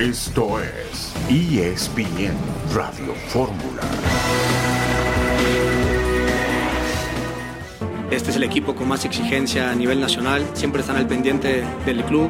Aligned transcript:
Esto 0.00 0.58
es 0.62 1.12
ESPN 1.28 2.34
Radio 2.72 3.14
Fórmula. 3.28 4.09
Este 8.10 8.30
es 8.30 8.36
el 8.36 8.42
equipo 8.42 8.74
con 8.74 8.88
más 8.88 9.04
exigencia 9.04 9.70
a 9.70 9.74
nivel 9.76 10.00
nacional. 10.00 10.44
Siempre 10.54 10.80
están 10.80 10.96
al 10.96 11.06
pendiente 11.06 11.64
del 11.86 12.02
club. 12.02 12.28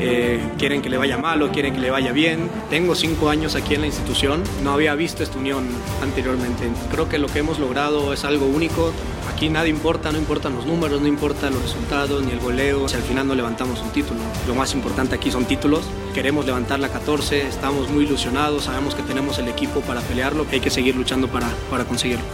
Eh, 0.00 0.40
quieren 0.56 0.80
que 0.80 0.88
le 0.88 0.96
vaya 0.96 1.18
mal 1.18 1.42
o 1.42 1.50
quieren 1.50 1.74
que 1.74 1.80
le 1.80 1.90
vaya 1.90 2.12
bien. 2.12 2.48
Tengo 2.70 2.94
cinco 2.94 3.28
años 3.28 3.54
aquí 3.54 3.74
en 3.74 3.82
la 3.82 3.88
institución. 3.88 4.42
No 4.64 4.72
había 4.72 4.94
visto 4.94 5.22
esta 5.22 5.38
unión 5.38 5.68
anteriormente. 6.02 6.70
Creo 6.90 7.10
que 7.10 7.18
lo 7.18 7.26
que 7.26 7.40
hemos 7.40 7.58
logrado 7.58 8.14
es 8.14 8.24
algo 8.24 8.46
único. 8.46 8.90
Aquí 9.30 9.50
nada 9.50 9.68
importa, 9.68 10.10
no 10.12 10.18
importan 10.18 10.54
los 10.54 10.64
números, 10.64 11.02
no 11.02 11.06
importan 11.06 11.52
los 11.52 11.62
resultados 11.62 12.24
ni 12.24 12.32
el 12.32 12.40
goleo. 12.40 12.88
Si 12.88 12.96
al 12.96 13.02
final 13.02 13.26
no 13.26 13.34
levantamos 13.34 13.82
un 13.82 13.90
título. 13.90 14.20
Lo 14.46 14.54
más 14.54 14.72
importante 14.72 15.14
aquí 15.14 15.30
son 15.30 15.44
títulos. 15.44 15.84
Queremos 16.14 16.46
levantar 16.46 16.80
la 16.80 16.88
14, 16.88 17.46
estamos 17.46 17.90
muy 17.90 18.04
ilusionados, 18.04 18.64
sabemos 18.64 18.94
que 18.94 19.02
tenemos 19.02 19.38
el 19.38 19.48
equipo 19.48 19.82
para 19.82 20.00
pelearlo. 20.00 20.46
Hay 20.50 20.60
que 20.60 20.70
seguir 20.70 20.96
luchando 20.96 21.28
para, 21.28 21.48
para 21.70 21.84
conseguirlo 21.84 22.24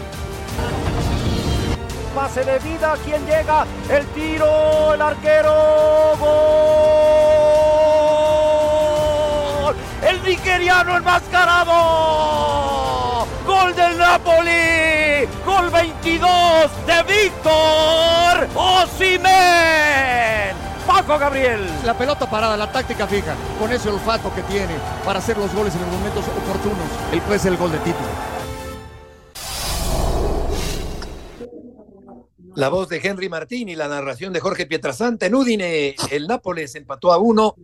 pase 2.15 2.45
de 2.45 2.59
vida, 2.61 2.95
¿quién 3.05 3.27
llega? 3.27 3.67
El 3.91 4.07
tiro, 4.09 4.95
el 4.95 5.03
arquero, 5.03 6.15
gol. 6.19 6.35
El 10.09 10.23
nigeriano 10.23 10.97
enmascarado. 10.97 11.73
Gol 13.45 13.75
del 13.75 13.99
Napoli. 13.99 15.27
Gol 15.45 15.71
22 15.71 16.71
de 16.87 17.03
Víctor 17.03 18.49
Osimen. 18.55 19.25
Paco 20.87 21.19
Gabriel. 21.19 21.69
La 21.85 21.95
pelota 21.95 22.31
parada, 22.31 22.57
la 22.57 22.71
táctica 22.71 23.09
fija, 23.09 23.35
con 23.59 23.73
ese 23.73 23.89
olfato 23.89 24.33
que 24.35 24.43
tiene 24.43 24.75
para 25.05 25.19
hacer 25.19 25.37
los 25.37 25.53
goles 25.53 25.75
en 25.75 25.81
los 25.81 25.91
momentos 25.91 26.25
oportunos. 26.29 26.87
Puede 27.27 27.41
ser 27.41 27.53
el 27.53 27.59
gol 27.59 27.73
de 27.73 27.79
título. 27.79 28.09
La 32.57 32.69
voz 32.69 32.89
de 32.89 33.01
Henry 33.03 33.29
Martín 33.29 33.69
y 33.69 33.75
la 33.75 33.89
narración 33.89 34.33
de 34.33 34.39
Jorge 34.39 34.67
Pietrasanta 34.67 35.27
en 35.27 35.35
Udine. 35.35 35.97
El 36.13 36.29
Nápoles 36.29 36.77
empató 36.77 37.13
a 37.13 37.19
uno 37.19 37.57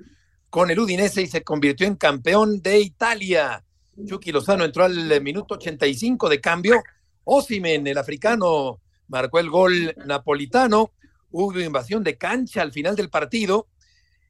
con 0.48 0.68
el 0.68 0.80
Udinese 0.80 1.22
y 1.22 1.28
se 1.28 1.44
convirtió 1.44 1.86
en 1.86 1.94
campeón 1.94 2.60
de 2.60 2.80
Italia. 2.80 3.64
Chucky 4.04 4.32
Lozano 4.32 4.64
entró 4.64 4.84
al 4.84 5.20
minuto 5.22 5.54
85 5.54 6.28
de 6.28 6.40
cambio. 6.40 6.82
Osimen, 7.22 7.86
el 7.86 7.98
africano, 7.98 8.80
marcó 9.06 9.38
el 9.38 9.48
gol 9.48 9.94
napolitano. 10.06 10.92
Hubo 11.30 11.60
invasión 11.60 12.02
de 12.02 12.18
cancha 12.18 12.60
al 12.60 12.72
final 12.72 12.96
del 12.96 13.10
partido 13.10 13.68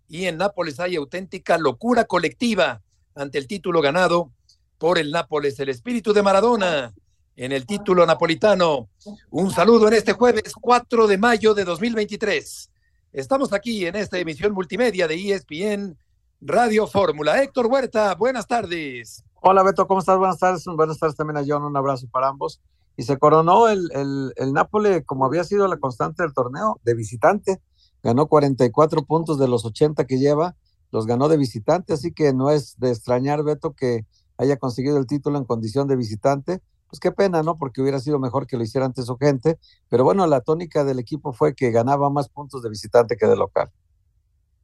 y 0.08 0.27
en 0.27 0.36
Nápoles 0.36 0.78
hay 0.78 0.97
auténtica 0.97 1.56
locura 1.56 2.05
colectiva 2.05 2.83
ante 3.14 3.38
el 3.38 3.47
título 3.47 3.81
ganado 3.81 4.31
por 4.77 4.98
el 4.98 5.11
Nápoles. 5.11 5.58
El 5.58 5.70
espíritu 5.70 6.12
de 6.12 6.22
Maradona 6.22 6.92
en 7.36 7.52
el 7.52 7.66
título 7.66 8.06
napolitano. 8.06 8.88
Un 9.30 9.50
saludo 9.50 9.88
en 9.88 9.94
este 9.94 10.12
jueves 10.12 10.52
4 10.60 11.06
de 11.06 11.18
mayo 11.18 11.54
de 11.54 11.64
2023. 11.64 12.70
Estamos 13.12 13.52
aquí 13.52 13.86
en 13.86 13.96
esta 13.96 14.18
emisión 14.18 14.52
multimedia 14.52 15.08
de 15.08 15.32
ESPN 15.32 15.96
Radio 16.40 16.86
Fórmula. 16.86 17.42
Héctor 17.42 17.66
Huerta, 17.66 18.14
buenas 18.14 18.46
tardes. 18.46 19.24
Hola 19.42 19.62
Beto, 19.62 19.86
¿cómo 19.86 20.00
estás? 20.00 20.18
Buenas 20.18 20.38
tardes. 20.38 20.64
Buenas 20.66 20.98
tardes 20.98 21.16
también 21.16 21.38
a 21.38 21.44
John. 21.46 21.64
Un 21.64 21.76
abrazo 21.76 22.06
para 22.10 22.28
ambos. 22.28 22.60
Y 22.96 23.04
se 23.04 23.18
coronó 23.18 23.68
el, 23.68 23.90
el, 23.94 24.32
el 24.36 24.52
Nápoles, 24.52 25.04
como 25.06 25.24
había 25.24 25.44
sido 25.44 25.66
la 25.66 25.78
constante 25.78 26.22
del 26.22 26.34
torneo, 26.34 26.78
de 26.84 26.94
visitante. 26.94 27.60
Ganó 28.02 28.26
44 28.26 29.04
puntos 29.04 29.38
de 29.38 29.48
los 29.48 29.64
80 29.64 30.06
que 30.06 30.18
lleva, 30.18 30.56
los 30.90 31.06
ganó 31.06 31.28
de 31.28 31.36
visitante, 31.36 31.92
así 31.92 32.12
que 32.12 32.32
no 32.32 32.50
es 32.50 32.78
de 32.78 32.90
extrañar, 32.90 33.42
Beto, 33.42 33.72
que 33.72 34.06
haya 34.38 34.56
conseguido 34.56 34.98
el 34.98 35.06
título 35.06 35.38
en 35.38 35.44
condición 35.44 35.86
de 35.86 35.96
visitante 35.96 36.62
pues 36.91 36.98
qué 37.00 37.12
pena, 37.12 37.42
¿no? 37.42 37.56
Porque 37.56 37.81
hubiera 37.81 38.00
sido 38.00 38.19
mejor 38.19 38.47
que 38.47 38.56
lo 38.56 38.64
hiciera 38.64 38.84
antes 38.84 39.06
su 39.06 39.16
gente, 39.16 39.59
pero 39.88 40.04
bueno, 40.04 40.26
la 40.26 40.41
tónica 40.41 40.84
del 40.84 40.98
equipo 40.98 41.32
fue 41.32 41.54
que 41.54 41.70
ganaba 41.70 42.10
más 42.10 42.28
puntos 42.28 42.62
de 42.62 42.69
visitante 42.69 43.16
que 43.16 43.26
de 43.26 43.37
local. 43.37 43.70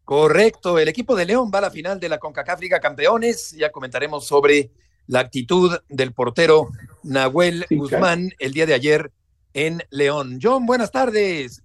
Correcto, 0.05 0.79
el 0.79 0.89
equipo 0.89 1.15
de 1.17 1.25
León 1.25 1.51
va 1.55 1.59
a 1.59 1.63
la 1.63 1.71
final 1.71 1.99
de 2.01 2.09
la 2.09 2.19
CONCACAF 2.19 2.61
Liga 2.61 2.81
Campeones, 2.81 3.53
ya 3.53 3.71
comentaremos 3.71 4.27
sobre 4.27 4.71
la 5.07 5.21
actitud 5.21 5.79
del 5.89 6.13
portero 6.13 6.69
Nahuel 7.05 7.65
Guzmán 7.71 8.31
el 8.39 8.53
día 8.53 8.67
de 8.67 8.75
ayer 8.75 9.13
en 9.55 9.83
León. 9.91 10.39
John, 10.43 10.67
buenas 10.67 10.91
tardes. 10.91 11.63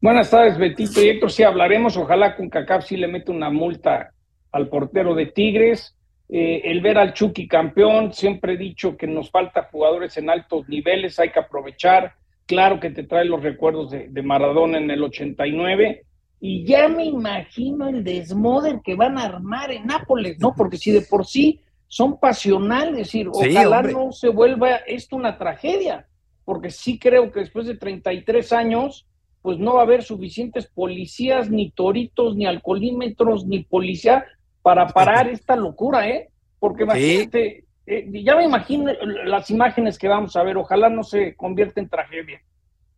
Buenas 0.00 0.30
tardes, 0.30 0.58
Betito 0.58 1.00
y 1.02 1.08
Héctor, 1.08 1.32
sí 1.32 1.42
hablaremos, 1.42 1.96
ojalá 1.96 2.36
CONCACAF 2.36 2.86
sí 2.86 2.96
le 2.96 3.08
mete 3.08 3.30
una 3.30 3.50
multa 3.50 4.12
al 4.50 4.68
portero 4.68 5.14
de 5.14 5.26
Tigres, 5.26 5.94
eh, 6.34 6.70
el 6.70 6.80
ver 6.80 6.96
al 6.96 7.12
Chucky 7.12 7.46
campeón, 7.46 8.14
siempre 8.14 8.54
he 8.54 8.56
dicho 8.56 8.96
que 8.96 9.06
nos 9.06 9.30
falta 9.30 9.68
jugadores 9.70 10.16
en 10.16 10.30
altos 10.30 10.66
niveles, 10.66 11.18
hay 11.18 11.30
que 11.30 11.40
aprovechar. 11.40 12.14
Claro 12.46 12.80
que 12.80 12.88
te 12.88 13.02
trae 13.02 13.26
los 13.26 13.42
recuerdos 13.42 13.90
de, 13.90 14.22
Maradona 14.22 14.78
en 14.78 14.90
el 14.90 15.02
89. 15.02 16.06
Y 16.40 16.64
ya 16.64 16.88
me 16.88 17.04
imagino 17.04 17.86
el 17.86 18.02
desmoder 18.02 18.80
que 18.82 18.94
van 18.94 19.18
a 19.18 19.24
armar 19.24 19.72
en 19.72 19.84
Nápoles, 19.84 20.38
¿no? 20.38 20.54
Porque 20.56 20.78
si 20.78 20.90
de 20.90 21.02
por 21.02 21.26
sí 21.26 21.60
son 21.86 22.18
pasionales, 22.18 22.92
es 22.92 22.96
decir, 22.96 23.28
ojalá 23.28 23.82
no 23.82 24.10
se 24.10 24.30
vuelva 24.30 24.76
esto 24.86 25.16
una 25.16 25.36
tragedia, 25.36 26.06
porque 26.46 26.70
sí 26.70 26.98
creo 26.98 27.30
que 27.30 27.40
después 27.40 27.66
de 27.66 27.76
33 27.76 28.54
años, 28.54 29.06
pues 29.42 29.58
no 29.58 29.74
va 29.74 29.80
a 29.80 29.84
haber 29.84 30.02
suficientes 30.02 30.66
policías, 30.66 31.50
ni 31.50 31.72
toritos, 31.72 32.36
ni 32.36 32.46
alcoholímetros, 32.46 33.44
ni 33.44 33.64
policía 33.64 34.24
para 34.62 34.86
parar 34.88 35.28
esta 35.28 35.56
locura, 35.56 36.08
¿eh? 36.08 36.30
Porque 36.58 36.84
imagínate, 36.84 37.64
eh, 37.86 38.08
ya 38.22 38.36
me 38.36 38.44
imagino 38.44 38.92
las 39.24 39.50
imágenes 39.50 39.98
que 39.98 40.08
vamos 40.08 40.36
a 40.36 40.42
ver, 40.42 40.56
ojalá 40.56 40.88
no 40.88 41.02
se 41.02 41.34
convierta 41.34 41.80
en 41.80 41.88
tragedia. 41.88 42.40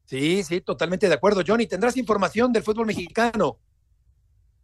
Sí, 0.04 0.42
sí, 0.42 0.60
totalmente 0.60 1.08
de 1.08 1.14
acuerdo, 1.14 1.42
Johnny. 1.46 1.66
¿Tendrás 1.66 1.96
información 1.96 2.52
del 2.52 2.62
fútbol 2.62 2.86
mexicano? 2.86 3.58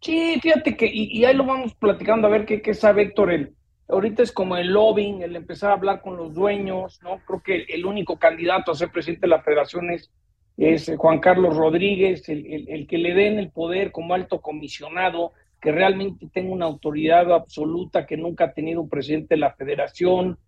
Sí, 0.00 0.38
fíjate 0.40 0.76
que, 0.76 0.86
y, 0.92 1.24
ahí 1.24 1.34
lo 1.34 1.44
vamos 1.44 1.74
platicando 1.74 2.26
a 2.26 2.30
ver 2.30 2.46
qué, 2.46 2.62
qué 2.62 2.74
sabe 2.74 3.02
Héctor. 3.02 3.32
El, 3.32 3.54
ahorita 3.88 4.22
es 4.22 4.32
como 4.32 4.56
el 4.56 4.68
lobbying, 4.68 5.22
el 5.22 5.36
empezar 5.36 5.70
a 5.70 5.74
hablar 5.74 6.00
con 6.00 6.16
los 6.16 6.34
dueños, 6.34 7.00
¿no? 7.02 7.20
Creo 7.26 7.42
que 7.42 7.74
el, 7.74 7.84
único 7.84 8.18
candidato 8.18 8.72
a 8.72 8.74
ser 8.74 8.90
presidente 8.90 9.22
de 9.22 9.28
la 9.28 9.42
federación 9.42 9.90
es, 9.90 10.10
es 10.56 10.90
Juan 10.96 11.20
Carlos 11.20 11.56
Rodríguez, 11.56 12.28
el, 12.28 12.68
el, 12.68 12.86
que 12.86 12.98
le 12.98 13.14
den 13.14 13.38
el 13.38 13.50
poder 13.50 13.92
como 13.92 14.14
alto 14.14 14.40
comisionado, 14.40 15.32
que 15.60 15.72
realmente 15.72 16.26
tenga 16.32 16.52
una 16.52 16.66
autoridad 16.66 17.32
absoluta 17.32 18.06
que 18.06 18.16
nunca 18.16 18.46
ha 18.46 18.52
tenido 18.52 18.80
un 18.80 18.88
presidente 18.88 19.34
de 19.34 19.40
la 19.40 19.52
federación. 19.52 20.38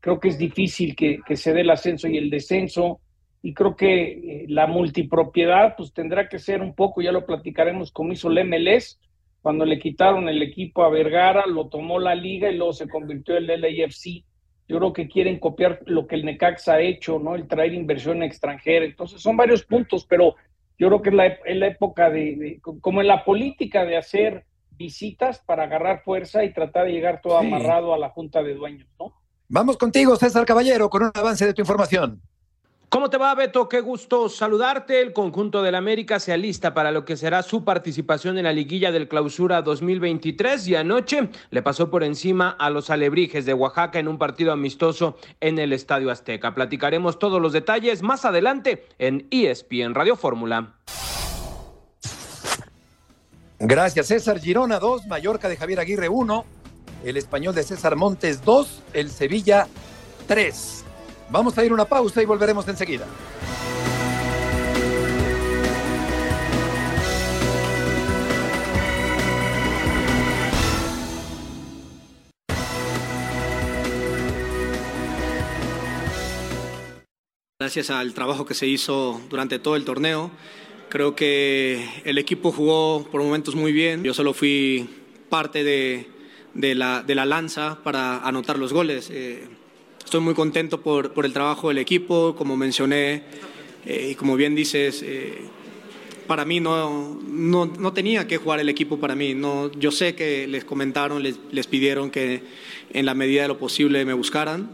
Creo 0.00 0.20
que 0.20 0.28
es 0.28 0.38
difícil 0.38 0.94
que, 0.94 1.20
se 1.36 1.52
dé 1.52 1.62
el 1.62 1.70
ascenso 1.70 2.08
y 2.08 2.16
el 2.16 2.30
descenso. 2.30 3.00
Y 3.42 3.52
creo 3.54 3.74
que 3.74 4.12
eh, 4.12 4.44
la 4.48 4.66
multipropiedad 4.66 5.74
pues 5.76 5.92
tendrá 5.92 6.28
que 6.28 6.38
ser 6.38 6.60
un 6.60 6.74
poco, 6.74 7.00
ya 7.00 7.10
lo 7.10 7.26
platicaremos 7.26 7.90
como 7.90 8.12
hizo 8.12 8.30
el 8.30 8.44
MLS, 8.46 8.98
cuando 9.42 9.64
le 9.64 9.78
quitaron 9.78 10.28
el 10.28 10.42
equipo 10.42 10.84
a 10.84 10.90
Vergara, 10.90 11.46
lo 11.46 11.68
tomó 11.68 11.98
la 11.98 12.14
liga 12.14 12.50
y 12.50 12.56
luego 12.56 12.74
se 12.74 12.88
convirtió 12.88 13.36
en 13.38 13.48
el 13.48 13.60
LAFC. 13.62 14.22
Yo 14.68 14.78
creo 14.78 14.92
que 14.92 15.08
quieren 15.08 15.38
copiar 15.38 15.80
lo 15.86 16.06
que 16.06 16.14
el 16.14 16.24
Necaxa 16.24 16.74
ha 16.74 16.80
hecho, 16.80 17.18
¿no? 17.18 17.34
El 17.34 17.48
traer 17.48 17.72
inversión 17.72 18.22
extranjera. 18.22 18.84
Entonces 18.84 19.20
son 19.20 19.36
varios 19.36 19.64
puntos, 19.64 20.06
pero 20.06 20.36
yo 20.78 20.88
creo 20.88 21.02
que 21.02 21.08
es 21.08 21.56
la, 21.56 21.66
época 21.66 22.10
de, 22.10 22.60
como 22.60 23.00
en 23.00 23.08
la 23.08 23.24
política, 23.24 23.84
de 23.84 23.96
hacer 23.96 24.44
visitas 24.80 25.40
para 25.40 25.64
agarrar 25.64 26.02
fuerza 26.02 26.42
y 26.42 26.54
tratar 26.54 26.86
de 26.86 26.92
llegar 26.92 27.20
todo 27.20 27.36
amarrado 27.36 27.92
a 27.92 27.98
la 27.98 28.08
junta 28.08 28.42
de 28.42 28.54
dueños, 28.54 28.88
¿no? 28.98 29.12
Vamos 29.46 29.76
contigo, 29.76 30.16
César 30.16 30.46
Caballero, 30.46 30.88
con 30.88 31.02
un 31.02 31.10
avance 31.12 31.44
de 31.44 31.52
tu 31.52 31.60
información. 31.60 32.22
¿Cómo 32.88 33.10
te 33.10 33.18
va, 33.18 33.34
Beto? 33.34 33.68
Qué 33.68 33.80
gusto 33.80 34.28
saludarte. 34.28 35.00
El 35.00 35.12
conjunto 35.12 35.62
del 35.62 35.74
América 35.74 36.18
se 36.18 36.32
alista 36.32 36.72
para 36.72 36.90
lo 36.90 37.04
que 37.04 37.16
será 37.16 37.42
su 37.42 37.62
participación 37.62 38.38
en 38.38 38.44
la 38.44 38.52
liguilla 38.52 38.90
del 38.90 39.06
Clausura 39.06 39.60
2023 39.62 40.66
y 40.66 40.74
anoche 40.74 41.28
le 41.50 41.62
pasó 41.62 41.90
por 41.90 42.02
encima 42.02 42.48
a 42.48 42.70
los 42.70 42.90
Alebrijes 42.90 43.44
de 43.44 43.54
Oaxaca 43.54 43.98
en 43.98 44.08
un 44.08 44.18
partido 44.18 44.50
amistoso 44.50 45.16
en 45.40 45.58
el 45.58 45.72
Estadio 45.72 46.10
Azteca. 46.10 46.54
Platicaremos 46.54 47.18
todos 47.18 47.40
los 47.40 47.52
detalles 47.52 48.02
más 48.02 48.24
adelante 48.24 48.86
en 48.98 49.28
ESPN 49.30 49.94
Radio 49.94 50.16
Fórmula. 50.16 50.79
Gracias, 53.62 54.06
César. 54.06 54.40
Girona 54.40 54.78
2, 54.78 55.06
Mallorca 55.06 55.46
de 55.46 55.56
Javier 55.58 55.80
Aguirre 55.80 56.08
1, 56.08 56.44
el 57.04 57.18
español 57.18 57.54
de 57.54 57.62
César 57.62 57.94
Montes 57.94 58.42
2, 58.42 58.82
el 58.94 59.10
Sevilla 59.10 59.68
3. 60.26 60.84
Vamos 61.28 61.58
a 61.58 61.64
ir 61.64 61.70
una 61.70 61.84
pausa 61.84 62.22
y 62.22 62.24
volveremos 62.24 62.66
enseguida. 62.68 63.04
Gracias 77.60 77.90
al 77.90 78.14
trabajo 78.14 78.46
que 78.46 78.54
se 78.54 78.66
hizo 78.66 79.20
durante 79.28 79.58
todo 79.58 79.76
el 79.76 79.84
torneo, 79.84 80.30
Creo 80.90 81.14
que 81.14 81.88
el 82.04 82.18
equipo 82.18 82.50
jugó 82.50 83.04
por 83.12 83.22
momentos 83.22 83.54
muy 83.54 83.70
bien. 83.70 84.02
Yo 84.02 84.12
solo 84.12 84.34
fui 84.34 84.88
parte 85.28 85.62
de, 85.62 86.08
de 86.52 86.74
la, 86.74 87.04
de 87.04 87.14
la 87.14 87.24
lanza 87.24 87.78
para 87.84 88.18
anotar 88.26 88.58
los 88.58 88.72
goles. 88.72 89.08
Eh, 89.12 89.44
estoy 90.04 90.20
muy 90.20 90.34
contento 90.34 90.80
por, 90.80 91.12
por, 91.12 91.26
el 91.26 91.32
trabajo 91.32 91.68
del 91.68 91.78
equipo, 91.78 92.34
como 92.34 92.56
mencioné, 92.56 93.22
eh, 93.86 94.08
y 94.10 94.14
como 94.16 94.34
bien 94.34 94.56
dices, 94.56 95.04
eh, 95.06 95.38
para 96.26 96.44
mí 96.44 96.58
no, 96.58 97.20
no, 97.24 97.66
no, 97.66 97.92
tenía 97.92 98.26
que 98.26 98.38
jugar 98.38 98.58
el 98.58 98.68
equipo 98.68 98.98
para 98.98 99.14
mí. 99.14 99.32
No, 99.32 99.70
yo 99.70 99.92
sé 99.92 100.16
que 100.16 100.48
les 100.48 100.64
comentaron, 100.64 101.22
les, 101.22 101.38
les 101.52 101.68
pidieron 101.68 102.10
que 102.10 102.42
en 102.92 103.06
la 103.06 103.14
medida 103.14 103.42
de 103.42 103.48
lo 103.48 103.58
posible 103.58 104.04
me 104.04 104.14
buscaran. 104.14 104.72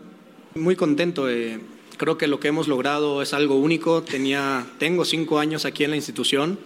Muy 0.54 0.76
contento. 0.76 1.28
Eh, 1.28 1.60
creo 1.96 2.19
que 2.19 2.26
lo 2.26 2.40
que 2.40 2.48
hemos 2.48 2.69
logrado 2.69 3.22
es 3.22 3.32
algo 3.34 3.56
único. 3.56 4.02
Tenía, 4.02 4.66
tengo 4.78 5.04
cinco 5.04 5.38
años 5.38 5.64
aquí 5.64 5.84
en 5.84 5.90
la 5.90 5.96
institución 5.96 6.58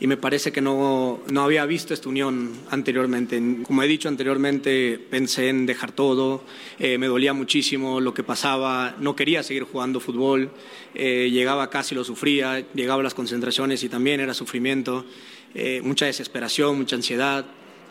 y 0.00 0.06
me 0.06 0.16
parece 0.16 0.50
que 0.50 0.62
no, 0.62 1.20
no 1.30 1.42
había 1.42 1.66
visto 1.66 1.92
esta 1.92 2.08
unión 2.08 2.52
anteriormente. 2.70 3.40
Como 3.62 3.82
he 3.82 3.86
dicho 3.86 4.08
anteriormente, 4.08 4.98
pensé 4.98 5.50
en 5.50 5.66
dejar 5.66 5.92
todo, 5.92 6.42
eh, 6.78 6.96
me 6.96 7.06
dolía 7.06 7.34
muchísimo 7.34 8.00
lo 8.00 8.14
que 8.14 8.22
pasaba, 8.22 8.96
no 8.98 9.14
quería 9.14 9.42
seguir 9.42 9.64
jugando 9.64 10.00
fútbol, 10.00 10.50
eh, 10.94 11.28
llegaba 11.30 11.68
casi 11.68 11.94
lo 11.94 12.02
sufría, 12.02 12.64
llegaba 12.74 13.00
a 13.00 13.04
las 13.04 13.14
concentraciones 13.14 13.84
y 13.84 13.90
también 13.90 14.20
era 14.20 14.32
sufrimiento, 14.32 15.04
eh, 15.54 15.82
mucha 15.84 16.06
desesperación, 16.06 16.78
mucha 16.78 16.96
ansiedad. 16.96 17.44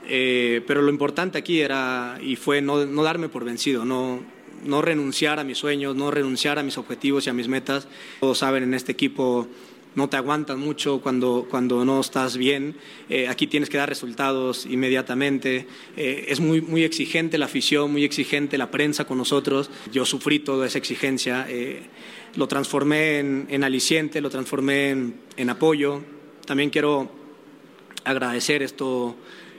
Eh, 0.07 0.63
pero 0.65 0.81
lo 0.81 0.89
importante 0.89 1.37
aquí 1.37 1.59
era 1.59 2.17
y 2.21 2.35
fue 2.35 2.61
no, 2.61 2.85
no 2.85 3.03
darme 3.03 3.29
por 3.29 3.45
vencido, 3.45 3.85
no, 3.85 4.21
no 4.63 4.81
renunciar 4.81 5.39
a 5.39 5.43
mis 5.43 5.57
sueños, 5.57 5.95
no 5.95 6.11
renunciar 6.11 6.59
a 6.59 6.63
mis 6.63 6.77
objetivos 6.77 7.27
y 7.27 7.29
a 7.29 7.33
mis 7.33 7.47
metas. 7.47 7.87
Todos 8.19 8.39
saben 8.39 8.63
en 8.63 8.73
este 8.73 8.91
equipo 8.91 9.47
no 9.95 10.07
te 10.07 10.17
aguantan 10.17 10.59
mucho 10.59 11.01
cuando, 11.01 11.47
cuando 11.49 11.83
no 11.83 11.99
estás 11.99 12.37
bien. 12.37 12.75
Eh, 13.09 13.27
aquí 13.27 13.47
tienes 13.47 13.69
que 13.69 13.77
dar 13.77 13.89
resultados 13.89 14.65
inmediatamente. 14.65 15.67
Eh, 15.97 16.25
es 16.27 16.39
muy, 16.39 16.61
muy 16.61 16.83
exigente 16.83 17.37
la 17.37 17.45
afición, 17.45 17.91
muy 17.91 18.03
exigente 18.03 18.57
la 18.57 18.69
prensa 18.69 19.05
con 19.05 19.17
nosotros. 19.17 19.69
Yo 19.91 20.05
sufrí 20.05 20.39
toda 20.39 20.67
esa 20.67 20.77
exigencia. 20.77 21.45
Eh, 21.49 21.81
lo 22.35 22.47
transformé 22.47 23.19
en, 23.19 23.47
en, 23.49 23.63
aliciente, 23.63 24.21
lo 24.21 24.29
transformé 24.29 24.91
en, 24.91 25.15
en 25.37 25.49
apoyo. 25.49 26.01
También 26.45 26.69
quiero 26.69 27.11
agradecer 28.03 28.61
esto, 28.63 29.15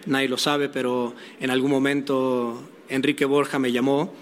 nadie 0.06 0.28
lo 0.28 0.38
sabe, 0.38 0.68
pero 0.68 1.14
en 1.40 1.50
algún 1.50 1.70
momento 1.70 2.68
Enrique 2.88 3.24
Borja 3.24 3.58
me 3.58 3.72
llamó 3.72 4.14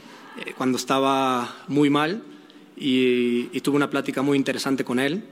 cuando 0.57 0.77
estaba 0.77 1.65
muy 1.69 1.91
mal 1.91 2.23
y, 2.77 3.57
y 3.57 3.61
tuve 3.61 3.77
una 3.77 3.91
plática 3.91 4.23
muy 4.23 4.37
interesante 4.37 4.85
con 4.85 4.99
él. 4.99 5.25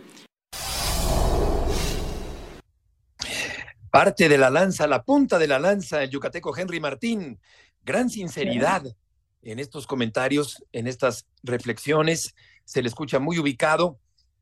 Parte 3.91 4.29
de 4.29 4.37
la 4.37 4.51
lanza, 4.51 4.87
la 4.87 5.03
punta 5.03 5.39
de 5.39 5.49
la 5.49 5.59
lanza, 5.59 6.03
el 6.03 6.11
yucateco 6.11 6.57
Henry 6.57 6.81
Martín. 6.81 7.41
Gran 7.83 8.11
sinceridad 8.11 8.85
en 9.43 9.59
estos 9.59 9.87
comentarios, 9.87 10.63
en 10.73 10.87
estas 10.87 11.27
reflexiones. 11.43 12.35
Se 12.65 12.83
le 12.83 12.89
escucha 12.89 13.19
muy 13.19 13.39
ubicado 13.39 13.99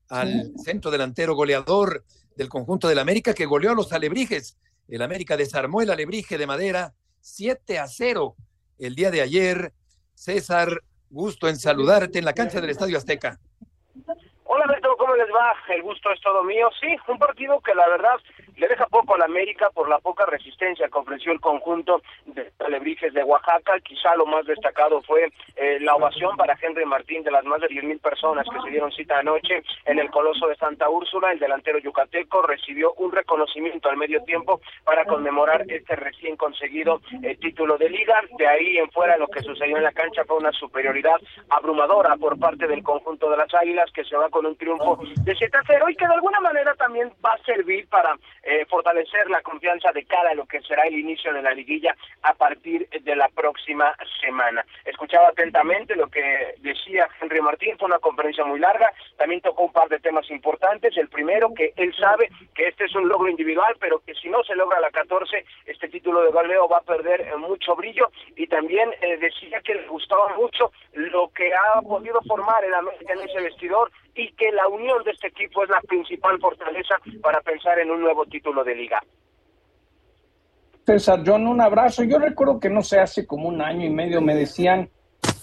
al 0.09 0.53
centro 0.65 0.91
delantero 0.91 1.35
goleador 1.35 2.05
del 2.37 2.49
conjunto 2.49 2.89
del 2.89 2.99
América 2.99 3.35
que 3.35 3.47
goleó 3.47 3.73
a 3.73 3.75
los 3.75 3.93
alebrijes. 3.93 4.57
El 4.89 5.03
América 5.03 5.37
desarmó 5.37 5.83
el 5.83 5.91
alebrije 5.91 6.39
de 6.39 6.47
madera 6.47 6.95
7 7.21 7.79
a 7.79 7.87
0 7.87 8.37
el 8.79 8.95
día 8.95 9.11
de 9.11 9.21
ayer. 9.21 9.73
César, 10.15 10.69
gusto 11.11 11.49
en 11.49 11.57
saludarte 11.57 12.19
en 12.19 12.25
la 12.25 12.33
cancha 12.33 12.61
del 12.61 12.71
Estadio 12.71 12.97
Azteca. 12.97 13.39
Hola 14.45 14.67
Beto, 14.69 14.97
¿cómo 14.97 15.15
les 15.17 15.29
va? 15.29 15.55
El 15.75 15.83
gusto 15.83 16.11
es 16.13 16.21
todo 16.21 16.43
mío. 16.45 16.69
Sí, 16.81 16.97
un 17.09 17.19
partido 17.19 17.61
que 17.61 17.75
la 17.75 17.89
verdad 17.89 18.17
le 18.57 18.69
deja 18.69 18.87
poco 18.87 19.15
a 19.15 19.19
la 19.19 19.25
América 19.25 19.71
por 19.71 19.89
la 19.89 19.99
poca 19.99 20.27
resistencia 20.27 20.89
que 20.89 20.99
ofreció 20.99 21.33
el 21.33 21.41
conjunto 21.41 22.03
de 22.27 22.53
Alebrijes 22.59 23.13
de 23.13 23.25
Oaxaca. 23.25 23.81
Quizá 23.81 24.15
lo 24.17 24.27
más 24.27 24.47
destacado 24.47 25.03
fue 25.03 25.33
eh, 25.57 25.79
la 25.81 25.95
ovación 25.95 26.37
para 26.37 26.57
Henry 26.61 26.85
Martín 26.85 27.23
de 27.23 27.31
las 27.31 27.45
más 27.45 27.61
de 27.61 27.69
10.000 27.69 28.01
personas 28.01 28.47
que 28.53 28.61
se 28.61 28.71
dieron 28.71 28.93
cita 28.93 29.19
anoche 29.19 29.63
en 29.87 29.99
el 29.99 30.11
Coloso 30.11 30.49
de 30.49 30.57
Santa 30.57 30.89
Úrsula. 30.89 31.33
El 31.33 31.39
delantero 31.39 31.79
yucateco 31.79 32.43
recibió 32.43 32.93
un 32.95 33.13
reconocimiento 33.13 33.89
al 33.89 33.97
medio 33.97 34.23
tiempo 34.25 34.61
para 34.85 35.05
conmemorar 35.05 35.65
este 35.69 35.97
recién 35.97 36.37
conseguido 36.37 37.01
eh, 37.23 37.37
título 37.37 37.77
de 37.77 37.91
liga. 37.91 38.21
De 38.39 38.47
ahí 38.47 38.79
en 38.79 38.91
fuera 38.91 39.17
lo 39.17 39.29
que 39.29 39.43
sucedió 39.43 39.77
en 39.77 39.83
la 39.83 39.93
cancha 39.93 40.25
fue 40.25 40.37
una 40.37 40.53
superioridad 40.53 41.17
abrumadora 41.49 42.17
por 42.17 42.39
parte 42.39 42.67
del 42.67 42.83
conjunto 42.83 43.31
de 43.31 43.37
las 43.37 43.53
Águilas 43.55 43.91
que 43.93 44.05
se 44.05 44.17
va 44.17 44.29
con 44.29 44.47
un 44.47 44.57
triunfo 44.57 44.99
de 45.25 45.35
7 45.35 45.57
a 45.57 45.63
0 45.67 45.87
y 45.91 45.97
que 45.97 46.07
de 46.07 46.15
alguna 46.15 46.41
manera 46.41 46.75
también 46.75 47.13
va 47.25 47.33
a 47.33 47.45
servir 47.45 47.89
para 47.89 48.17
eh, 48.45 48.67
fortalecer 48.67 49.29
la 49.31 49.43
confianza 49.43 49.93
de 49.93 50.05
cara 50.05 50.31
a 50.31 50.35
lo 50.35 50.47
que 50.47 50.61
será 50.63 50.85
el 50.85 50.99
inicio 50.99 51.33
de 51.33 51.43
la 51.43 51.53
liguilla 51.53 51.97
a 52.23 52.35
partir 52.35 52.89
de 52.89 53.17
la 53.17 53.29
próxima 53.29 53.95
semana. 54.21 54.65
Escuchaba 54.85 55.29
atentamente 55.29 55.97
lo 55.97 56.09
que 56.09 56.55
decía 56.59 57.09
Henry 57.21 57.41
Martín, 57.41 57.77
fue 57.79 57.87
una 57.87 57.99
conferencia 57.99 58.45
muy 58.45 58.59
larga, 58.59 58.93
también 59.17 59.41
tocó 59.41 59.65
un 59.65 59.73
par 59.73 59.89
de 59.89 60.01
temas 60.01 60.29
importantes. 60.31 60.97
El 60.97 61.09
primero, 61.09 61.53
que 61.55 61.73
él 61.77 61.95
sabe 61.95 62.31
que 62.55 62.69
este 62.69 62.85
es 62.85 62.95
un 62.95 63.09
logro 63.09 63.29
individual, 63.29 63.77
pero 63.81 64.01
que 64.01 64.15
si 64.15 64.29
no 64.29 64.43
se 64.45 64.55
logra 64.55 64.81
la 64.81 64.91
14, 64.91 65.45
este 65.67 65.89
título 65.89 66.23
de 66.23 66.31
goleo 66.31 66.69
va 66.69 66.79
a 66.79 66.83
perder 66.83 67.23
eh, 67.23 67.37
mucho 67.37 67.75
brillo. 67.77 68.11
Y 68.37 68.47
también 68.47 68.91
eh, 69.01 69.17
decía 69.19 69.61
que 69.61 69.75
le 69.75 69.87
gustaba 69.89 70.37
mucho 70.37 70.73
lo 70.93 71.29
que 71.29 71.53
ha 71.55 71.81
podido 71.83 72.21
formar 72.23 72.65
el 72.65 72.75
América 72.75 73.13
en 73.13 73.29
ese 73.29 73.41
vestidor 73.41 73.91
y 74.15 74.33
que 74.33 74.53
la 74.53 74.69
unión 74.69 75.03
de 75.05 75.11
este 75.11 75.29
equipo 75.29 75.65
es 75.65 75.71
la 75.71 75.81
principal 75.81 76.39
fortaleza 76.41 76.97
para 77.23 77.41
pensar 77.41 77.79
en 77.79 77.91
un 77.91 78.01
nuevo 78.01 78.25
título 78.27 78.63
de 78.63 78.75
liga. 78.75 79.03
César 80.87 81.23
John, 81.25 81.47
un 81.47 81.61
abrazo. 81.61 82.05
Yo 82.05 82.19
recuerdo 82.19 82.61
que 82.61 82.69
no 82.69 82.83
sé, 82.83 83.01
hace 83.01 83.27
como 83.27 83.49
un 83.49 83.61
año 83.63 83.87
y 83.87 83.91
medio 83.91 84.21
me 84.21 84.35
decían 84.35 84.91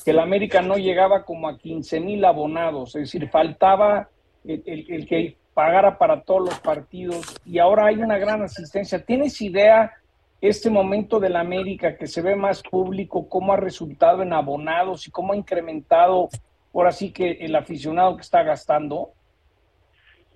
que 0.06 0.12
el 0.12 0.20
América 0.20 0.62
no 0.62 0.76
llegaba 0.76 1.26
como 1.26 1.50
a 1.50 1.58
15 1.58 2.00
mil 2.00 2.24
abonados, 2.26 2.96
es 2.96 3.04
decir, 3.04 3.30
faltaba 3.30 4.10
el, 4.46 4.64
el, 4.66 5.08
que 5.08 5.38
pagara 5.54 5.98
para 5.98 6.22
todos 6.22 6.50
los 6.50 6.60
partidos 6.60 7.36
y 7.46 7.60
ahora 7.60 7.88
hay 7.88 7.98
una 7.98 8.18
gran 8.18 8.42
asistencia. 8.42 9.04
¿Tienes 9.04 9.42
idea 9.42 9.92
este 10.42 10.70
momento 10.72 11.20
del 11.20 11.36
América 11.36 11.96
que 11.96 12.08
se 12.08 12.22
ve 12.22 12.36
más 12.36 12.64
público, 12.64 13.30
cómo 13.30 13.54
ha 13.54 13.58
resultado 13.58 14.24
en 14.24 14.34
abonados 14.34 15.08
y 15.08 15.12
cómo 15.12 15.34
ha 15.34 15.36
incrementado 15.36 16.30
ahora 16.74 16.92
sí 16.92 17.12
que 17.14 17.32
el 17.32 17.56
aficionado 17.56 18.16
que 18.16 18.22
está 18.22 18.44
gastando? 18.44 19.14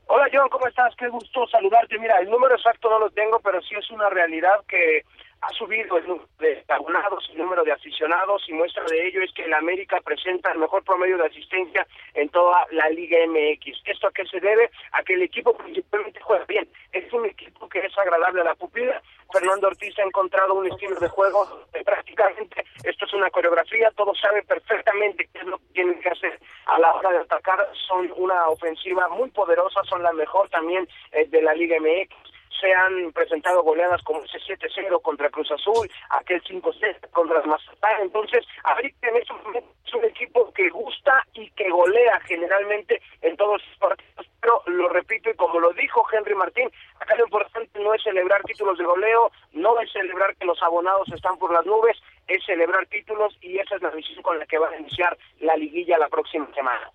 Hola 0.08 0.28
John, 0.32 0.50
¿cómo 0.50 0.68
estás? 0.68 0.96
Qué 0.98 1.08
gusto 1.08 1.48
saludarte. 1.48 1.98
Mira, 1.98 2.20
el 2.20 2.30
número 2.30 2.56
exacto 2.56 2.90
no 2.90 3.00
lo 3.00 3.10
tengo, 3.10 3.40
pero 3.40 3.60
sí 3.62 3.74
es 3.76 3.90
una 3.90 4.08
realidad 4.10 4.64
que 4.68 5.04
ha 5.42 5.50
subido 5.50 5.98
el 5.98 6.08
número 6.08 6.28
de 6.40 6.64
abonados, 6.70 7.28
el 7.32 7.40
número 7.40 7.64
de 7.64 7.72
aficionados 7.72 8.44
y 8.48 8.54
muestra 8.54 8.84
de 8.86 9.08
ello 9.08 9.22
es 9.22 9.32
que 9.34 9.44
el 9.44 9.54
América 9.54 10.00
presenta 10.04 10.52
el 10.52 10.60
mejor 10.60 10.84
promedio 10.84 11.18
de 11.18 11.26
asistencia 11.26 11.88
en 12.14 12.30
toda 12.30 12.66
la 12.72 12.90
Liga 12.90 13.18
MX. 13.28 13.82
¿Esto 13.86 14.08
a 14.08 14.12
qué 14.12 14.26
se 14.26 14.40
debe? 14.40 14.70
A 14.92 15.04
que 15.04 15.14
el 15.14 15.24
equipo 15.24 15.56
principalmente 15.58 16.20
juega 16.22 16.46
bien. 16.46 16.68
Es 16.92 17.12
un 17.12 17.26
equipo 17.26 17.68
que 17.68 17.80
es 17.80 17.98
agradable 17.98 18.42
a 18.42 18.46
la 18.46 18.56
pupila. 18.56 19.02
Fernando 19.32 19.68
Ortiz 19.68 19.98
ha 20.00 20.04
encontrado 20.04 20.54
un 20.54 20.68
estilo 20.72 21.00
de 21.00 21.10
juego 21.10 21.66
prácticamente 21.84 22.66
esto 22.86 23.06
es 23.06 23.14
una 23.14 23.32
coreografía, 23.32 23.92
todos 23.96 24.20
saben 24.20 24.46
perfectamente 24.46 25.28
qué 25.34 25.40
es 25.40 25.46
lo 25.46 25.58
que 25.58 25.66
tienen 25.74 26.00
que 26.00 26.10
hacer 26.10 26.40
a 26.66 26.80
la 26.80 26.94
hora 26.94 27.12
de 27.12 27.18
atacar. 27.18 27.68
Son 27.88 28.12
una 28.16 28.48
ofensiva 28.48 29.08
muy 29.10 29.30
poderosa, 29.32 29.82
son 29.90 30.04
la 30.04 30.14
mejor 30.14 30.50
también 30.50 30.88
eh, 31.12 31.26
de 31.28 31.42
la 31.42 31.56
Liga 31.56 31.78
MX 31.80 32.35
se 32.60 32.74
han 32.74 33.12
presentado 33.14 33.64
goleadas 33.64 34.02
como 34.04 34.24
ese 34.24 34.40
7-0 34.40 35.02
contra 35.02 35.30
Cruz 35.30 35.52
Azul, 35.52 35.90
aquel 36.10 36.42
5-6 36.44 37.10
contra 37.12 37.42
Mazatlán. 37.44 38.02
Entonces, 38.02 38.46
América 38.64 39.10
en 39.10 39.18
estos 39.18 39.44
momentos 39.44 39.72
es 39.86 39.94
un 39.94 40.06
equipo 40.06 40.52
que 40.54 40.70
gusta 40.70 41.24
y 41.34 41.50
que 41.52 41.70
golea 41.70 42.20
generalmente 42.22 43.02
en 43.22 43.36
todos 43.38 43.62
sus 43.62 43.78
partidos. 43.78 44.28
Pero 44.42 44.62
lo 44.68 44.90
repito 44.90 45.30
y 45.30 45.36
como 45.36 45.60
lo 45.60 45.74
dijo 45.74 46.06
Henry 46.12 46.36
Martín, 46.36 46.70
acá 47.00 47.16
lo 47.16 47.26
importante 47.26 47.80
no 47.80 47.94
es 47.94 48.04
celebrar 48.04 48.44
títulos 48.44 48.78
de 48.78 48.84
goleo, 48.84 49.32
no 49.54 49.80
es 49.80 49.92
celebrar 49.92 50.36
que 50.36 50.46
los 50.46 50.62
abonados 50.62 51.08
están 51.14 51.38
por 51.38 51.52
las 51.52 51.66
nubes, 51.66 51.98
es 52.28 52.44
celebrar 52.46 52.86
títulos 52.88 53.36
y 53.42 53.58
esa 53.58 53.76
es 53.76 53.82
la 53.82 53.90
decisión 53.90 54.24
con 54.24 54.40
la 54.40 54.46
que 54.46 54.58
va 54.58 54.70
a 54.70 54.80
iniciar 54.80 55.18
la 55.40 55.56
liguilla 55.56 55.98
la 55.98 56.10
próxima 56.10 56.48
semana. 56.54 56.92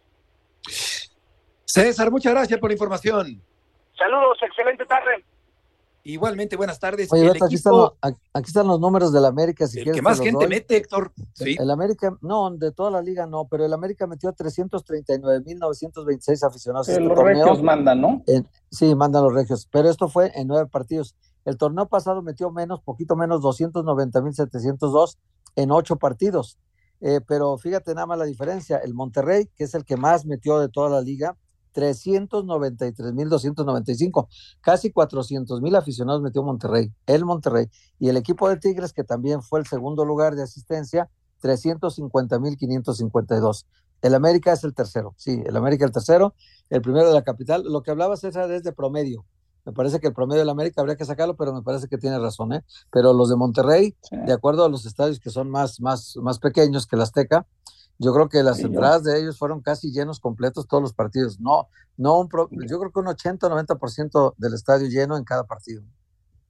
César, 1.64 2.10
muchas 2.10 2.32
gracias 2.32 2.58
por 2.58 2.70
la 2.70 2.74
información. 2.74 3.42
Saludos, 3.96 4.38
excelente 4.42 4.84
tarde. 4.86 5.24
Igualmente, 6.10 6.56
buenas 6.56 6.80
tardes. 6.80 7.12
Oye, 7.12 7.30
Beto, 7.30 7.44
aquí, 7.44 7.54
están 7.54 7.72
los, 7.72 7.92
aquí, 8.02 8.18
están 8.46 8.66
los, 8.66 8.80
números 8.80 9.12
del 9.12 9.24
América. 9.24 9.66
Si 9.66 9.78
el 9.78 9.84
quieres, 9.84 10.00
que 10.00 10.02
más 10.02 10.18
gente 10.18 10.44
doy. 10.44 10.48
mete, 10.48 10.76
Héctor. 10.76 11.12
Sí. 11.34 11.56
El, 11.58 11.70
América, 11.70 12.16
no, 12.20 12.50
de 12.50 12.72
toda 12.72 12.90
la 12.90 13.00
liga 13.00 13.26
no, 13.26 13.46
pero 13.48 13.64
el 13.64 13.72
América 13.72 14.06
metió 14.06 14.32
339.926 14.32 16.46
aficionados. 16.46 16.86
Sí, 16.86 16.92
este 16.92 17.04
los 17.04 17.14
torneo. 17.14 17.44
regios 17.44 17.62
mandan, 17.62 18.00
¿no? 18.00 18.22
En, 18.26 18.46
sí, 18.70 18.94
mandan 18.94 19.24
los 19.24 19.34
regios, 19.34 19.68
pero 19.70 19.88
esto 19.88 20.08
fue 20.08 20.32
en 20.34 20.48
nueve 20.48 20.68
partidos. 20.68 21.14
El 21.44 21.56
torneo 21.56 21.86
pasado 21.86 22.22
metió 22.22 22.50
menos, 22.50 22.80
poquito 22.82 23.16
menos, 23.16 23.40
290.702 23.42 25.16
en 25.56 25.70
ocho 25.70 25.96
partidos. 25.96 26.58
Eh, 27.00 27.20
pero 27.26 27.56
fíjate 27.56 27.94
nada 27.94 28.06
más 28.06 28.18
la 28.18 28.26
diferencia. 28.26 28.78
El 28.78 28.94
Monterrey, 28.94 29.48
que 29.56 29.64
es 29.64 29.74
el 29.74 29.84
que 29.84 29.96
más 29.96 30.26
metió 30.26 30.58
de 30.58 30.68
toda 30.68 30.90
la 30.90 31.00
liga, 31.00 31.36
393.295, 31.74 34.28
casi 34.60 34.92
400.000 34.92 35.76
aficionados 35.76 36.22
metió 36.22 36.42
Monterrey, 36.42 36.92
el 37.06 37.24
Monterrey. 37.24 37.68
Y 37.98 38.08
el 38.08 38.16
equipo 38.16 38.48
de 38.48 38.56
Tigres, 38.56 38.92
que 38.92 39.04
también 39.04 39.42
fue 39.42 39.60
el 39.60 39.66
segundo 39.66 40.04
lugar 40.04 40.34
de 40.36 40.42
asistencia, 40.42 41.08
350.552. 41.42 43.66
El 44.02 44.14
América 44.14 44.52
es 44.52 44.64
el 44.64 44.74
tercero, 44.74 45.14
sí, 45.16 45.42
el 45.44 45.56
América 45.56 45.84
el 45.84 45.92
tercero, 45.92 46.34
el 46.70 46.80
primero 46.80 47.08
de 47.08 47.14
la 47.14 47.22
capital. 47.22 47.62
Lo 47.64 47.82
que 47.82 47.90
hablaba 47.90 48.16
César 48.16 48.50
es 48.50 48.62
de 48.62 48.72
promedio. 48.72 49.26
Me 49.66 49.72
parece 49.72 50.00
que 50.00 50.06
el 50.06 50.14
promedio 50.14 50.40
del 50.40 50.48
América 50.48 50.80
habría 50.80 50.96
que 50.96 51.04
sacarlo, 51.04 51.36
pero 51.36 51.52
me 51.52 51.60
parece 51.62 51.86
que 51.86 51.98
tiene 51.98 52.18
razón, 52.18 52.54
¿eh? 52.54 52.64
Pero 52.90 53.12
los 53.12 53.28
de 53.28 53.36
Monterrey, 53.36 53.94
de 54.10 54.32
acuerdo 54.32 54.64
a 54.64 54.70
los 54.70 54.86
estadios 54.86 55.20
que 55.20 55.28
son 55.28 55.50
más, 55.50 55.80
más, 55.80 56.16
más 56.22 56.38
pequeños 56.38 56.86
que 56.86 56.96
el 56.96 57.02
Azteca, 57.02 57.46
yo 58.02 58.14
creo 58.14 58.30
que 58.30 58.42
las 58.42 58.58
entradas 58.60 59.04
de 59.04 59.20
ellos 59.20 59.38
fueron 59.38 59.60
casi 59.60 59.92
llenos 59.92 60.20
completos 60.20 60.66
todos 60.66 60.82
los 60.82 60.94
partidos. 60.94 61.38
No, 61.38 61.68
no 61.98 62.18
un 62.18 62.28
yo 62.66 62.78
creo 62.80 62.90
que 62.90 62.98
un 62.98 63.06
80-90% 63.06 64.34
del 64.38 64.54
estadio 64.54 64.88
lleno 64.88 65.18
en 65.18 65.24
cada 65.24 65.44
partido. 65.44 65.82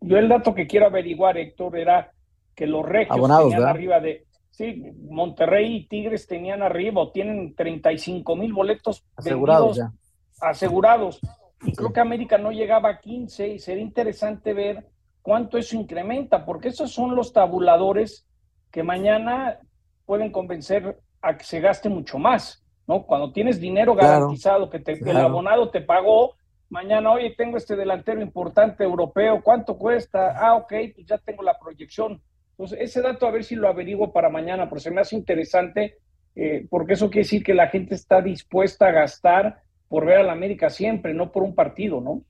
Yo 0.00 0.16
el 0.16 0.28
dato 0.28 0.54
que 0.54 0.68
quiero 0.68 0.86
averiguar, 0.86 1.36
Héctor, 1.36 1.76
era 1.76 2.12
que 2.54 2.68
los 2.68 2.86
regios 2.86 3.18
tenían 3.20 3.64
arriba 3.64 3.98
de, 3.98 4.26
sí, 4.50 4.92
Monterrey 5.08 5.76
y 5.76 5.88
Tigres 5.88 6.28
tenían 6.28 6.62
arriba, 6.62 7.02
o 7.02 7.10
tienen 7.10 7.56
35 7.56 8.36
mil 8.36 8.52
boletos 8.52 9.04
asegurados. 9.16 9.76
Ya. 9.76 9.92
Asegurados. 10.40 11.20
Y 11.62 11.72
creo 11.72 11.92
que 11.92 12.00
América 12.00 12.38
no 12.38 12.52
llegaba 12.52 12.90
a 12.90 13.00
15 13.00 13.48
y 13.48 13.58
sería 13.58 13.82
interesante 13.82 14.54
ver 14.54 14.86
cuánto 15.20 15.58
eso 15.58 15.74
incrementa, 15.74 16.46
porque 16.46 16.68
esos 16.68 16.92
son 16.92 17.16
los 17.16 17.32
tabuladores 17.32 18.24
que 18.70 18.84
mañana 18.84 19.58
pueden 20.06 20.30
convencer 20.30 21.00
a 21.22 21.36
que 21.36 21.44
se 21.44 21.60
gaste 21.60 21.88
mucho 21.88 22.18
más, 22.18 22.62
¿no? 22.86 23.04
Cuando 23.04 23.32
tienes 23.32 23.60
dinero 23.60 23.94
garantizado, 23.94 24.70
que, 24.70 24.78
te, 24.78 24.92
el 24.92 25.16
abonado 25.16 25.70
te 25.70 25.80
pagó, 25.80 26.34
mañana, 26.68 27.12
oye, 27.12 27.34
tengo 27.36 27.56
este 27.56 27.76
delantero 27.76 28.22
importante 28.22 28.84
europeo, 28.84 29.42
¿cuánto 29.42 29.76
cuesta? 29.76 30.36
Ah, 30.38 30.54
ok, 30.54 30.72
pues 30.94 31.06
ya 31.06 31.18
tengo 31.18 31.42
la 31.42 31.58
proyección. 31.58 32.22
Entonces, 32.52 32.78
ese 32.80 33.02
dato 33.02 33.26
a 33.26 33.30
ver 33.30 33.44
si 33.44 33.54
lo 33.54 33.68
averiguo 33.68 34.12
para 34.12 34.28
mañana, 34.28 34.68
porque 34.68 34.84
se 34.84 34.90
me 34.90 35.00
hace 35.00 35.16
interesante, 35.16 35.98
eh, 36.34 36.66
porque 36.70 36.94
eso 36.94 37.10
quiere 37.10 37.24
decir 37.24 37.42
que 37.42 37.54
la 37.54 37.68
gente 37.68 37.94
está 37.94 38.20
dispuesta 38.20 38.86
a 38.86 38.92
gastar 38.92 39.62
por 39.88 40.06
ver 40.06 40.18
a 40.18 40.22
la 40.22 40.32
América 40.32 40.70
siempre, 40.70 41.12
no 41.12 41.32
por 41.32 41.42
un 41.42 41.54
partido, 41.54 42.00
¿no? 42.00 42.22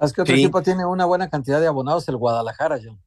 Es 0.00 0.12
que 0.12 0.22
otro 0.22 0.34
equipo 0.34 0.62
tiene 0.62 0.84
una 0.84 1.04
buena 1.04 1.28
cantidad 1.28 1.60
de 1.60 1.66
abonados, 1.66 2.08
el 2.08 2.16
Guadalajara, 2.16 2.78
John. 2.82 2.98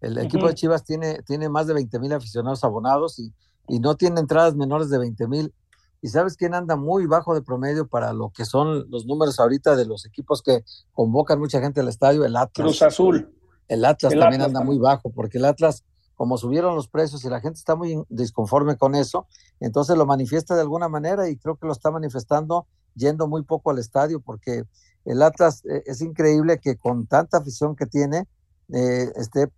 El 0.00 0.18
equipo 0.18 0.46
de 0.46 0.54
Chivas 0.54 0.84
tiene, 0.84 1.22
tiene 1.22 1.48
más 1.48 1.66
de 1.66 1.74
20 1.74 1.98
mil 1.98 2.12
aficionados 2.12 2.62
abonados 2.62 3.18
y 3.18 3.32
y 3.68 3.80
no 3.80 3.96
tiene 3.96 4.20
entradas 4.20 4.54
menores 4.54 4.90
de 4.90 4.98
20 4.98 5.28
mil. 5.28 5.54
¿Y 6.00 6.08
sabes 6.08 6.36
quién 6.36 6.54
anda 6.54 6.76
muy 6.76 7.06
bajo 7.06 7.34
de 7.34 7.42
promedio 7.42 7.88
para 7.88 8.12
lo 8.12 8.30
que 8.30 8.44
son 8.44 8.88
los 8.88 9.06
números 9.06 9.40
ahorita 9.40 9.74
de 9.74 9.84
los 9.84 10.06
equipos 10.06 10.42
que 10.42 10.64
convocan 10.92 11.40
mucha 11.40 11.60
gente 11.60 11.80
al 11.80 11.88
estadio? 11.88 12.24
El 12.24 12.36
Atlas. 12.36 12.64
Cruz 12.66 12.82
Azul. 12.82 13.34
El 13.66 13.84
Atlas 13.84 14.14
también 14.18 14.42
anda 14.42 14.62
muy 14.62 14.78
bajo, 14.78 15.10
porque 15.10 15.38
el 15.38 15.44
Atlas, 15.44 15.84
como 16.14 16.38
subieron 16.38 16.74
los 16.74 16.88
precios 16.88 17.24
y 17.24 17.28
la 17.28 17.40
gente 17.40 17.58
está 17.58 17.76
muy 17.76 18.02
disconforme 18.08 18.76
con 18.76 18.94
eso, 18.94 19.26
entonces 19.60 19.96
lo 19.96 20.06
manifiesta 20.06 20.54
de 20.54 20.62
alguna 20.62 20.88
manera 20.88 21.28
y 21.28 21.36
creo 21.36 21.56
que 21.56 21.66
lo 21.66 21.72
está 21.72 21.90
manifestando 21.90 22.66
yendo 22.94 23.28
muy 23.28 23.42
poco 23.42 23.70
al 23.70 23.78
estadio, 23.78 24.20
porque 24.20 24.64
el 25.04 25.22
Atlas 25.22 25.64
eh, 25.66 25.82
es 25.86 26.00
increíble 26.00 26.58
que 26.58 26.76
con 26.76 27.06
tanta 27.06 27.38
afición 27.38 27.76
que 27.76 27.86
tiene, 27.86 28.26
eh, 28.72 29.12
esté 29.16 29.50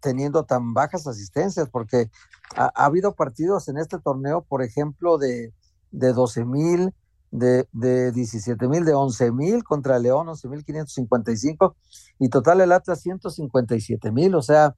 teniendo 0.00 0.44
tan 0.44 0.74
bajas 0.74 1.06
asistencias, 1.06 1.68
porque 1.68 2.10
ha, 2.56 2.66
habido 2.84 3.14
partidos 3.14 3.68
en 3.68 3.78
este 3.78 3.98
torneo, 3.98 4.42
por 4.42 4.62
ejemplo, 4.62 5.18
de, 5.18 5.52
de 5.90 6.12
12 6.12 6.44
mil, 6.44 6.92
de, 7.30 7.66
de 7.72 8.12
17 8.12 8.68
mil, 8.68 8.84
de 8.84 8.94
11 8.94 9.32
mil 9.32 9.64
contra 9.64 9.98
León, 9.98 10.28
11 10.28 10.48
mil 10.48 10.64
555, 10.64 11.76
y 12.18 12.28
total 12.28 12.60
el 12.60 12.72
Atlas 12.72 13.00
157 13.00 14.12
mil, 14.12 14.34
o 14.34 14.42
sea, 14.42 14.76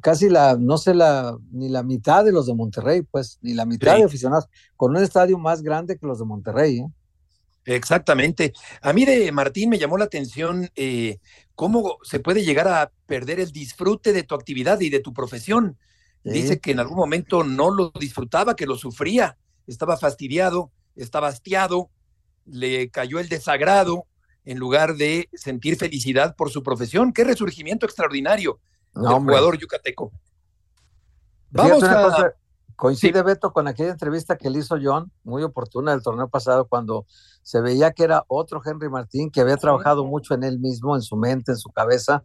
casi 0.00 0.28
la, 0.28 0.56
no 0.56 0.78
sé, 0.78 0.94
la, 0.94 1.36
ni 1.50 1.68
la 1.68 1.82
mitad 1.82 2.24
de 2.24 2.32
los 2.32 2.46
de 2.46 2.54
Monterrey, 2.54 3.02
pues, 3.02 3.38
ni 3.42 3.54
la 3.54 3.64
mitad 3.64 3.96
de 3.96 4.04
aficionados, 4.04 4.48
con 4.76 4.92
un 4.92 5.02
estadio 5.02 5.38
más 5.38 5.62
grande 5.62 5.98
que 5.98 6.06
los 6.06 6.18
de 6.18 6.24
Monterrey, 6.24 6.78
¿eh? 6.78 6.88
Exactamente. 7.64 8.52
A 8.80 8.92
mí 8.92 9.04
de 9.04 9.30
Martín 9.32 9.70
me 9.70 9.78
llamó 9.78 9.98
la 9.98 10.04
atención 10.04 10.70
eh, 10.76 11.18
cómo 11.54 11.98
se 12.02 12.20
puede 12.20 12.44
llegar 12.44 12.68
a 12.68 12.90
perder 13.06 13.40
el 13.40 13.52
disfrute 13.52 14.12
de 14.12 14.22
tu 14.22 14.34
actividad 14.34 14.80
y 14.80 14.90
de 14.90 15.00
tu 15.00 15.12
profesión. 15.12 15.78
Dice 16.22 16.60
que 16.60 16.72
en 16.72 16.80
algún 16.80 16.98
momento 16.98 17.44
no 17.44 17.70
lo 17.70 17.92
disfrutaba, 17.98 18.54
que 18.54 18.66
lo 18.66 18.76
sufría, 18.76 19.38
estaba 19.66 19.96
fastidiado, 19.96 20.70
estaba 20.94 21.28
hastiado, 21.28 21.90
le 22.44 22.90
cayó 22.90 23.20
el 23.20 23.28
desagrado 23.30 24.06
en 24.44 24.58
lugar 24.58 24.96
de 24.96 25.30
sentir 25.32 25.76
felicidad 25.76 26.36
por 26.36 26.50
su 26.50 26.62
profesión. 26.62 27.12
Qué 27.12 27.24
resurgimiento 27.24 27.86
extraordinario 27.86 28.60
del 28.94 29.12
jugador 29.12 29.58
yucateco. 29.58 30.12
Vamos 31.50 31.82
a... 31.84 32.34
Coincide 32.80 33.22
Beto 33.22 33.52
con 33.52 33.68
aquella 33.68 33.90
entrevista 33.90 34.38
que 34.38 34.48
le 34.48 34.60
hizo 34.60 34.76
John, 34.82 35.12
muy 35.22 35.42
oportuna 35.42 35.92
del 35.92 36.02
torneo 36.02 36.28
pasado, 36.28 36.66
cuando 36.66 37.04
se 37.42 37.60
veía 37.60 37.92
que 37.92 38.04
era 38.04 38.24
otro 38.26 38.62
Henry 38.64 38.88
Martín, 38.88 39.30
que 39.30 39.42
había 39.42 39.58
trabajado 39.58 40.06
mucho 40.06 40.32
en 40.32 40.44
él 40.44 40.58
mismo, 40.58 40.96
en 40.96 41.02
su 41.02 41.14
mente, 41.16 41.52
en 41.52 41.58
su 41.58 41.68
cabeza, 41.68 42.24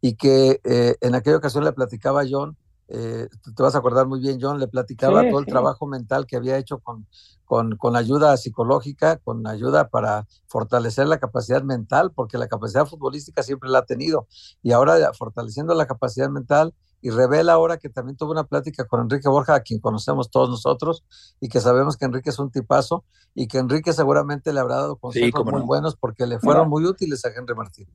y 0.00 0.14
que 0.14 0.60
eh, 0.62 0.94
en 1.00 1.16
aquella 1.16 1.38
ocasión 1.38 1.64
le 1.64 1.72
platicaba 1.72 2.20
a 2.20 2.24
John, 2.30 2.56
eh, 2.86 3.28
te 3.56 3.62
vas 3.64 3.74
a 3.74 3.78
acordar 3.78 4.06
muy 4.06 4.20
bien, 4.20 4.38
John, 4.40 4.60
le 4.60 4.68
platicaba 4.68 5.28
todo 5.28 5.40
el 5.40 5.46
trabajo 5.46 5.88
mental 5.88 6.24
que 6.24 6.36
había 6.36 6.56
hecho 6.56 6.78
con, 6.78 7.08
con, 7.44 7.76
con, 7.76 7.96
ayuda 7.96 8.36
psicológica, 8.36 9.16
con 9.16 9.44
ayuda 9.48 9.88
para 9.88 10.28
fortalecer 10.46 11.08
la 11.08 11.18
capacidad 11.18 11.64
mental, 11.64 12.12
porque 12.14 12.38
la 12.38 12.46
capacidad 12.46 12.86
futbolística 12.86 13.42
siempre 13.42 13.70
la 13.70 13.80
ha 13.80 13.84
tenido, 13.84 14.28
y 14.62 14.70
ahora 14.70 15.12
fortaleciendo 15.14 15.74
la 15.74 15.88
capacidad 15.88 16.30
mental, 16.30 16.74
y 17.06 17.10
revela 17.10 17.52
ahora 17.52 17.76
que 17.76 17.88
también 17.88 18.16
tuvo 18.16 18.32
una 18.32 18.42
plática 18.42 18.84
con 18.84 19.00
Enrique 19.00 19.28
Borja, 19.28 19.54
a 19.54 19.60
quien 19.60 19.78
conocemos 19.78 20.28
todos 20.28 20.50
nosotros, 20.50 21.04
y 21.40 21.48
que 21.48 21.60
sabemos 21.60 21.96
que 21.96 22.04
Enrique 22.04 22.30
es 22.30 22.38
un 22.40 22.50
tipazo, 22.50 23.04
y 23.32 23.46
que 23.46 23.58
Enrique 23.58 23.92
seguramente 23.92 24.52
le 24.52 24.58
habrá 24.58 24.74
dado 24.74 24.96
consejos 24.96 25.44
muy 25.44 25.62
buenos 25.62 25.94
porque 25.94 26.26
le 26.26 26.40
fueron 26.40 26.68
muy 26.68 26.84
útiles 26.84 27.24
a 27.24 27.28
Henry 27.28 27.54
Martín. 27.54 27.86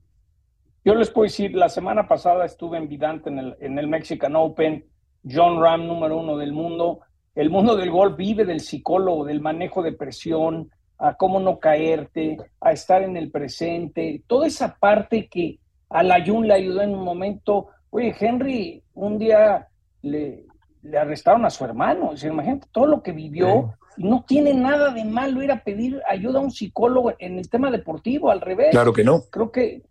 Yo 0.82 0.94
les 0.94 1.10
puedo 1.10 1.24
decir, 1.24 1.54
la 1.54 1.68
semana 1.68 2.08
pasada 2.08 2.46
estuve 2.46 2.78
en 2.78 2.88
Vidante 2.88 3.28
en 3.28 3.38
el, 3.38 3.56
en 3.60 3.78
el 3.78 3.86
Mexican 3.86 4.34
Open, 4.34 4.86
John 5.30 5.60
Ram, 5.60 5.86
número 5.86 6.16
uno 6.16 6.38
del 6.38 6.54
mundo. 6.54 7.00
El 7.34 7.50
mundo 7.50 7.76
del 7.76 7.90
golf 7.90 8.16
vive 8.16 8.46
del 8.46 8.60
psicólogo, 8.60 9.26
del 9.26 9.42
manejo 9.42 9.82
de 9.82 9.92
presión, 9.92 10.70
a 10.96 11.18
cómo 11.18 11.38
no 11.38 11.58
caerte, 11.58 12.38
a 12.62 12.72
estar 12.72 13.02
en 13.02 13.18
el 13.18 13.30
presente, 13.30 14.24
toda 14.26 14.46
esa 14.46 14.74
parte 14.78 15.28
que 15.28 15.58
a 15.90 16.02
la 16.02 16.24
Jun 16.24 16.48
le 16.48 16.54
ayudó 16.54 16.80
en 16.80 16.94
un 16.94 17.04
momento 17.04 17.68
Oye, 17.94 18.14
Henry, 18.18 18.82
un 18.94 19.18
día 19.18 19.68
le, 20.00 20.46
le 20.80 20.98
arrestaron 20.98 21.44
a 21.44 21.50
su 21.50 21.62
hermano. 21.62 22.12
imagínate 22.22 22.66
todo 22.72 22.86
lo 22.86 23.02
que 23.02 23.12
vivió. 23.12 23.74
Y 23.98 24.08
no 24.08 24.24
tiene 24.26 24.54
nada 24.54 24.94
de 24.94 25.04
malo 25.04 25.42
ir 25.42 25.52
a 25.52 25.62
pedir 25.62 26.00
ayuda 26.08 26.38
a 26.38 26.42
un 26.42 26.50
psicólogo 26.50 27.12
en 27.18 27.38
el 27.38 27.50
tema 27.50 27.70
deportivo, 27.70 28.30
al 28.30 28.40
revés. 28.40 28.70
Claro 28.70 28.94
que 28.94 29.04
no. 29.04 29.24
Creo 29.30 29.52
que. 29.52 29.82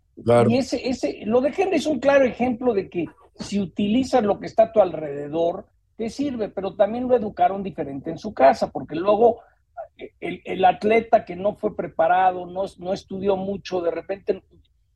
Y 0.48 0.58
ese, 0.58 0.88
ese, 0.88 1.20
lo 1.26 1.40
de 1.40 1.54
Henry 1.56 1.76
es 1.76 1.86
un 1.86 2.00
claro 2.00 2.24
ejemplo 2.24 2.74
de 2.74 2.90
que 2.90 3.06
si 3.36 3.60
utilizas 3.60 4.24
lo 4.24 4.40
que 4.40 4.46
está 4.46 4.64
a 4.64 4.72
tu 4.72 4.80
alrededor, 4.80 5.66
te 5.96 6.10
sirve, 6.10 6.48
pero 6.48 6.74
también 6.74 7.06
lo 7.06 7.14
educaron 7.14 7.62
diferente 7.62 8.10
en 8.10 8.18
su 8.18 8.34
casa, 8.34 8.70
porque 8.72 8.96
luego 8.96 9.40
el, 10.18 10.42
el 10.44 10.64
atleta 10.64 11.24
que 11.24 11.36
no 11.36 11.54
fue 11.54 11.76
preparado, 11.76 12.46
no, 12.46 12.64
no 12.78 12.92
estudió 12.92 13.36
mucho, 13.36 13.80
de 13.80 13.92
repente 13.92 14.42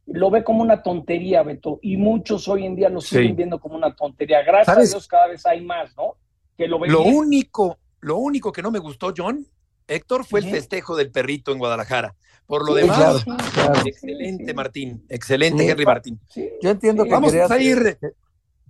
lo 0.06 0.30
ve 0.30 0.44
como 0.44 0.62
una 0.62 0.82
tontería, 0.82 1.42
Beto, 1.42 1.78
y 1.82 1.96
muchos 1.96 2.48
hoy 2.48 2.64
en 2.64 2.76
día 2.76 2.88
lo 2.88 3.00
siguen 3.00 3.36
viendo 3.36 3.58
como 3.58 3.76
una 3.76 3.94
tontería. 3.94 4.42
Gracias 4.42 4.76
a 4.76 4.80
Dios 4.80 5.08
cada 5.08 5.26
vez 5.26 5.44
hay 5.46 5.64
más, 5.64 5.96
¿no? 5.96 6.14
Que 6.56 6.68
lo 6.68 6.78
lo 6.78 7.02
único, 7.02 7.78
lo 8.00 8.16
único 8.16 8.52
que 8.52 8.62
no 8.62 8.70
me 8.70 8.78
gustó, 8.78 9.12
John, 9.16 9.46
Héctor, 9.88 10.24
fue 10.24 10.40
el 10.40 10.50
festejo 10.50 10.96
del 10.96 11.10
perrito 11.10 11.52
en 11.52 11.58
Guadalajara. 11.58 12.14
Por 12.46 12.64
lo 12.64 12.74
demás, 12.74 13.24
excelente 13.84 14.54
Martín, 14.54 15.04
excelente 15.08 15.68
Henry 15.68 15.84
Martín. 15.84 16.20
Yo 16.62 16.70
entiendo 16.70 17.04
que 17.04 17.10
Vamos 17.10 17.34
a 17.34 17.58
ir. 17.60 17.98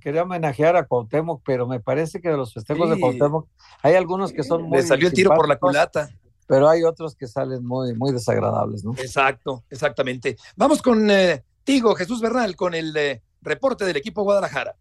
quería 0.00 0.23
homenajear 0.23 0.76
a 0.76 0.87
Cuauhtémoc, 0.87 1.43
pero 1.45 1.66
me 1.66 1.81
parece 1.81 2.21
que 2.23 2.31
de 2.31 2.38
los 2.38 2.55
festejos 2.55 2.88
de 2.88 2.99
Cuauhtémoc 2.99 3.47
hay 3.83 3.95
algunos 3.95 4.33
que 4.33 4.43
son 4.43 4.62
muy 4.62 4.78
Le 4.78 4.83
salió 4.83 5.09
el 5.09 5.14
tiro 5.14 5.35
por 5.35 5.47
la 5.47 5.59
culata 5.59 6.09
pero 6.46 6.68
hay 6.68 6.84
otros 6.84 7.14
que 7.14 7.26
salen 7.26 7.64
muy, 7.64 7.94
muy 7.94 8.12
desagradables, 8.12 8.84
¿no? 8.84 8.92
Exacto, 8.92 9.64
exactamente. 9.70 10.36
Vamos 10.56 10.82
con 10.82 11.10
eh, 11.10 11.44
Tigo, 11.64 11.94
Jesús 11.94 12.20
Bernal, 12.20 12.56
con 12.56 12.74
el 12.74 12.96
eh, 12.96 13.22
reporte 13.42 13.84
del 13.84 13.96
equipo 13.96 14.22
Guadalajara. 14.22 14.76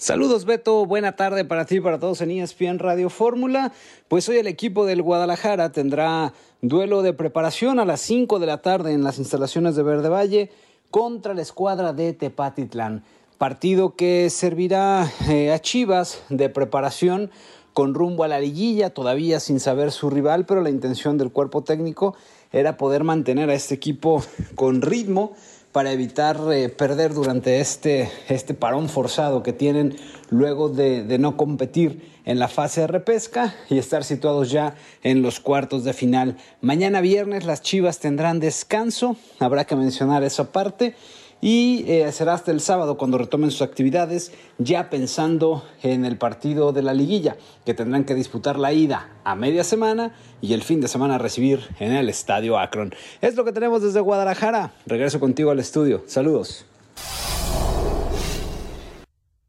Saludos 0.00 0.46
Beto, 0.46 0.86
buena 0.86 1.14
tarde 1.14 1.44
para 1.44 1.66
ti 1.66 1.76
y 1.76 1.80
para 1.80 1.98
todos 1.98 2.22
en 2.22 2.30
ESPN 2.30 2.78
Radio 2.78 3.10
Fórmula. 3.10 3.70
Pues 4.08 4.26
hoy 4.30 4.38
el 4.38 4.46
equipo 4.46 4.86
del 4.86 5.02
Guadalajara 5.02 5.72
tendrá 5.72 6.32
duelo 6.62 7.02
de 7.02 7.12
preparación 7.12 7.78
a 7.78 7.84
las 7.84 8.00
5 8.00 8.38
de 8.38 8.46
la 8.46 8.62
tarde 8.62 8.94
en 8.94 9.04
las 9.04 9.18
instalaciones 9.18 9.76
de 9.76 9.82
Verde 9.82 10.08
Valle 10.08 10.50
contra 10.90 11.34
la 11.34 11.42
escuadra 11.42 11.92
de 11.92 12.14
Tepatitlán. 12.14 13.04
Partido 13.36 13.94
que 13.94 14.30
servirá 14.30 15.06
eh, 15.28 15.52
a 15.52 15.58
Chivas 15.58 16.22
de 16.30 16.48
preparación 16.48 17.30
con 17.80 17.94
rumbo 17.94 18.24
a 18.24 18.28
la 18.28 18.40
liguilla, 18.40 18.90
todavía 18.90 19.40
sin 19.40 19.58
saber 19.58 19.90
su 19.90 20.10
rival, 20.10 20.44
pero 20.44 20.60
la 20.60 20.68
intención 20.68 21.16
del 21.16 21.30
cuerpo 21.30 21.64
técnico 21.64 22.14
era 22.52 22.76
poder 22.76 23.04
mantener 23.04 23.48
a 23.48 23.54
este 23.54 23.74
equipo 23.74 24.22
con 24.54 24.82
ritmo 24.82 25.32
para 25.72 25.90
evitar 25.90 26.38
eh, 26.52 26.68
perder 26.68 27.14
durante 27.14 27.58
este, 27.58 28.10
este 28.28 28.52
parón 28.52 28.90
forzado 28.90 29.42
que 29.42 29.54
tienen 29.54 29.96
luego 30.28 30.68
de, 30.68 31.04
de, 31.04 31.18
no 31.18 31.38
competir 31.38 32.06
en 32.26 32.38
la 32.38 32.48
fase 32.48 32.82
de 32.82 32.86
repesca 32.88 33.54
y 33.70 33.78
estar 33.78 34.04
situados 34.04 34.50
ya 34.50 34.74
en 35.02 35.22
los 35.22 35.40
cuartos 35.40 35.82
de 35.82 35.94
final. 35.94 36.36
Mañana 36.60 37.00
viernes 37.00 37.46
las 37.46 37.62
Chivas 37.62 37.98
tendrán 37.98 38.40
descanso, 38.40 39.16
habrá 39.38 39.64
que 39.64 39.74
mencionar 39.74 40.22
esa 40.22 40.52
parte 40.52 40.94
y 41.40 41.84
eh, 41.90 42.12
será 42.12 42.34
hasta 42.34 42.50
el 42.50 42.60
sábado 42.60 42.96
cuando 42.96 43.18
retomen 43.18 43.50
sus 43.50 43.62
actividades, 43.62 44.32
ya 44.58 44.90
pensando 44.90 45.64
en 45.82 46.04
el 46.04 46.18
partido 46.18 46.72
de 46.72 46.82
la 46.82 46.92
liguilla, 46.92 47.36
que 47.64 47.74
tendrán 47.74 48.04
que 48.04 48.14
disputar 48.14 48.58
la 48.58 48.72
ida 48.72 49.08
a 49.24 49.34
media 49.34 49.64
semana 49.64 50.14
y 50.40 50.52
el 50.52 50.62
fin 50.62 50.80
de 50.80 50.88
semana 50.88 51.18
recibir 51.18 51.60
en 51.78 51.92
el 51.92 52.08
Estadio 52.08 52.58
Akron. 52.58 52.94
Es 53.20 53.36
lo 53.36 53.44
que 53.44 53.52
tenemos 53.52 53.82
desde 53.82 54.00
Guadalajara. 54.00 54.74
Regreso 54.86 55.18
contigo 55.18 55.50
al 55.50 55.60
estudio. 55.60 56.04
Saludos. 56.06 56.66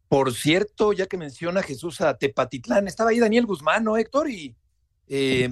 Por 0.07 0.33
cierto, 0.33 0.91
ya 0.91 1.05
que 1.07 1.17
menciona 1.17 1.63
Jesús 1.63 2.01
a 2.01 2.17
Tepatitlán, 2.17 2.87
estaba 2.87 3.11
ahí 3.11 3.19
Daniel 3.19 3.45
Guzmán, 3.45 3.83
¿no, 3.85 3.95
Héctor? 3.95 4.29
Y 4.29 4.53
eh, 5.07 5.49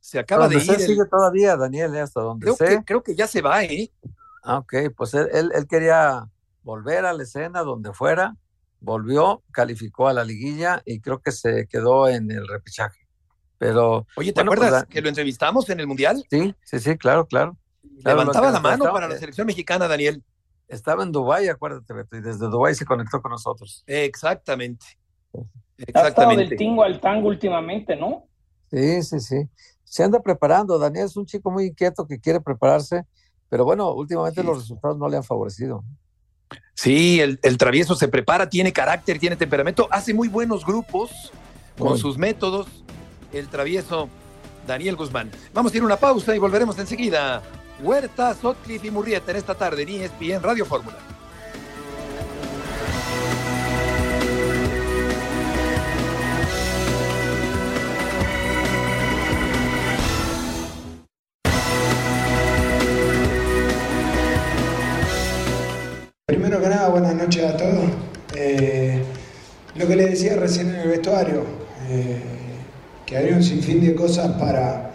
se 0.00 0.18
acaba 0.18 0.48
de 0.48 0.56
ir. 0.56 0.62
Se 0.62 0.78
sigue 0.78 1.04
todavía, 1.04 1.56
Daniel, 1.56 1.94
¿eh? 1.94 2.00
hasta 2.00 2.20
donde 2.22 2.44
creo 2.44 2.56
sé. 2.56 2.66
Que, 2.68 2.84
creo 2.84 3.02
que 3.02 3.14
ya 3.14 3.26
se 3.26 3.42
va, 3.42 3.64
¿eh? 3.64 3.90
Ah, 4.42 4.58
ok, 4.58 4.74
pues 4.96 5.14
él, 5.14 5.28
él, 5.32 5.50
él, 5.54 5.66
quería 5.66 6.28
volver 6.62 7.04
a 7.04 7.12
la 7.12 7.22
escena 7.22 7.62
donde 7.62 7.92
fuera, 7.92 8.36
volvió, 8.80 9.42
calificó 9.52 10.08
a 10.08 10.12
la 10.12 10.24
liguilla 10.24 10.82
y 10.84 11.00
creo 11.00 11.20
que 11.20 11.32
se 11.32 11.66
quedó 11.66 12.08
en 12.08 12.30
el 12.30 12.46
repechaje. 12.46 13.08
Pero. 13.58 14.06
Oye, 14.16 14.32
¿te 14.32 14.40
bueno, 14.40 14.52
acuerdas 14.52 14.84
pues, 14.84 14.94
que 14.94 15.02
lo 15.02 15.08
entrevistamos 15.08 15.68
en 15.70 15.80
el 15.80 15.86
Mundial? 15.86 16.24
Sí, 16.30 16.54
sí, 16.62 16.78
sí, 16.78 16.96
claro, 16.96 17.26
claro. 17.26 17.56
claro 18.02 18.20
Levantaba 18.20 18.50
la 18.52 18.60
mano 18.60 18.84
para 18.92 19.08
la 19.08 19.18
selección 19.18 19.46
mexicana, 19.46 19.88
Daniel. 19.88 20.22
Estaba 20.68 21.02
en 21.02 21.12
Dubái, 21.12 21.48
acuérdate, 21.48 21.92
Beto, 21.92 22.16
y 22.16 22.20
desde 22.20 22.46
Dubái 22.46 22.74
se 22.74 22.84
conectó 22.84 23.20
con 23.20 23.32
nosotros. 23.32 23.82
Exactamente. 23.86 24.86
Exactamente. 25.78 25.98
Ha 25.98 26.08
estado 26.08 26.36
del 26.36 26.56
tingo 26.56 26.82
al 26.82 27.00
tango 27.00 27.28
últimamente, 27.28 27.96
¿no? 27.96 28.26
Sí, 28.70 29.02
sí, 29.02 29.20
sí. 29.20 29.48
Se 29.84 30.04
anda 30.04 30.20
preparando. 30.20 30.78
Daniel 30.78 31.06
es 31.06 31.16
un 31.16 31.24
chico 31.24 31.50
muy 31.50 31.66
inquieto 31.66 32.06
que 32.06 32.20
quiere 32.20 32.40
prepararse 32.40 33.06
pero 33.48 33.64
bueno, 33.64 33.92
últimamente 33.92 34.40
sí. 34.40 34.46
los 34.46 34.58
resultados 34.58 34.98
no 34.98 35.08
le 35.08 35.16
han 35.16 35.24
favorecido. 35.24 35.84
Sí, 36.74 37.20
el, 37.20 37.38
el, 37.42 37.58
travieso 37.58 37.94
se 37.94 38.08
prepara, 38.08 38.48
tiene 38.48 38.72
carácter, 38.72 39.18
tiene 39.18 39.36
temperamento, 39.36 39.88
hace 39.90 40.14
muy 40.14 40.28
buenos 40.28 40.64
grupos 40.64 41.32
con 41.78 41.92
Uy. 41.92 41.98
sus 41.98 42.16
métodos. 42.16 42.66
El 43.32 43.48
travieso 43.48 44.08
Daniel 44.66 44.96
Guzmán. 44.96 45.30
Vamos 45.52 45.72
a 45.72 45.76
ir 45.76 45.82
a 45.82 45.86
una 45.86 45.96
pausa 45.96 46.34
y 46.34 46.38
volveremos 46.38 46.78
enseguida. 46.78 47.42
Huerta, 47.82 48.34
Sotcliffe 48.34 48.86
y 48.86 48.90
Murrieta 48.90 49.30
en 49.30 49.36
esta 49.36 49.54
tarde 49.54 49.82
en 49.82 49.88
ESPN 49.88 50.42
Radio 50.42 50.64
Fórmula. 50.64 50.96
Primero 66.28 66.60
que 66.60 66.68
nada, 66.68 66.90
buenas 66.90 67.14
noches 67.14 67.42
a 67.42 67.56
todos. 67.56 67.86
Eh, 68.36 69.02
lo 69.76 69.86
que 69.88 69.96
les 69.96 70.10
decía 70.10 70.36
recién 70.36 70.68
en 70.68 70.74
el 70.74 70.88
vestuario, 70.88 71.42
eh, 71.88 72.20
que 73.06 73.16
había 73.16 73.34
un 73.34 73.42
sinfín 73.42 73.80
de 73.80 73.94
cosas 73.94 74.32
para, 74.32 74.90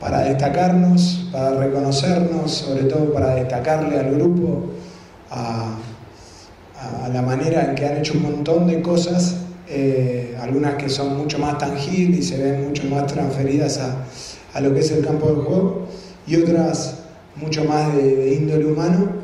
para 0.00 0.22
destacarnos, 0.22 1.28
para 1.30 1.50
reconocernos, 1.50 2.50
sobre 2.50 2.82
todo 2.86 3.12
para 3.14 3.36
destacarle 3.36 4.00
al 4.00 4.16
grupo 4.16 4.64
a, 5.30 5.76
la 7.12 7.22
manera 7.22 7.66
en 7.66 7.76
que 7.76 7.86
han 7.86 7.98
hecho 7.98 8.14
un 8.14 8.22
montón 8.22 8.66
de 8.66 8.82
cosas, 8.82 9.36
eh, 9.68 10.36
algunas 10.40 10.74
que 10.74 10.88
son 10.88 11.16
mucho 11.16 11.38
más 11.38 11.56
tangibles 11.58 12.18
y 12.18 12.22
se 12.24 12.42
ven 12.42 12.66
mucho 12.66 12.82
más 12.86 13.06
transferidas 13.06 13.78
a, 13.78 13.98
a 14.54 14.60
lo 14.60 14.74
que 14.74 14.80
es 14.80 14.90
el 14.90 15.06
campo 15.06 15.28
de 15.28 15.34
juego, 15.34 15.86
y 16.26 16.34
otras 16.34 16.96
mucho 17.36 17.64
más 17.64 17.94
de, 17.94 18.34
índole 18.34 18.66
humano. 18.66 19.18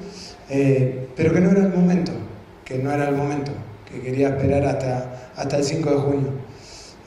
Pero 1.17 1.33
que 1.33 1.41
no 1.41 1.51
era 1.51 1.63
el 1.63 1.73
momento, 1.73 2.13
que 2.65 2.79
no 2.79 2.91
era 2.91 3.09
el 3.09 3.15
momento, 3.15 3.53
que 3.91 4.01
quería 4.01 4.29
esperar 4.29 4.65
hasta, 4.65 5.31
hasta 5.37 5.57
el 5.59 5.65
5 5.65 5.91
de 5.91 5.97
junio. 5.97 6.29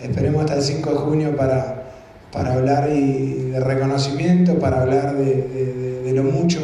Esperemos 0.02 0.42
hasta 0.42 0.56
el 0.56 0.62
5 0.62 0.90
de 0.92 0.98
junio 0.98 1.36
para, 1.36 1.92
para 2.32 2.54
hablar 2.54 2.90
y 2.92 3.52
de 3.52 3.60
reconocimiento, 3.60 4.60
para 4.60 4.82
hablar 4.82 5.16
de, 5.16 6.12
lo 6.14 6.24
mucho 6.24 6.60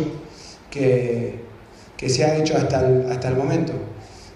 que, 0.71 1.35
que, 1.97 2.09
se 2.09 2.23
ha 2.23 2.37
hecho 2.37 2.57
hasta 2.57 2.87
el, 2.87 3.11
hasta 3.11 3.27
el 3.27 3.35
momento. 3.35 3.73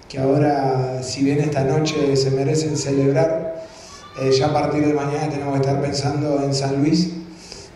Que 0.10 0.20
ahora, 0.20 1.02
si 1.02 1.24
bien 1.24 1.40
esta 1.40 1.64
noche 1.64 2.16
se 2.16 2.30
merecen 2.32 2.78
celebrar, 2.78 3.64
eh, 4.20 4.32
ya 4.32 4.48
a 4.48 4.54
partir 4.54 4.86
de 4.86 4.94
mañana 4.94 5.30
tenemos 5.30 5.54
que 5.54 5.62
estar 5.62 5.82
pensando 5.82 6.44
en 6.44 6.54
San 6.54 6.84
Luis, 6.84 7.14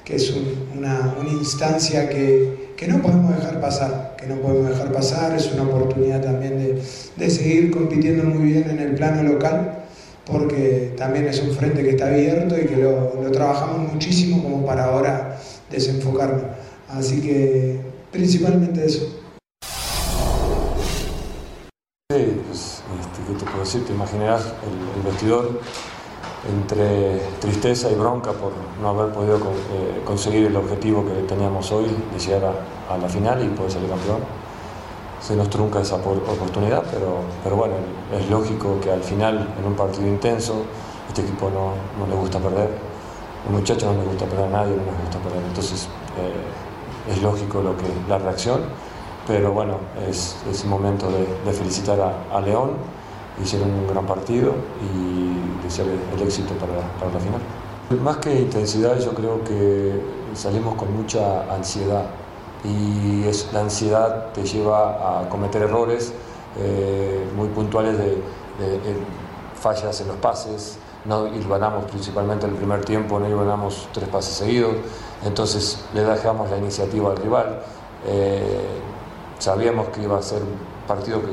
que 0.03 0.15
es 0.15 0.29
un, 0.31 0.77
una, 0.77 1.15
una 1.19 1.29
instancia 1.29 2.09
que, 2.09 2.60
que 2.81 2.87
no 2.87 2.99
podemos 2.99 3.37
dejar 3.37 3.61
pasar, 3.61 4.15
que 4.17 4.25
no 4.25 4.37
podemos 4.37 4.69
dejar 4.69 4.91
pasar, 4.91 5.35
es 5.35 5.51
una 5.51 5.61
oportunidad 5.61 6.19
también 6.19 6.57
de, 6.57 6.81
de, 7.15 7.29
seguir 7.29 7.69
compitiendo 7.69 8.23
muy 8.23 8.53
bien 8.53 8.67
en 8.71 8.79
el 8.79 8.95
plano 8.95 9.21
local, 9.21 9.83
porque 10.25 10.95
también 10.97 11.27
es 11.27 11.39
un 11.43 11.51
frente 11.51 11.83
que 11.83 11.91
está 11.91 12.07
abierto 12.07 12.59
y 12.59 12.65
que 12.65 12.77
lo, 12.77 13.11
trabajamos 13.31 13.93
muchísimo 13.93 14.41
como 14.41 14.65
para 14.65 14.85
ahora 14.85 15.37
desenfocarnos. 15.69 16.41
Así 16.89 17.21
que 17.21 17.81
principalmente 18.11 18.83
eso. 18.83 19.05
Sí, 22.11 22.41
pues, 22.47 22.81
este, 22.99 23.31
¿qué 23.31 23.37
te 23.37 23.45
puedo 23.45 23.59
decir? 23.59 23.85
Te 23.85 23.93
imaginarás 23.93 24.41
el, 24.41 25.01
el 25.01 25.05
vestidor 25.05 25.61
entre 26.49 27.19
tristeza 27.39 27.91
y 27.91 27.95
bronca 27.95 28.31
por 28.31 28.51
no 28.81 28.89
haber 28.89 29.13
podido 29.13 29.37
eh, 29.37 30.01
conseguir 30.03 30.47
el 30.47 30.55
objetivo 30.55 31.05
que 31.05 31.13
teníamos 31.23 31.71
hoy 31.71 31.85
de 31.85 32.19
llegar 32.19 32.55
a, 32.89 32.93
a, 32.93 32.97
la 32.97 33.07
final 33.07 33.43
y 33.43 33.49
poder 33.49 33.71
salir 33.71 33.89
campeón. 33.89 34.19
Se 35.21 35.35
nos 35.35 35.49
trunca 35.51 35.81
esa 35.81 35.97
oportunidad, 35.97 36.83
pero, 36.91 37.19
pero 37.43 37.55
bueno, 37.55 37.75
es 38.17 38.27
lógico 38.29 38.79
que 38.81 38.91
al 38.91 39.03
final, 39.03 39.53
en 39.59 39.65
un 39.65 39.75
partido 39.75 40.07
intenso, 40.07 40.63
este 41.07 41.21
equipo 41.21 41.51
no, 41.51 41.73
no 41.99 42.09
le 42.09 42.19
gusta 42.19 42.39
perder. 42.39 42.69
Los 43.45 43.59
muchachos 43.59 43.83
no 43.83 43.99
les 43.99 44.07
gusta 44.07 44.25
perder 44.25 44.45
a 44.45 44.49
nadie, 44.49 44.75
no 44.75 44.83
les 44.83 45.01
gusta 45.01 45.19
perder. 45.19 45.43
Entonces, 45.47 45.87
eh, 46.17 47.11
es 47.11 47.21
lógico 47.21 47.61
lo 47.61 47.77
que, 47.77 47.85
la 48.09 48.17
reacción, 48.17 48.61
pero 49.27 49.51
bueno, 49.51 49.77
es, 50.09 50.35
es 50.49 50.65
momento 50.65 51.07
de, 51.11 51.27
de 51.45 51.51
felicitar 51.55 51.99
a, 52.01 52.35
a 52.35 52.41
León 52.41 52.71
hicieron 53.41 53.69
un 53.69 53.87
gran 53.87 54.05
partido 54.05 54.53
y 54.81 55.63
desearle 55.63 55.93
el 56.15 56.21
éxito 56.21 56.53
para 56.55 56.73
la, 56.73 56.81
para 56.99 57.11
la 57.11 57.19
final. 57.19 57.41
Más 58.03 58.17
que 58.17 58.33
intensidad, 58.33 58.99
yo 58.99 59.13
creo 59.13 59.43
que 59.43 60.01
salimos 60.33 60.75
con 60.75 60.95
mucha 60.95 61.53
ansiedad 61.53 62.05
y 62.63 63.27
es, 63.27 63.49
la 63.51 63.61
ansiedad 63.61 64.31
te 64.33 64.43
lleva 64.43 65.19
a 65.21 65.29
cometer 65.29 65.63
errores 65.63 66.13
eh, 66.57 67.25
muy 67.35 67.47
puntuales 67.49 67.97
de, 67.97 68.21
de, 68.59 68.79
de, 68.79 69.21
fallas 69.55 70.01
en 70.01 70.07
los 70.07 70.17
pases, 70.17 70.79
no 71.05 71.27
ganamos 71.47 71.85
principalmente 71.85 72.45
el 72.47 72.53
primer 72.53 72.83
tiempo, 72.83 73.19
no 73.19 73.37
ganamos 73.37 73.87
tres 73.93 74.09
pases 74.09 74.35
seguidos, 74.35 74.75
entonces 75.23 75.83
le 75.93 76.03
dejamos 76.03 76.49
la 76.49 76.57
iniciativa 76.57 77.11
al 77.11 77.17
rival. 77.17 77.61
Eh, 78.07 78.79
sabíamos 79.39 79.89
que 79.89 80.01
iba 80.03 80.17
a 80.17 80.21
ser 80.21 80.41
un 80.41 80.57
partido 80.87 81.21
que, 81.21 81.27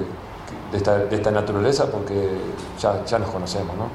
de 0.71 0.79
esta, 1.17 1.31
naturaleza 1.31 1.91
porque 1.91 2.31
ya, 2.79 3.05
ya, 3.05 3.19
nos 3.19 3.31
conocemos, 3.31 3.77
¿no? 3.77 3.89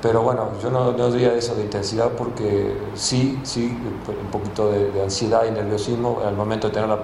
Pero 0.00 0.22
bueno, 0.22 0.50
yo 0.62 0.70
no, 0.70 0.92
no, 0.92 1.10
diría 1.10 1.34
eso 1.34 1.56
de 1.56 1.62
intensidad 1.62 2.10
porque 2.10 2.76
sí, 2.94 3.40
sí, 3.42 3.76
un 4.06 4.30
poquito 4.30 4.70
de, 4.70 5.02
ansiedad 5.02 5.44
y 5.44 5.50
nerviosismo 5.50 6.20
al 6.24 6.36
momento 6.36 6.68
de 6.68 6.74
tener 6.74 6.88
la, 6.88 6.98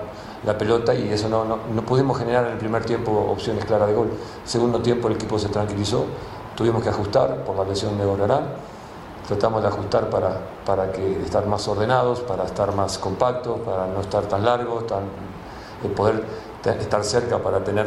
la 0.46 0.57
pelota 0.57 0.94
y 0.94 1.09
eso 1.09 1.29
no, 1.29 1.44
no, 1.44 1.83
pudimos 1.83 2.18
generar 2.18 2.46
en 2.46 2.53
el 2.53 2.59
primer 2.59 2.85
tiempo 2.85 3.11
opciones 3.12 3.64
claras 3.64 3.88
de 3.88 3.94
gol. 3.94 4.11
Segundo 4.44 4.81
tiempo 4.81 5.09
el 5.09 5.14
equipo 5.14 5.38
se 5.38 5.48
tranquilizó, 5.48 6.05
tuvimos 6.55 6.83
que 6.83 6.90
ajustar 6.90 7.44
por 7.44 7.57
la 7.57 7.64
lesión 7.64 7.98
de 7.98 8.05
Gorarán, 8.05 8.44
tratamos 9.27 9.62
de 9.62 9.68
ajustar 9.68 10.11
para, 10.11 10.38
para 10.64 10.92
que 10.92 11.22
estar 11.22 11.46
más 11.46 11.66
ordenados, 11.66 12.20
para 12.20 12.44
estar 12.44 12.74
más 12.74 12.98
compactos, 12.98 13.59
para 13.61 13.87
no 13.87 14.00
estar 14.00 14.24
tan 14.27 14.44
largos, 14.44 14.87
tan, 14.87 15.03
poder 15.96 16.24
estar 16.64 17.05
cerca 17.05 17.38
para 17.38 17.62
tener 17.62 17.87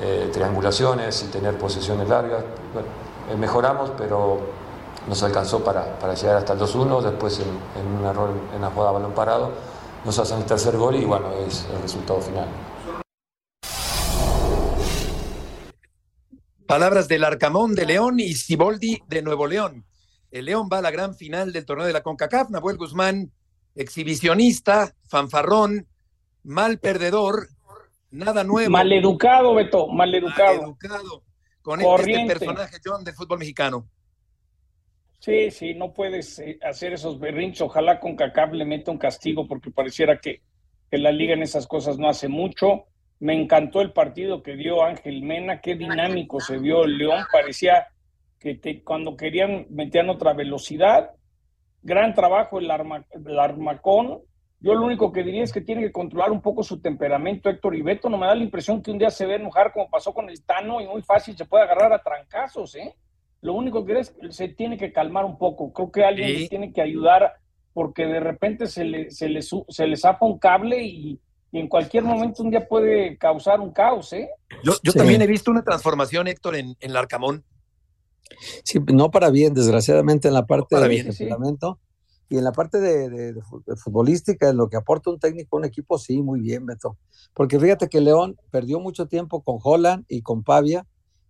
eh, 0.00 0.30
triangulaciones 0.32 1.22
y 1.22 1.26
tener 1.26 1.56
posesiones 1.58 2.08
largas. 2.08 2.44
Bueno, 2.72 2.88
eh, 3.30 3.36
mejoramos, 3.36 3.92
pero 3.96 4.40
nos 5.08 5.22
alcanzó 5.22 5.62
para, 5.62 5.98
para 5.98 6.14
llegar 6.14 6.36
hasta 6.36 6.52
el 6.52 6.58
2-1, 6.58 7.02
después 7.02 7.40
en, 7.40 7.86
un 7.86 8.04
error 8.04 8.30
en 8.54 8.60
la 8.60 8.70
jugada 8.70 8.92
balón 8.92 9.12
parado 9.12 9.76
nos 10.06 10.20
hacen 10.20 10.38
el 10.38 10.44
tercer 10.44 10.76
gol 10.76 10.94
y 10.94 11.04
bueno, 11.04 11.32
es 11.32 11.66
el 11.74 11.82
resultado 11.82 12.20
final. 12.20 12.48
Palabras 16.68 17.08
del 17.08 17.24
Arcamón 17.24 17.74
de 17.74 17.86
León 17.86 18.20
y 18.20 18.34
Ciboldi 18.34 19.02
de 19.08 19.22
Nuevo 19.22 19.48
León. 19.48 19.84
El 20.30 20.44
León 20.44 20.68
va 20.72 20.78
a 20.78 20.82
la 20.82 20.92
gran 20.92 21.16
final 21.16 21.52
del 21.52 21.66
torneo 21.66 21.86
de 21.86 21.92
la 21.92 22.02
CONCACAF. 22.02 22.50
Nahuel 22.50 22.76
Guzmán 22.76 23.32
exhibicionista, 23.74 24.94
fanfarrón, 25.08 25.88
mal 26.44 26.78
perdedor, 26.78 27.48
nada 28.16 28.44
nuevo. 28.44 28.70
Maleducado, 28.70 29.54
Beto, 29.54 29.88
maleducado. 29.88 30.60
Maleducado. 30.60 31.22
Con 31.62 31.80
este 31.80 32.26
personaje, 32.26 32.76
John, 32.84 33.02
del 33.02 33.14
fútbol 33.14 33.40
mexicano. 33.40 33.88
Sí, 35.18 35.50
sí, 35.50 35.74
no 35.74 35.92
puedes 35.92 36.38
eh, 36.38 36.58
hacer 36.62 36.92
esos 36.92 37.18
berrinches. 37.18 37.62
Ojalá 37.62 37.98
con 37.98 38.14
CACAP 38.14 38.52
le 38.52 38.64
meta 38.64 38.92
un 38.92 38.98
castigo 38.98 39.48
porque 39.48 39.70
pareciera 39.70 40.20
que, 40.20 40.42
que 40.88 40.98
la 40.98 41.10
liga 41.10 41.34
en 41.34 41.42
esas 41.42 41.66
cosas 41.66 41.98
no 41.98 42.08
hace 42.08 42.28
mucho. 42.28 42.84
Me 43.18 43.34
encantó 43.34 43.80
el 43.80 43.92
partido 43.92 44.42
que 44.42 44.54
dio 44.54 44.84
Ángel 44.84 45.22
Mena, 45.22 45.60
qué 45.60 45.74
dinámico 45.74 46.38
se 46.38 46.58
vio 46.58 46.84
el 46.84 46.98
León. 46.98 47.24
Parecía 47.32 47.88
que 48.38 48.84
cuando 48.84 49.16
querían 49.16 49.66
metían 49.70 50.10
otra 50.10 50.32
velocidad. 50.34 51.10
Gran 51.82 52.14
trabajo 52.14 52.58
el, 52.60 52.70
el 52.70 53.38
armacón. 53.38 54.20
Yo 54.66 54.74
lo 54.74 54.84
único 54.84 55.12
que 55.12 55.22
diría 55.22 55.44
es 55.44 55.52
que 55.52 55.60
tiene 55.60 55.80
que 55.82 55.92
controlar 55.92 56.32
un 56.32 56.42
poco 56.42 56.64
su 56.64 56.80
temperamento, 56.80 57.48
Héctor 57.48 57.76
Ibeto. 57.76 58.10
No 58.10 58.18
me 58.18 58.26
da 58.26 58.34
la 58.34 58.42
impresión 58.42 58.82
que 58.82 58.90
un 58.90 58.98
día 58.98 59.10
se 59.10 59.24
ve 59.24 59.36
enojar 59.36 59.72
como 59.72 59.88
pasó 59.88 60.12
con 60.12 60.28
el 60.28 60.42
Tano 60.42 60.80
y 60.80 60.88
muy 60.88 61.02
fácil 61.02 61.36
se 61.36 61.44
puede 61.44 61.62
agarrar 61.62 61.92
a 61.92 62.02
trancazos, 62.02 62.74
¿eh? 62.74 62.92
Lo 63.42 63.54
único 63.54 63.84
que 63.84 64.00
es 64.00 64.10
que 64.10 64.32
se 64.32 64.48
tiene 64.48 64.76
que 64.76 64.92
calmar 64.92 65.24
un 65.24 65.38
poco. 65.38 65.72
Creo 65.72 65.92
que 65.92 66.04
alguien 66.04 66.48
tiene 66.48 66.72
que 66.72 66.82
ayudar 66.82 67.34
porque 67.74 68.06
de 68.06 68.18
repente 68.18 68.66
se 68.66 68.82
le, 68.82 69.12
se 69.12 69.28
le, 69.28 69.40
se 69.40 69.86
le 69.86 69.96
zapa 69.96 70.26
un 70.26 70.40
cable 70.40 70.82
y, 70.82 71.20
en 71.52 71.68
cualquier 71.68 72.02
momento 72.02 72.42
un 72.42 72.50
día 72.50 72.66
puede 72.66 73.16
causar 73.18 73.60
un 73.60 73.72
caos, 73.72 74.12
¿eh? 74.14 74.28
Yo, 74.64 74.72
yo 74.82 74.92
también 74.92 75.22
he 75.22 75.28
visto 75.28 75.52
una 75.52 75.62
transformación, 75.62 76.26
Héctor, 76.26 76.56
en, 76.56 76.70
en 76.80 76.90
el 76.90 76.96
Arcamón. 76.96 77.44
Sí, 78.64 78.80
no 78.92 79.12
para 79.12 79.30
bien, 79.30 79.54
desgraciadamente 79.54 80.26
en 80.26 80.34
la 80.34 80.44
parte 80.44 80.74
de 80.74 81.04
temperamento. 81.04 81.78
Y 82.28 82.38
en 82.38 82.44
la 82.44 82.52
parte 82.52 82.80
de, 82.80 83.40
futbolística, 83.76 84.48
en 84.48 84.56
lo 84.56 84.68
que 84.68 84.76
aporta 84.76 85.10
un 85.10 85.20
técnico 85.20 85.56
a 85.56 85.60
un 85.60 85.64
equipo, 85.64 85.98
sí, 85.98 86.22
muy 86.22 86.40
bien, 86.40 86.66
Beto. 86.66 86.96
Porque 87.34 87.60
fíjate 87.60 87.88
que 87.88 88.00
León 88.00 88.36
perdió 88.50 88.80
mucho 88.80 89.06
tiempo 89.06 89.42
con 89.42 89.58
Holland 89.62 90.04
y 90.08 90.22
con 90.22 90.42
Pavia. 90.42 90.86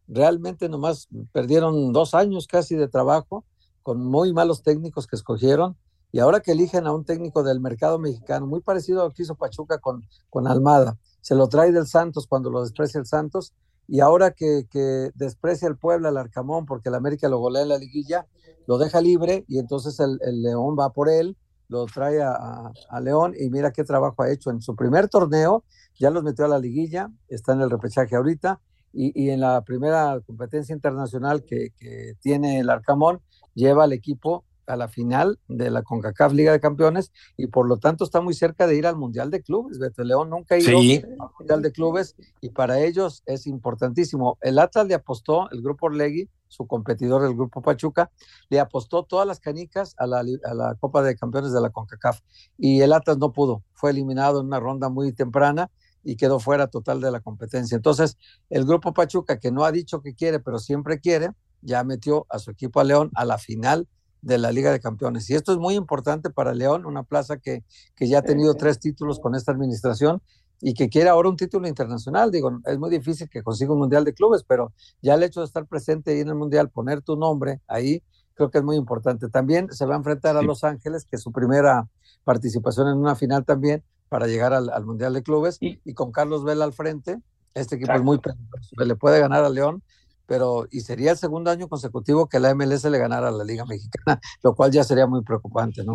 Realmente 0.08 0.68
nomás 0.68 1.08
perdieron 1.32 1.92
dos 1.92 2.14
años 2.14 2.46
casi 2.46 2.76
de 2.76 2.88
trabajo 2.88 3.44
con 3.82 4.04
muy 4.04 4.32
malos 4.32 4.62
técnicos 4.62 5.06
que 5.06 5.16
escogieron. 5.16 5.76
Y 6.12 6.20
ahora 6.20 6.40
que 6.40 6.52
eligen 6.52 6.86
a 6.86 6.94
un 6.94 7.04
técnico 7.04 7.42
del 7.42 7.60
mercado 7.60 7.98
mexicano, 7.98 8.46
muy 8.46 8.60
parecido 8.60 9.02
a 9.02 9.04
lo 9.04 9.12
que 9.12 9.22
hizo 9.22 9.34
Pachuca 9.34 9.78
con, 9.78 10.02
con 10.30 10.46
Almada, 10.46 10.96
se 11.20 11.34
lo 11.34 11.48
trae 11.48 11.72
del 11.72 11.86
Santos 11.86 12.26
cuando 12.26 12.50
lo 12.50 12.62
desprecia 12.62 12.98
el 12.98 13.06
Santos 13.06 13.52
y 13.88 14.00
ahora 14.00 14.32
que, 14.32 14.66
desprecia 15.14 15.68
el 15.68 15.76
Puebla, 15.76 16.08
el 16.08 16.16
Arcamón, 16.16 16.66
porque 16.66 16.88
el 16.88 16.94
América 16.94 17.28
lo 17.28 17.38
golea 17.38 17.62
en 17.62 17.68
la 17.68 17.78
liguilla, 17.78 18.26
lo 18.66 18.78
deja 18.78 19.00
libre 19.00 19.44
y 19.48 19.58
entonces 19.58 20.00
el, 20.00 20.18
León 20.42 20.76
va 20.78 20.90
por 20.90 21.08
él, 21.08 21.36
lo 21.68 21.86
trae 21.86 22.22
a, 22.22 22.72
León 23.00 23.34
y 23.38 23.50
mira 23.50 23.72
qué 23.72 23.84
trabajo 23.84 24.22
ha 24.22 24.30
hecho. 24.30 24.50
En 24.50 24.60
su 24.60 24.74
primer 24.74 25.08
torneo 25.08 25.64
ya 25.98 26.10
los 26.10 26.22
metió 26.22 26.44
a 26.44 26.48
la 26.48 26.58
liguilla, 26.58 27.10
está 27.28 27.52
en 27.52 27.60
el 27.60 27.70
repechaje 27.70 28.16
ahorita 28.16 28.60
y, 28.92 29.30
en 29.30 29.40
la 29.40 29.62
primera 29.62 30.20
competencia 30.26 30.74
internacional 30.74 31.44
que 31.44 31.72
tiene 32.20 32.60
el 32.60 32.70
Arcamón 32.70 33.20
lleva 33.54 33.84
al 33.84 33.92
equipo 33.92 34.44
a 34.66 34.76
la 34.76 34.88
final 34.88 35.38
de 35.48 35.70
la 35.70 35.82
CONCACAF 35.82 36.32
Liga 36.32 36.52
de 36.52 36.60
Campeones 36.60 37.12
y 37.36 37.46
por 37.46 37.68
lo 37.68 37.78
tanto 37.78 38.04
está 38.04 38.20
muy 38.20 38.34
cerca 38.34 38.66
de 38.66 38.76
ir 38.76 38.86
al 38.86 38.96
Mundial 38.96 39.30
de 39.30 39.42
Clubes. 39.42 39.78
Beto 39.78 40.04
León 40.04 40.30
nunca 40.30 40.54
ha 40.54 40.58
ido 40.58 40.78
al 40.78 41.30
Mundial 41.38 41.62
de 41.62 41.72
Clubes 41.72 42.16
y 42.40 42.50
para 42.50 42.80
ellos 42.80 43.22
es 43.26 43.46
importantísimo. 43.46 44.38
El 44.40 44.58
Atlas 44.58 44.86
le 44.86 44.94
apostó, 44.94 45.50
el 45.50 45.62
grupo 45.62 45.86
Orlegui, 45.86 46.28
su 46.48 46.66
competidor 46.66 47.22
del 47.22 47.34
grupo 47.34 47.60
Pachuca, 47.60 48.10
le 48.48 48.60
apostó 48.60 49.02
todas 49.02 49.26
las 49.26 49.40
canicas 49.40 49.94
a 49.98 50.06
la, 50.06 50.20
a 50.20 50.54
la 50.54 50.74
Copa 50.78 51.02
de 51.02 51.16
Campeones 51.16 51.52
de 51.52 51.60
la 51.60 51.70
CONCACAF 51.70 52.20
y 52.58 52.80
el 52.80 52.92
Atlas 52.92 53.18
no 53.18 53.32
pudo, 53.32 53.62
fue 53.74 53.90
eliminado 53.90 54.40
en 54.40 54.46
una 54.46 54.60
ronda 54.60 54.88
muy 54.88 55.12
temprana 55.12 55.70
y 56.06 56.16
quedó 56.16 56.38
fuera 56.38 56.68
total 56.68 57.00
de 57.00 57.10
la 57.10 57.20
competencia. 57.20 57.74
Entonces, 57.74 58.16
el 58.48 58.64
grupo 58.64 58.94
Pachuca, 58.94 59.40
que 59.40 59.50
no 59.50 59.64
ha 59.64 59.72
dicho 59.72 60.00
que 60.00 60.14
quiere, 60.14 60.38
pero 60.38 60.58
siempre 60.58 61.00
quiere, 61.00 61.32
ya 61.62 61.82
metió 61.82 62.26
a 62.30 62.38
su 62.38 62.52
equipo 62.52 62.80
a 62.80 62.84
León 62.84 63.10
a 63.14 63.24
la 63.24 63.38
final 63.38 63.88
de 64.26 64.38
la 64.38 64.50
Liga 64.50 64.72
de 64.72 64.80
Campeones. 64.80 65.30
Y 65.30 65.34
esto 65.34 65.52
es 65.52 65.58
muy 65.58 65.74
importante 65.76 66.30
para 66.30 66.52
León, 66.52 66.84
una 66.84 67.04
plaza 67.04 67.38
que, 67.38 67.64
que 67.94 68.08
ya 68.08 68.18
ha 68.18 68.22
tenido 68.22 68.54
tres 68.54 68.80
títulos 68.80 69.20
con 69.20 69.36
esta 69.36 69.52
administración 69.52 70.20
y 70.60 70.74
que 70.74 70.88
quiere 70.88 71.08
ahora 71.08 71.28
un 71.28 71.36
título 71.36 71.68
internacional. 71.68 72.32
Digo, 72.32 72.58
es 72.64 72.76
muy 72.76 72.90
difícil 72.90 73.28
que 73.28 73.44
consiga 73.44 73.72
un 73.72 73.78
Mundial 73.78 74.04
de 74.04 74.14
Clubes, 74.14 74.42
pero 74.42 74.72
ya 75.00 75.14
el 75.14 75.22
hecho 75.22 75.40
de 75.40 75.46
estar 75.46 75.64
presente 75.66 76.10
ahí 76.10 76.20
en 76.20 76.28
el 76.28 76.34
Mundial, 76.34 76.70
poner 76.70 77.02
tu 77.02 77.16
nombre 77.16 77.60
ahí, 77.68 78.02
creo 78.34 78.50
que 78.50 78.58
es 78.58 78.64
muy 78.64 78.74
importante. 78.74 79.28
También 79.28 79.70
se 79.70 79.86
va 79.86 79.94
a 79.94 79.98
enfrentar 79.98 80.36
a 80.36 80.42
Los 80.42 80.64
Ángeles, 80.64 81.04
que 81.04 81.14
es 81.16 81.22
su 81.22 81.30
primera 81.30 81.88
participación 82.24 82.88
en 82.88 82.98
una 82.98 83.14
final 83.14 83.44
también 83.44 83.84
para 84.08 84.26
llegar 84.26 84.52
al, 84.52 84.84
Mundial 84.84 85.14
de 85.14 85.22
Clubes, 85.22 85.58
y, 85.60 85.94
con 85.94 86.10
Carlos 86.10 86.42
Vela 86.42 86.64
al 86.64 86.72
frente, 86.72 87.20
este 87.54 87.76
equipo 87.76 87.92
es 87.92 88.02
muy 88.02 88.18
peligroso, 88.18 88.74
le 88.76 88.96
puede 88.96 89.20
ganar 89.20 89.44
a 89.44 89.48
León 89.48 89.82
pero 90.26 90.66
y 90.70 90.80
sería 90.80 91.12
el 91.12 91.16
segundo 91.16 91.50
año 91.50 91.68
consecutivo 91.68 92.28
que 92.28 92.40
la 92.40 92.54
MLS 92.54 92.84
le 92.84 92.98
ganara 92.98 93.28
a 93.28 93.32
la 93.32 93.44
Liga 93.44 93.64
Mexicana, 93.64 94.20
lo 94.42 94.54
cual 94.54 94.70
ya 94.70 94.84
sería 94.84 95.06
muy 95.06 95.22
preocupante, 95.22 95.84
¿no? 95.84 95.94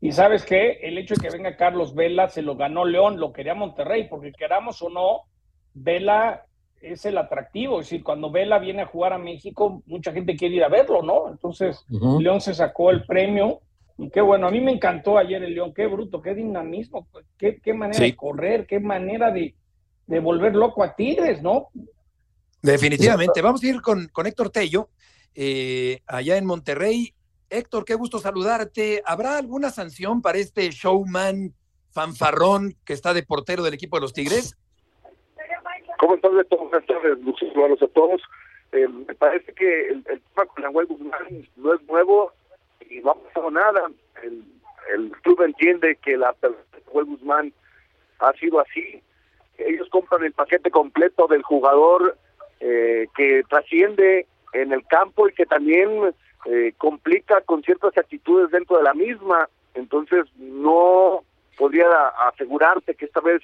Y, 0.00 0.12
sabes 0.12 0.44
qué, 0.44 0.78
el 0.82 0.98
hecho 0.98 1.14
de 1.14 1.20
que 1.20 1.36
venga 1.36 1.56
Carlos 1.56 1.94
Vela 1.94 2.28
se 2.28 2.42
lo 2.42 2.56
ganó 2.56 2.84
León, 2.84 3.18
lo 3.18 3.32
quería 3.32 3.54
Monterrey, 3.54 4.06
porque 4.08 4.32
queramos 4.32 4.80
o 4.82 4.88
no, 4.88 5.22
Vela 5.74 6.44
es 6.80 7.04
el 7.06 7.18
atractivo, 7.18 7.80
es 7.80 7.86
decir, 7.86 8.04
cuando 8.04 8.30
Vela 8.30 8.58
viene 8.58 8.82
a 8.82 8.86
jugar 8.86 9.12
a 9.12 9.18
México, 9.18 9.82
mucha 9.86 10.12
gente 10.12 10.36
quiere 10.36 10.56
ir 10.56 10.64
a 10.64 10.68
verlo, 10.68 11.02
¿no? 11.02 11.28
Entonces, 11.28 11.84
León 11.88 12.40
se 12.40 12.54
sacó 12.54 12.90
el 12.90 13.04
premio 13.04 13.60
y 13.98 14.10
qué 14.10 14.20
bueno, 14.20 14.46
a 14.46 14.50
mí 14.50 14.60
me 14.60 14.72
encantó 14.72 15.18
ayer 15.18 15.42
el 15.42 15.54
León, 15.54 15.72
qué 15.74 15.86
bruto, 15.86 16.20
qué 16.20 16.34
dinamismo, 16.34 17.08
qué, 17.38 17.58
qué 17.60 17.72
manera 17.72 18.04
de 18.04 18.14
correr, 18.14 18.66
qué 18.66 18.78
manera 18.78 19.32
de, 19.32 19.54
de 20.06 20.20
volver 20.20 20.54
loco 20.54 20.84
a 20.84 20.94
Tigres, 20.94 21.42
¿no? 21.42 21.68
Definitivamente. 22.66 23.40
Vamos 23.42 23.62
a 23.62 23.66
ir 23.66 23.80
con, 23.80 24.08
con 24.08 24.26
Héctor 24.26 24.50
Tello, 24.50 24.88
eh, 25.34 26.00
allá 26.06 26.36
en 26.36 26.46
Monterrey. 26.46 27.14
Héctor, 27.48 27.84
qué 27.84 27.94
gusto 27.94 28.18
saludarte. 28.18 29.02
¿Habrá 29.06 29.38
alguna 29.38 29.70
sanción 29.70 30.20
para 30.20 30.38
este 30.38 30.68
showman 30.70 31.54
fanfarrón 31.92 32.74
que 32.84 32.92
está 32.92 33.14
de 33.14 33.22
portero 33.22 33.62
del 33.62 33.74
equipo 33.74 33.96
de 33.96 34.00
los 34.00 34.12
Tigres? 34.12 34.56
¿Cómo 35.98 36.16
estás, 36.16 36.32
Beto? 36.32 36.58
Buenas 36.58 36.86
tardes, 36.86 37.18
saludos 37.54 37.82
a 37.82 37.88
todos. 37.88 38.20
Eh, 38.72 38.88
me 38.88 39.14
parece 39.14 39.52
que 39.54 39.88
el, 39.88 40.02
tema 40.02 40.46
con 40.46 40.74
web 40.74 40.88
Guzmán 40.88 41.48
no 41.56 41.74
es 41.74 41.82
nuevo 41.84 42.32
y 42.90 42.98
no 42.98 43.12
ha 43.12 43.14
pasado 43.14 43.50
nada. 43.50 43.90
El, 44.22 45.10
club 45.22 45.42
entiende 45.42 45.96
que 45.96 46.16
la 46.16 46.34
web 46.92 47.06
Guzmán 47.06 47.52
ha 48.18 48.32
sido 48.34 48.60
así. 48.60 49.02
Ellos 49.58 49.88
compran 49.90 50.24
el 50.24 50.32
paquete 50.32 50.70
completo 50.70 51.26
del 51.28 51.42
jugador 51.42 52.18
eh, 52.58 53.08
que 53.14 53.42
trasciende 53.50 54.26
en 54.54 54.72
el 54.72 54.86
campo 54.86 55.28
y 55.28 55.32
que 55.34 55.44
también 55.44 56.14
eh, 56.46 56.72
complica 56.78 57.42
con 57.42 57.62
ciertas 57.62 57.96
actitudes 57.98 58.50
dentro 58.50 58.78
de 58.78 58.82
la 58.82 58.94
misma. 58.94 59.48
Entonces 59.74 60.24
no 60.38 61.22
podría 61.58 61.86
asegurarte 62.28 62.94
que 62.94 63.04
esta 63.04 63.20
vez, 63.20 63.42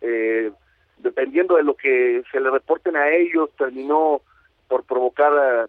eh, 0.00 0.52
dependiendo 0.98 1.56
de 1.56 1.64
lo 1.64 1.74
que 1.74 2.22
se 2.30 2.38
le 2.38 2.50
reporten 2.50 2.94
a 2.94 3.10
ellos, 3.10 3.50
terminó 3.58 4.22
por 4.68 4.84
provocar 4.84 5.68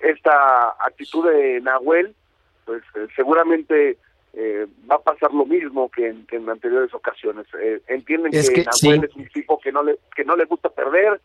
esta 0.00 0.70
actitud 0.80 1.30
de 1.30 1.60
Nahuel, 1.60 2.14
pues 2.64 2.82
seguramente 3.14 3.98
va 4.90 4.96
a 4.96 5.02
pasar 5.02 5.32
lo 5.32 5.44
mismo 5.44 5.88
que 5.90 6.08
en, 6.08 6.26
que 6.26 6.36
en 6.36 6.48
anteriores 6.48 6.92
ocasiones. 6.94 7.46
entienden 7.86 8.32
que, 8.32 8.64
Nahuel 8.64 9.04
es 9.04 9.14
un 9.14 9.28
tipo 9.28 9.60
que 9.60 9.70
no 9.70 9.84
le 9.84 9.98
que 10.16 10.24
no 10.24 10.34
le 10.34 10.46
gusta 10.46 10.70
perder, 10.70 11.20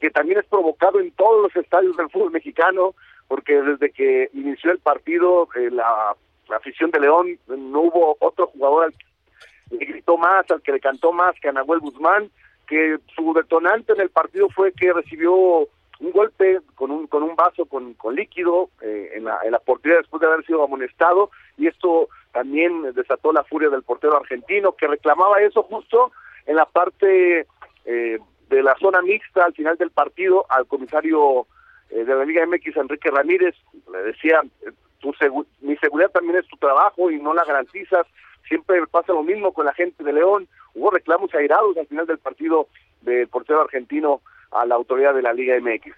que 0.00 0.10
también 0.10 0.38
es 0.38 0.46
provocado 0.46 0.98
en 0.98 1.10
todos 1.12 1.42
los 1.42 1.56
estadios 1.56 1.96
del 1.96 2.10
fútbol 2.10 2.32
mexicano, 2.32 2.94
porque 3.28 3.60
desde 3.60 3.90
que 3.90 4.30
inició 4.32 4.72
el 4.72 4.78
partido, 4.78 5.48
eh, 5.54 5.70
la, 5.70 6.16
afición 6.56 6.90
de 6.90 6.98
León, 6.98 7.38
no 7.46 7.82
hubo 7.82 8.16
otro 8.18 8.48
jugador 8.48 8.86
al 8.86 8.92
que 8.92 9.76
le 9.76 9.84
gritó 9.86 10.16
más, 10.16 10.50
al 10.50 10.62
que 10.62 10.72
le 10.72 10.80
cantó 10.80 11.12
más 11.12 11.38
que 11.40 11.48
a 11.48 11.52
Nahuel 11.52 11.78
Guzmán, 11.78 12.28
que 12.66 12.98
su 13.14 13.32
detonante 13.34 13.92
en 13.92 14.00
el 14.00 14.10
partido 14.10 14.48
fue 14.48 14.72
que 14.72 14.92
recibió 14.92 15.32
un 15.32 16.12
golpe 16.12 16.60
con 16.74 16.90
un 16.90 17.06
con 17.06 17.22
un 17.22 17.36
vaso 17.36 17.66
con, 17.66 17.94
con 17.94 18.16
líquido 18.16 18.70
eh, 18.80 19.12
en, 19.14 19.24
la, 19.24 19.38
en 19.44 19.52
la 19.52 19.58
portería 19.58 19.98
después 19.98 20.20
de 20.20 20.26
haber 20.26 20.44
sido 20.46 20.64
amonestado 20.64 21.30
y 21.58 21.66
esto 21.66 22.08
también 22.32 22.94
desató 22.94 23.32
la 23.32 23.44
furia 23.44 23.68
del 23.68 23.82
portero 23.82 24.16
argentino 24.16 24.72
que 24.72 24.86
reclamaba 24.86 25.42
eso 25.42 25.62
justo 25.62 26.10
en 26.46 26.56
la 26.56 26.64
parte 26.64 27.46
eh, 27.84 28.18
de 28.50 28.62
la 28.62 28.76
zona 28.78 29.00
mixta 29.00 29.44
al 29.44 29.54
final 29.54 29.76
del 29.76 29.90
partido 29.90 30.44
al 30.50 30.66
comisario 30.66 31.46
eh, 31.90 32.04
de 32.04 32.14
la 32.14 32.24
Liga 32.24 32.44
MX, 32.44 32.76
Enrique 32.76 33.10
Ramírez, 33.10 33.54
le 33.92 34.02
decía, 34.02 34.42
tu 34.98 35.12
mi 35.60 35.76
seguridad 35.76 36.10
también 36.10 36.36
es 36.36 36.48
tu 36.48 36.56
trabajo 36.56 37.10
y 37.10 37.20
no 37.20 37.32
la 37.32 37.44
garantizas, 37.44 38.06
siempre 38.46 38.84
pasa 38.88 39.12
lo 39.12 39.22
mismo 39.22 39.52
con 39.52 39.66
la 39.66 39.74
gente 39.74 40.02
de 40.02 40.12
León, 40.12 40.48
hubo 40.74 40.90
reclamos 40.90 41.32
airados 41.34 41.76
al 41.76 41.86
final 41.86 42.06
del 42.06 42.18
partido 42.18 42.68
del 43.02 43.28
portero 43.28 43.62
argentino 43.62 44.20
a 44.50 44.66
la 44.66 44.74
autoridad 44.74 45.14
de 45.14 45.22
la 45.22 45.32
Liga 45.32 45.54
MX. 45.60 45.94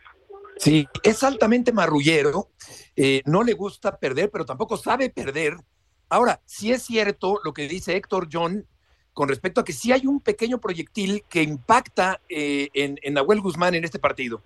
Sí, 0.59 0.87
es 1.03 1.23
altamente 1.23 1.73
marrullero, 1.73 2.49
eh, 2.95 3.23
no 3.25 3.43
le 3.43 3.55
gusta 3.55 3.97
perder, 3.99 4.31
pero 4.31 4.45
tampoco 4.45 4.77
sabe 4.77 5.09
perder. 5.09 5.55
Ahora, 6.11 6.43
sí 6.45 6.71
es 6.71 6.83
cierto 6.83 7.41
lo 7.43 7.55
que 7.55 7.67
dice 7.67 7.97
Héctor 7.97 8.29
John 8.31 8.67
con 9.14 9.29
respecto 9.29 9.61
a 9.61 9.64
que 9.64 9.72
sí 9.72 9.92
hay 9.92 10.07
un 10.07 10.20
pequeño 10.20 10.59
proyectil 10.59 11.25
que 11.29 11.42
impacta 11.42 12.20
eh, 12.29 12.68
en, 12.72 12.98
en 13.03 13.14
Nahuel 13.14 13.40
Guzmán 13.40 13.75
en 13.75 13.85
este 13.85 13.98
partido. 13.98 14.40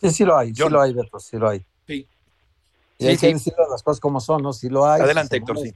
Sí, 0.00 0.10
sí 0.10 0.24
lo 0.24 0.36
hay, 0.36 0.54
sí 0.54 0.68
lo 0.68 0.80
hay, 0.80 0.92
Beto, 0.92 1.18
sí 1.18 1.38
lo 1.38 1.48
hay. 1.48 1.64
Sí. 1.86 2.06
Y 2.98 3.06
hay 3.06 3.16
que 3.16 3.32
decir 3.32 3.54
las 3.70 3.82
cosas 3.82 4.00
como 4.00 4.20
son, 4.20 4.42
¿no? 4.42 4.52
Sí 4.52 4.68
lo 4.68 4.86
hay. 4.86 5.00
Adelante, 5.00 5.36
Héctor, 5.36 5.58
sí. 5.58 5.74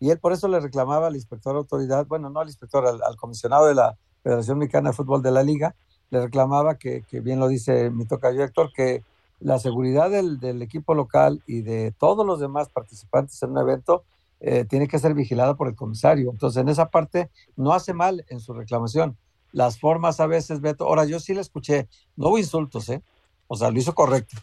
Y 0.00 0.10
él 0.10 0.18
por 0.18 0.32
eso 0.32 0.48
le 0.48 0.60
reclamaba 0.60 1.08
al 1.08 1.14
inspector 1.14 1.52
de 1.52 1.58
autoridad, 1.58 2.06
bueno, 2.06 2.30
no 2.30 2.40
al 2.40 2.48
inspector, 2.48 2.86
al, 2.86 3.16
comisionado 3.16 3.66
de 3.66 3.74
la 3.74 3.96
Federación 4.22 4.58
Mexicana 4.58 4.90
de 4.90 4.96
Fútbol 4.96 5.22
de 5.22 5.30
la 5.30 5.42
Liga, 5.42 5.74
le 6.08 6.22
reclamaba 6.22 6.76
que, 6.76 7.02
que 7.02 7.20
bien 7.20 7.38
lo 7.38 7.48
dice 7.48 7.90
mi 7.90 8.06
tocayo 8.06 8.42
Héctor, 8.42 8.72
que 8.72 9.04
la 9.40 9.58
seguridad 9.58 10.10
del, 10.10 10.40
del, 10.40 10.62
equipo 10.62 10.94
local 10.94 11.42
y 11.46 11.60
de 11.60 11.92
todos 11.98 12.26
los 12.26 12.40
demás 12.40 12.68
participantes 12.70 13.42
en 13.42 13.50
un 13.50 13.58
evento 13.58 14.04
eh, 14.40 14.64
tiene 14.64 14.88
que 14.88 14.98
ser 14.98 15.14
vigilada 15.14 15.54
por 15.54 15.68
el 15.68 15.74
comisario. 15.74 16.30
Entonces, 16.30 16.60
en 16.62 16.68
esa 16.68 16.90
parte 16.90 17.30
no 17.56 17.72
hace 17.72 17.92
mal 17.92 18.24
en 18.28 18.40
su 18.40 18.54
reclamación. 18.54 19.16
Las 19.52 19.78
formas 19.78 20.20
a 20.20 20.26
veces, 20.26 20.60
Beto, 20.60 20.84
ahora 20.84 21.04
yo 21.04 21.20
sí 21.20 21.34
le 21.34 21.40
escuché, 21.40 21.88
no 22.16 22.28
hubo 22.28 22.38
insultos, 22.38 22.88
¿eh? 22.88 23.02
O 23.48 23.56
sea, 23.56 23.70
lo 23.70 23.78
hizo 23.78 23.94
correcto, 23.94 24.36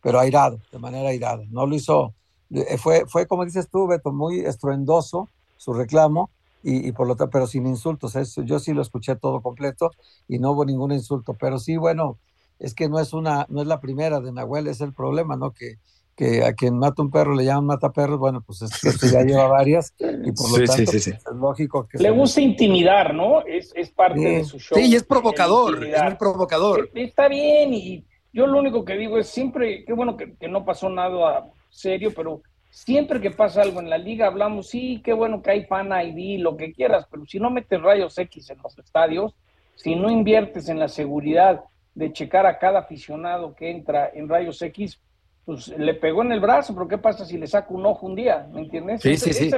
pero 0.00 0.20
airado, 0.20 0.60
de 0.70 0.78
manera 0.78 1.08
airada. 1.08 1.42
No 1.50 1.66
lo 1.66 1.74
hizo, 1.74 2.14
eh, 2.50 2.78
fue, 2.78 3.04
fue 3.06 3.26
como 3.26 3.44
dices 3.44 3.68
tú, 3.68 3.86
Beto, 3.86 4.12
muy 4.12 4.40
estruendoso 4.40 5.28
su 5.56 5.72
reclamo 5.72 6.30
y, 6.62 6.92
por 6.92 7.08
lo 7.08 7.16
tanto, 7.16 7.30
pero 7.30 7.46
sin 7.46 7.66
insultos. 7.66 8.14
Eso, 8.16 8.42
yo 8.42 8.58
sí 8.58 8.72
lo 8.72 8.82
escuché 8.82 9.16
todo 9.16 9.42
completo 9.42 9.90
y 10.28 10.38
no 10.38 10.52
hubo 10.52 10.64
ningún 10.64 10.92
insulto, 10.92 11.34
pero 11.34 11.58
sí, 11.58 11.76
bueno, 11.76 12.18
es 12.58 12.74
que 12.74 12.88
no 12.88 13.00
es 13.00 13.12
una, 13.12 13.46
no 13.48 13.60
es 13.62 13.66
la 13.66 13.80
primera 13.80 14.20
de 14.20 14.32
Nahuel, 14.32 14.68
es 14.68 14.80
el 14.80 14.92
problema, 14.92 15.36
¿no? 15.36 15.50
Que, 15.50 15.78
que 16.22 16.44
a 16.44 16.52
quien 16.52 16.78
mata 16.78 17.02
un 17.02 17.10
perro 17.10 17.34
le 17.34 17.44
llaman 17.44 17.66
mata 17.66 17.90
perros, 17.90 18.18
bueno, 18.18 18.42
pues 18.42 18.62
es 18.62 19.00
que 19.00 19.08
ya 19.08 19.22
lleva 19.22 19.48
varias 19.48 19.92
y 19.98 20.30
por 20.30 20.56
lo 20.56 20.64
tanto 20.64 20.92
pues, 20.92 21.08
es 21.08 21.24
lógico 21.34 21.88
que... 21.88 21.98
Le 21.98 22.10
gusta 22.10 22.40
intimidar, 22.40 23.12
¿no? 23.12 23.44
Es, 23.44 23.72
es 23.74 23.90
parte 23.90 24.20
de 24.20 24.44
su 24.44 24.60
show. 24.60 24.78
Sí, 24.78 24.86
y 24.86 24.94
es 24.94 25.02
provocador, 25.02 25.84
es 25.84 26.00
muy 26.00 26.14
provocador. 26.14 26.90
Está 26.94 27.26
bien 27.26 27.74
y 27.74 28.04
yo 28.32 28.46
lo 28.46 28.60
único 28.60 28.84
que 28.84 28.96
digo 28.96 29.18
es 29.18 29.26
siempre, 29.28 29.84
qué 29.84 29.92
bueno 29.92 30.16
que, 30.16 30.34
que 30.34 30.46
no 30.46 30.64
pasó 30.64 30.88
nada 30.88 31.50
serio, 31.70 32.12
pero 32.14 32.42
siempre 32.70 33.20
que 33.20 33.32
pasa 33.32 33.62
algo 33.62 33.80
en 33.80 33.90
la 33.90 33.98
liga 33.98 34.28
hablamos, 34.28 34.68
sí, 34.68 35.00
qué 35.04 35.12
bueno 35.12 35.42
que 35.42 35.50
hay 35.50 35.64
fan 35.64 35.90
ID, 35.90 36.40
lo 36.40 36.56
que 36.56 36.72
quieras, 36.72 37.04
pero 37.10 37.26
si 37.26 37.40
no 37.40 37.50
metes 37.50 37.82
rayos 37.82 38.16
X 38.16 38.48
en 38.50 38.58
los 38.62 38.78
estadios, 38.78 39.34
si 39.74 39.96
no 39.96 40.08
inviertes 40.08 40.68
en 40.68 40.78
la 40.78 40.88
seguridad 40.88 41.64
de 41.96 42.12
checar 42.12 42.46
a 42.46 42.58
cada 42.58 42.78
aficionado 42.78 43.56
que 43.56 43.70
entra 43.70 44.08
en 44.14 44.28
rayos 44.28 44.62
X, 44.62 45.00
pues 45.44 45.68
le 45.68 45.94
pegó 45.94 46.22
en 46.22 46.32
el 46.32 46.40
brazo, 46.40 46.74
pero 46.74 46.88
¿qué 46.88 46.98
pasa 46.98 47.24
si 47.24 47.36
le 47.36 47.46
saco 47.46 47.74
un 47.74 47.86
ojo 47.86 48.06
un 48.06 48.14
día? 48.14 48.48
¿Me 48.52 48.60
entiendes? 48.60 49.02
Sí, 49.02 49.16
sí, 49.16 49.32
sí. 49.32 49.50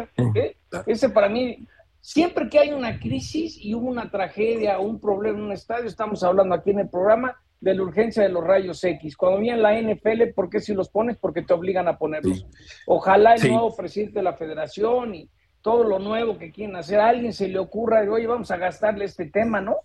Ese, 0.86 1.08
para 1.10 1.28
mí, 1.28 1.66
siempre 2.00 2.48
que 2.48 2.58
hay 2.58 2.72
una 2.72 2.98
crisis 2.98 3.58
y 3.60 3.74
hubo 3.74 3.88
una 3.88 4.10
tragedia 4.10 4.78
o 4.78 4.86
un 4.86 5.00
problema 5.00 5.38
en 5.38 5.44
un 5.44 5.52
estadio, 5.52 5.86
estamos 5.86 6.22
hablando 6.22 6.54
aquí 6.54 6.70
en 6.70 6.80
el 6.80 6.88
programa 6.88 7.38
de 7.60 7.74
la 7.74 7.82
urgencia 7.82 8.22
de 8.22 8.28
los 8.28 8.44
rayos 8.44 8.82
X. 8.82 9.16
Cuando 9.16 9.40
viene 9.40 9.60
la 9.60 9.80
NFL, 9.80 10.32
¿por 10.34 10.50
qué 10.50 10.60
si 10.60 10.74
los 10.74 10.88
pones? 10.88 11.16
Porque 11.16 11.42
te 11.42 11.54
obligan 11.54 11.88
a 11.88 11.98
ponerlos. 11.98 12.46
Ojalá 12.86 13.34
el 13.34 13.48
nuevo 13.48 13.74
presidente 13.74 14.18
de 14.18 14.22
la 14.22 14.34
federación 14.34 15.14
y 15.14 15.30
todo 15.62 15.82
lo 15.82 15.98
nuevo 15.98 16.36
que 16.36 16.52
quieren 16.52 16.76
hacer, 16.76 17.00
a 17.00 17.08
alguien 17.08 17.32
se 17.32 17.48
le 17.48 17.58
ocurra, 17.58 18.02
oye, 18.10 18.26
vamos 18.26 18.50
a 18.50 18.58
gastarle 18.58 19.06
este 19.06 19.26
tema, 19.26 19.62
¿no? 19.62 19.76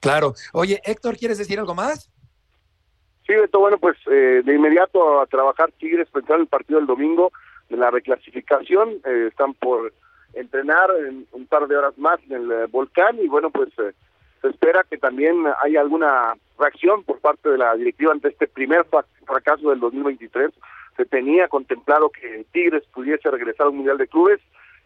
Claro. 0.00 0.34
Oye, 0.54 0.80
Héctor, 0.82 1.18
¿quieres 1.18 1.36
decir 1.36 1.58
algo 1.58 1.74
más? 1.74 2.10
Sí, 3.26 3.34
Beto, 3.34 3.58
bueno, 3.58 3.78
pues 3.78 3.96
eh, 4.10 4.42
de 4.44 4.54
inmediato 4.54 5.20
a 5.20 5.26
trabajar 5.26 5.72
Tigres, 5.72 6.08
pensar 6.10 6.38
el 6.38 6.46
partido 6.46 6.78
del 6.78 6.86
domingo 6.86 7.32
de 7.70 7.78
la 7.78 7.90
reclasificación. 7.90 9.00
Eh, 9.04 9.28
están 9.28 9.54
por 9.54 9.92
entrenar 10.34 10.90
en 11.08 11.26
un 11.32 11.46
par 11.46 11.66
de 11.66 11.76
horas 11.76 11.96
más 11.96 12.20
en 12.28 12.32
el 12.32 12.52
eh, 12.52 12.66
volcán 12.70 13.18
y 13.18 13.28
bueno, 13.28 13.50
pues 13.50 13.70
se 13.76 14.48
espera 14.48 14.84
que 14.88 14.98
también 14.98 15.42
haya 15.62 15.80
alguna 15.80 16.34
reacción 16.58 17.02
por 17.02 17.18
parte 17.20 17.48
de 17.48 17.56
la 17.56 17.74
directiva 17.76 18.12
ante 18.12 18.28
este 18.28 18.46
primer 18.46 18.84
fracaso 19.24 19.70
del 19.70 19.80
2023. 19.80 20.50
Se 20.96 21.06
tenía 21.06 21.48
contemplado 21.48 22.10
que 22.10 22.44
Tigres 22.52 22.84
pudiese 22.92 23.30
regresar 23.30 23.66
al 23.68 23.72
Mundial 23.72 23.96
de 23.96 24.06
Clubes 24.06 24.40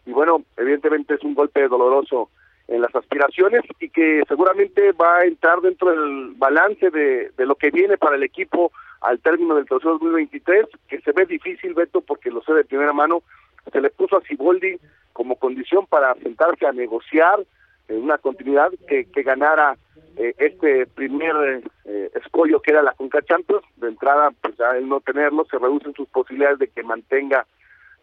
y 0.05 0.11
bueno, 0.11 0.43
evidentemente 0.55 1.15
es 1.15 1.23
un 1.23 1.35
golpe 1.35 1.67
doloroso 1.67 2.29
en 2.69 2.81
las 2.81 2.95
aspiraciones 2.95 3.61
y 3.79 3.89
que 3.89 4.23
seguramente 4.27 4.91
va 4.93 5.17
a 5.17 5.25
entrar 5.25 5.59
dentro 5.61 5.89
del 5.89 6.33
balance 6.35 6.89
de, 6.91 7.31
de 7.35 7.45
lo 7.45 7.55
que 7.55 7.71
viene 7.71 7.97
para 7.97 8.15
el 8.15 8.23
equipo 8.23 8.71
al 9.01 9.19
término 9.19 9.55
del 9.55 9.65
torneo 9.65 9.93
2023, 9.93 10.65
que 10.87 11.01
se 11.01 11.11
ve 11.11 11.25
difícil, 11.25 11.73
Beto, 11.73 12.01
porque 12.01 12.29
lo 12.29 12.41
sé 12.43 12.53
de 12.53 12.65
primera 12.65 12.93
mano, 12.93 13.23
se 13.71 13.81
le 13.81 13.89
puso 13.89 14.17
a 14.17 14.21
Siboldi 14.21 14.77
como 15.13 15.35
condición 15.35 15.85
para 15.87 16.13
sentarse 16.15 16.65
a 16.65 16.71
negociar 16.71 17.39
en 17.87 18.03
una 18.03 18.17
continuidad 18.17 18.71
que, 18.87 19.05
que 19.05 19.23
ganara 19.23 19.75
eh, 20.17 20.35
este 20.37 20.85
primer 20.85 21.63
eh, 21.85 22.11
escollo 22.15 22.61
que 22.61 22.71
era 22.71 22.83
la 22.83 22.93
Conca 22.93 23.21
Champions, 23.21 23.63
de 23.77 23.87
entrada, 23.87 24.31
pues 24.41 24.59
al 24.59 24.87
no 24.87 24.99
tenerlo, 24.99 25.45
se 25.49 25.57
reducen 25.57 25.93
sus 25.93 26.07
posibilidades 26.09 26.59
de 26.59 26.67
que 26.67 26.83
mantenga 26.83 27.45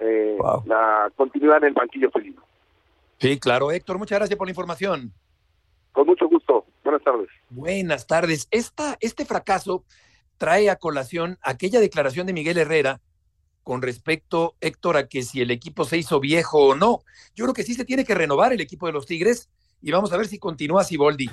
eh, 0.01 0.37
la 0.67 1.11
continuidad 1.15 1.59
en 1.59 1.69
el 1.69 1.75
banquillo 1.75 2.11
felino. 2.11 2.43
Sí, 3.19 3.39
claro. 3.39 3.71
Héctor, 3.71 3.99
muchas 3.99 4.19
gracias 4.19 4.37
por 4.37 4.47
la 4.47 4.53
información. 4.53 5.13
Con 5.93 6.07
mucho 6.07 6.29
gusto. 6.29 6.67
Buenas 6.85 7.03
tardes. 7.03 7.29
Buenas 7.51 8.07
tardes. 8.07 8.49
Esta, 8.51 8.97
este 9.01 9.25
fracaso 9.25 9.85
trae 10.39 10.69
a 10.69 10.77
colación 10.77 11.39
aquella 11.43 11.81
declaración 11.81 12.27
de 12.27 12.33
Miguel 12.33 12.59
Herrera 12.59 13.01
con 13.63 13.83
respecto, 13.83 14.55
Héctor, 14.61 14.97
a 14.97 15.09
que 15.09 15.23
si 15.23 15.41
el 15.41 15.51
equipo 15.51 15.85
se 15.85 15.99
hizo 15.99 16.21
viejo 16.21 16.59
o 16.59 16.75
no. 16.77 17.01
Yo 17.35 17.45
creo 17.45 17.55
que 17.55 17.65
sí 17.65 17.75
se 17.75 17.85
tiene 17.85 18.05
que 18.05 18.15
renovar 18.15 18.53
el 18.53 18.61
equipo 18.61 18.87
de 18.87 18.93
los 18.93 19.07
Tigres 19.07 19.49
y 19.83 19.91
vamos 19.91 20.13
a 20.13 20.17
ver 20.17 20.29
si 20.29 20.39
continúa 20.39 20.85
Siboldi. 20.85 21.29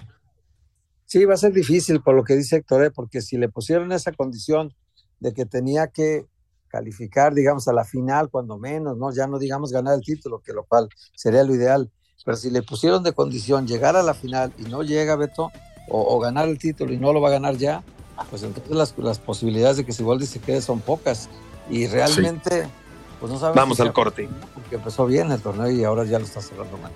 Sí, 1.06 1.26
va 1.26 1.36
a 1.36 1.38
ser 1.38 1.54
difícil 1.54 2.02
por 2.02 2.16
lo 2.16 2.24
que 2.24 2.36
dice 2.36 2.56
Héctor, 2.58 2.86
¿eh? 2.86 2.92
porque 2.92 3.22
si 3.22 3.38
le 3.38 3.50
pusieron 3.50 3.92
esa 3.92 4.12
condición 4.14 4.74
de 5.20 5.34
que 5.34 5.46
tenía 5.46 5.88
que 5.88 6.26
calificar, 6.74 7.36
digamos, 7.36 7.68
a 7.68 7.74
la 7.74 7.86
final, 7.86 8.30
cuando 8.32 8.58
menos, 8.58 8.98
¿no? 8.98 9.14
Ya 9.14 9.28
no 9.28 9.38
digamos 9.38 9.72
ganar 9.72 9.94
el 9.94 10.02
título, 10.02 10.42
que 10.44 10.54
lo 10.54 10.64
cual 10.64 10.90
sería 11.16 11.44
lo 11.44 11.54
ideal. 11.54 11.92
Pero 12.26 12.36
si 12.36 12.50
le 12.50 12.64
pusieron 12.64 13.04
de 13.04 13.14
condición 13.14 13.68
llegar 13.68 13.96
a 13.96 14.02
la 14.02 14.16
final 14.16 14.52
y 14.58 14.64
no 14.64 14.82
llega, 14.82 15.16
Beto, 15.16 15.52
o, 15.88 16.20
ganar 16.20 16.50
el 16.50 16.58
título 16.58 16.92
y 16.92 16.98
no 16.98 17.14
lo 17.14 17.22
va 17.22 17.28
a 17.30 17.34
ganar 17.34 17.58
ya, 17.58 17.84
pues 18.32 18.42
entonces 18.42 18.76
las, 18.76 18.98
las 18.98 19.20
posibilidades 19.20 19.78
de 19.78 19.86
que 19.86 19.92
Siboldi 19.92 20.26
se 20.26 20.40
quede 20.40 20.62
son 20.62 20.80
pocas. 20.80 21.30
Y 21.70 21.86
realmente, 21.86 22.68
pues 23.20 23.32
no 23.32 23.38
sabemos. 23.38 23.56
Vamos 23.56 23.80
al 23.80 23.94
corte. 23.94 24.28
Porque 24.56 24.78
empezó 24.78 25.06
bien 25.06 25.32
el 25.32 25.42
torneo 25.42 25.70
y 25.70 25.84
ahora 25.84 26.06
ya 26.06 26.18
lo 26.18 26.26
está 26.26 26.42
cerrando 26.42 26.76
mal. 26.80 26.92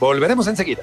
Volveremos 0.00 0.46
enseguida. 0.46 0.82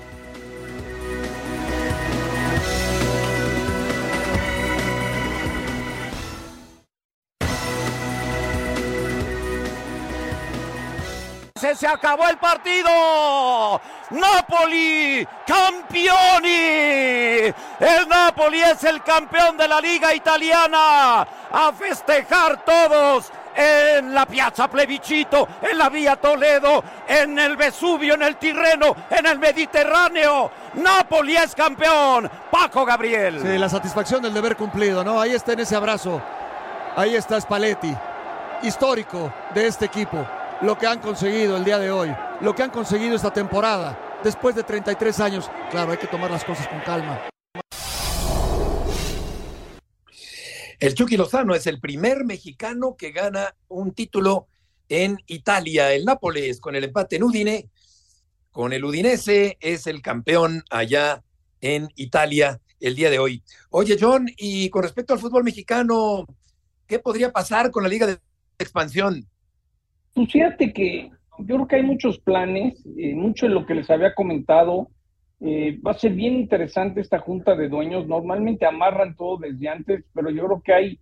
Se 11.62 11.88
acabó 11.88 12.28
el 12.28 12.38
partido. 12.38 13.80
Napoli, 14.10 15.28
campioni. 15.46 16.50
El 17.80 18.08
Napoli 18.10 18.62
es 18.62 18.84
el 18.84 19.04
campeón 19.04 19.58
de 19.58 19.68
la 19.68 19.80
liga 19.80 20.14
italiana. 20.14 21.22
A 21.52 21.72
festejar 21.78 22.66
todos 22.66 23.32
en 23.56 24.14
la 24.14 24.26
Piazza 24.26 24.68
Plebiscito, 24.70 25.48
en 25.62 25.78
la 25.78 25.90
Vía 25.90 26.16
Toledo, 26.16 26.84
en 27.08 27.38
el 27.38 27.58
Vesubio, 27.58 28.16
en 28.16 28.24
el 28.24 28.38
Tirreno, 28.38 28.96
en 29.10 29.26
el 29.26 29.38
Mediterráneo. 29.38 30.52
Napoli 30.76 31.36
es 31.36 31.54
campeón. 31.54 32.30
Paco 32.50 32.86
Gabriel. 32.86 33.40
Sí, 33.42 33.58
la 33.58 33.70
satisfacción 33.70 34.22
del 34.22 34.34
deber 34.34 34.56
cumplido, 34.56 35.04
¿no? 35.04 35.22
Ahí 35.22 35.34
está 35.34 35.54
en 35.54 35.60
ese 35.60 35.76
abrazo. 35.76 36.22
Ahí 36.96 37.16
está 37.16 37.40
Spalletti, 37.40 37.96
histórico 38.64 39.32
de 39.54 39.68
este 39.68 39.86
equipo 39.86 40.26
lo 40.62 40.78
que 40.78 40.86
han 40.86 41.00
conseguido 41.00 41.58
el 41.58 41.66
día 41.66 41.80
de 41.80 41.92
hoy, 41.92 42.16
lo 42.42 42.54
que 42.54 42.64
han 42.64 42.70
conseguido 42.70 43.16
esta 43.16 43.34
temporada, 43.34 44.20
después 44.24 44.56
de 44.56 44.64
33 44.64 45.20
años. 45.20 45.50
Claro, 45.72 45.92
hay 45.92 45.98
que 45.98 46.08
tomar 46.08 46.30
las 46.30 46.44
cosas 46.44 46.68
con 46.68 46.80
calma. 46.82 47.28
El 50.80 50.96
Chucky 50.96 51.18
Lozano 51.18 51.54
es 51.54 51.68
el 51.68 51.80
primer 51.80 52.26
mexicano 52.26 52.96
que 52.98 53.12
gana 53.12 53.56
un 53.68 53.94
título 53.94 54.48
en 54.90 55.18
Italia. 55.28 55.94
El 55.94 56.06
Nápoles 56.06 56.60
con 56.60 56.76
el 56.76 56.84
empate 56.84 57.18
en 57.18 57.24
Udine, 57.24 57.70
con 58.52 58.74
el 58.74 58.84
Udinese 58.84 59.58
es 59.60 59.88
el 59.88 60.02
campeón 60.02 60.64
allá 60.70 61.24
en 61.62 61.90
Italia 61.96 62.60
el 62.80 62.96
día 62.96 63.10
de 63.10 63.20
hoy. 63.20 63.44
Oye, 63.70 63.98
John, 64.00 64.28
y 64.38 64.70
con 64.70 64.84
respecto 64.84 65.14
al 65.14 65.20
fútbol 65.20 65.44
mexicano, 65.44 66.26
¿qué 66.88 67.00
podría 67.00 67.32
pasar 67.32 67.72
con 67.72 67.84
la 67.84 67.90
Liga 67.90 68.08
de 68.08 68.20
Expansión? 68.58 69.31
Pues 70.14 70.32
fíjate 70.32 70.74
que 70.74 71.10
yo 71.40 71.56
creo 71.56 71.68
que 71.68 71.76
hay 71.78 71.84
muchos 71.84 72.20
planes, 72.20 72.84
eh, 72.98 73.16
mucho 73.16 73.48
de 73.48 73.54
lo 73.54 73.66
que 73.66 73.76
les 73.76 73.90
había 73.90 74.14
comentado. 74.14 74.90
Eh, 75.40 75.80
va 75.86 75.92
a 75.92 75.96
ser 75.96 76.14
bien 76.14 76.36
interesante 76.36 77.02
esta 77.02 77.20
junta 77.20 77.56
de 77.56 77.70
dueños. 77.70 78.08
Normalmente 78.08 78.66
amarran 78.66 79.16
todo 79.16 79.38
desde 79.38 79.70
antes, 79.70 80.06
pero 80.14 80.30
yo 80.30 80.46
creo 80.46 80.62
que 80.62 80.74
hay, 80.74 81.00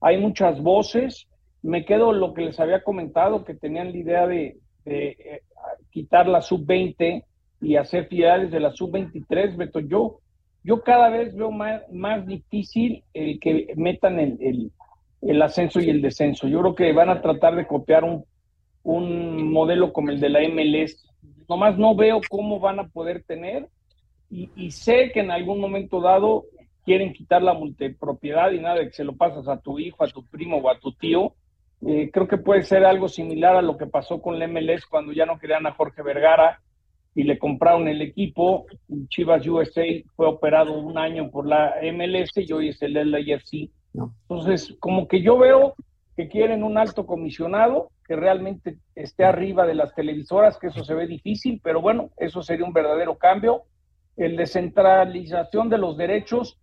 hay 0.00 0.18
muchas 0.18 0.60
voces. 0.62 1.28
me 1.62 1.84
quedo 1.84 2.12
lo 2.12 2.34
que 2.34 2.42
les 2.42 2.58
había 2.58 2.82
comentado, 2.82 3.44
que 3.44 3.54
tenían 3.54 3.92
la 3.92 3.96
idea 3.96 4.26
de, 4.26 4.56
eh, 4.84 5.42
quitar 5.90 6.26
la 6.26 6.40
sub-20 6.40 7.24
y 7.60 7.76
hacer 7.76 8.08
filiales 8.08 8.50
de 8.50 8.58
la 8.58 8.72
sub-23, 8.72 9.56
Beto. 9.56 9.78
Yo, 9.78 10.18
yo 10.64 10.82
cada 10.82 11.08
vez 11.08 11.36
veo 11.36 11.52
más, 11.52 11.82
más 11.92 12.26
difícil 12.26 13.04
el 13.14 13.38
que 13.38 13.72
metan 13.76 14.18
el, 14.18 14.72
el, 15.20 15.42
ascenso 15.42 15.80
y 15.80 15.90
el 15.90 16.02
descenso. 16.02 16.48
Yo 16.48 16.60
creo 16.62 16.74
que 16.74 16.92
van 16.92 17.10
a 17.10 17.22
tratar 17.22 17.54
de 17.54 17.66
copiar 17.66 18.02
un, 18.02 18.24
un 18.82 19.52
modelo 19.52 19.92
como 19.92 20.10
el 20.10 20.20
de 20.20 20.28
la 20.28 20.40
MLS. 20.48 21.04
Nomás 21.48 21.78
no 21.78 21.94
veo 21.94 22.20
cómo 22.28 22.60
van 22.60 22.80
a 22.80 22.88
poder 22.88 23.22
tener 23.24 23.68
y, 24.30 24.50
y 24.56 24.70
sé 24.70 25.10
que 25.12 25.20
en 25.20 25.30
algún 25.30 25.60
momento 25.60 26.00
dado 26.00 26.44
quieren 26.84 27.12
quitar 27.12 27.42
la 27.42 27.54
multipropiedad 27.54 28.50
y 28.52 28.60
nada 28.60 28.84
que 28.84 28.92
se 28.92 29.04
lo 29.04 29.16
pasas 29.16 29.46
a 29.48 29.60
tu 29.60 29.78
hijo, 29.78 30.02
a 30.04 30.08
tu 30.08 30.24
primo 30.26 30.58
o 30.58 30.70
a 30.70 30.78
tu 30.78 30.92
tío. 30.92 31.34
Eh, 31.86 32.10
creo 32.12 32.28
que 32.28 32.38
puede 32.38 32.62
ser 32.62 32.84
algo 32.84 33.08
similar 33.08 33.56
a 33.56 33.62
lo 33.62 33.76
que 33.76 33.86
pasó 33.86 34.20
con 34.20 34.38
la 34.38 34.46
MLS 34.46 34.86
cuando 34.86 35.12
ya 35.12 35.26
no 35.26 35.38
querían 35.38 35.66
a 35.66 35.72
Jorge 35.72 36.02
Vergara 36.02 36.60
y 37.14 37.24
le 37.24 37.38
compraron 37.38 37.88
el 37.88 38.02
equipo. 38.02 38.66
Chivas 39.08 39.46
USA 39.46 39.84
fue 40.14 40.26
operado 40.26 40.78
un 40.78 40.96
año 40.98 41.30
por 41.30 41.46
la 41.46 41.74
MLS 41.92 42.30
y 42.36 42.52
hoy 42.52 42.68
es 42.68 42.82
el 42.82 42.94
LAFC. 42.94 43.70
Entonces, 43.94 44.74
como 44.78 45.08
que 45.08 45.22
yo 45.22 45.38
veo 45.38 45.74
que 46.16 46.28
quieren 46.28 46.62
un 46.62 46.78
alto 46.78 47.06
comisionado 47.06 47.90
que 48.12 48.16
realmente 48.16 48.76
esté 48.94 49.24
arriba 49.24 49.66
de 49.66 49.74
las 49.74 49.94
televisoras, 49.94 50.58
que 50.58 50.66
eso 50.66 50.84
se 50.84 50.92
ve 50.92 51.06
difícil, 51.06 51.62
pero 51.64 51.80
bueno, 51.80 52.10
eso 52.18 52.42
sería 52.42 52.66
un 52.66 52.74
verdadero 52.74 53.16
cambio. 53.16 53.62
El 54.18 54.36
descentralización 54.36 55.70
de 55.70 55.78
los 55.78 55.96
derechos, 55.96 56.58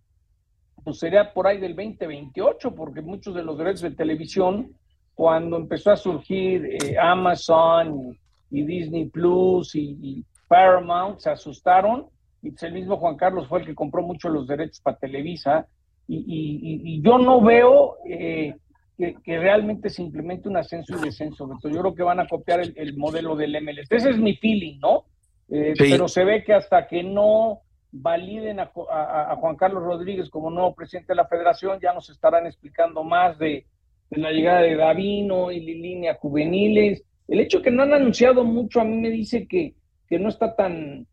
pues 0.84 1.00
sería 1.00 1.32
por 1.32 1.48
ahí 1.48 1.58
del 1.58 1.74
2028, 1.74 2.72
porque 2.72 3.00
muchos 3.00 3.34
de 3.34 3.42
los 3.42 3.58
derechos 3.58 3.80
de 3.80 3.90
televisión, 3.90 4.76
cuando 5.16 5.56
empezó 5.56 5.90
a 5.90 5.96
surgir 5.96 6.66
eh, 6.66 6.96
Amazon 6.96 8.16
y, 8.48 8.62
Disney 8.62 9.06
Plus 9.06 9.74
y, 9.74 10.24
Paramount, 10.46 11.18
se 11.18 11.30
asustaron, 11.30 12.06
y 12.42 12.50
pues 12.52 12.62
el 12.62 12.74
mismo 12.74 12.96
Juan 12.96 13.16
Carlos 13.16 13.48
fue 13.48 13.58
el 13.58 13.66
que 13.66 13.74
compró 13.74 14.04
mucho 14.04 14.28
los 14.28 14.46
derechos 14.46 14.80
para 14.82 14.98
Televisa, 14.98 15.66
y, 16.06 17.02
yo 17.02 17.18
no 17.18 17.40
veo 17.40 17.96
eh, 18.08 18.54
que, 19.22 19.38
realmente 19.38 19.88
se 19.88 20.02
implemente 20.02 20.48
un 20.48 20.56
ascenso 20.56 20.96
y 20.98 21.04
descenso, 21.04 21.48
yo 21.62 21.80
creo 21.80 21.94
que 21.94 22.02
van 22.02 22.20
a 22.20 22.28
copiar 22.28 22.60
el, 22.60 22.96
modelo 22.96 23.34
del 23.36 23.60
MLS. 23.62 23.90
Ese 23.90 24.10
es 24.10 24.18
mi 24.18 24.36
feeling, 24.36 24.78
¿no? 24.78 25.04
Eh, 25.48 25.74
pero 25.76 26.06
se 26.06 26.24
ve 26.24 26.44
que 26.44 26.52
hasta 26.52 26.86
que 26.86 27.02
no 27.02 27.62
validen 27.92 28.60
a, 28.60 28.66
Juan 28.66 29.56
Carlos 29.56 29.82
Rodríguez 29.82 30.28
como 30.28 30.50
nuevo 30.50 30.74
presidente 30.74 31.12
de 31.12 31.16
la 31.16 31.26
federación, 31.26 31.80
ya 31.80 31.92
nos 31.92 32.08
estarán 32.10 32.46
explicando 32.46 33.02
más 33.02 33.38
de, 33.38 33.66
la 34.10 34.32
llegada 34.32 34.62
de 34.62 34.76
Davino 34.76 35.50
y 35.50 35.60
línea 35.60 36.14
juveniles. 36.14 37.04
El 37.28 37.40
hecho 37.40 37.62
que 37.62 37.70
no 37.70 37.84
han 37.84 37.94
anunciado 37.94 38.44
mucho 38.44 38.80
a 38.80 38.84
mí 38.84 38.96
me 38.96 39.08
dice 39.08 39.46
que, 39.46 39.74
que 40.08 40.18
no 40.18 40.28
está 40.28 40.56
tan, 40.56 41.06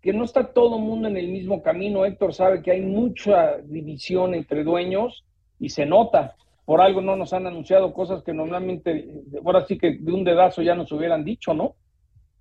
que 0.00 0.12
no 0.12 0.24
está 0.24 0.52
todo 0.52 0.76
el 0.76 0.84
mundo 0.84 1.08
en 1.08 1.16
el 1.16 1.28
mismo 1.28 1.62
camino. 1.62 2.04
Héctor 2.04 2.32
sabe 2.32 2.62
que 2.62 2.70
hay 2.70 2.80
mucha 2.80 3.58
división 3.58 4.34
entre 4.34 4.62
dueños 4.62 5.24
y 5.58 5.70
se 5.70 5.84
nota. 5.84 6.36
Por 6.64 6.80
algo 6.80 7.00
no 7.00 7.16
nos 7.16 7.32
han 7.32 7.46
anunciado 7.46 7.92
cosas 7.92 8.22
que 8.22 8.32
normalmente, 8.32 9.08
ahora 9.44 9.66
sí 9.66 9.76
que 9.76 9.98
de 9.98 10.12
un 10.12 10.24
dedazo 10.24 10.62
ya 10.62 10.74
nos 10.74 10.90
hubieran 10.92 11.24
dicho, 11.24 11.52
¿no? 11.52 11.76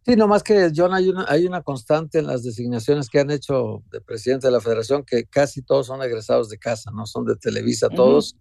Sí, 0.06 0.18
nomás 0.18 0.44
que, 0.44 0.70
John, 0.76 0.94
hay 0.94 1.08
una, 1.08 1.26
hay 1.30 1.46
una 1.46 1.62
constante 1.62 2.20
en 2.20 2.28
las 2.28 2.44
designaciones 2.44 3.10
que 3.10 3.20
han 3.20 3.32
hecho 3.32 3.84
de 3.90 4.02
presidente 4.02 4.48
de 4.48 4.52
la 4.52 4.60
federación, 4.60 5.04
que 5.06 5.24
casi 5.26 5.62
todos 5.62 5.88
son 5.88 6.02
egresados 6.02 6.50
de 6.50 6.58
casa, 6.58 6.92
¿no? 6.92 7.06
Son 7.06 7.26
de 7.26 7.38
Televisa 7.38 7.88
todos. 7.88 8.36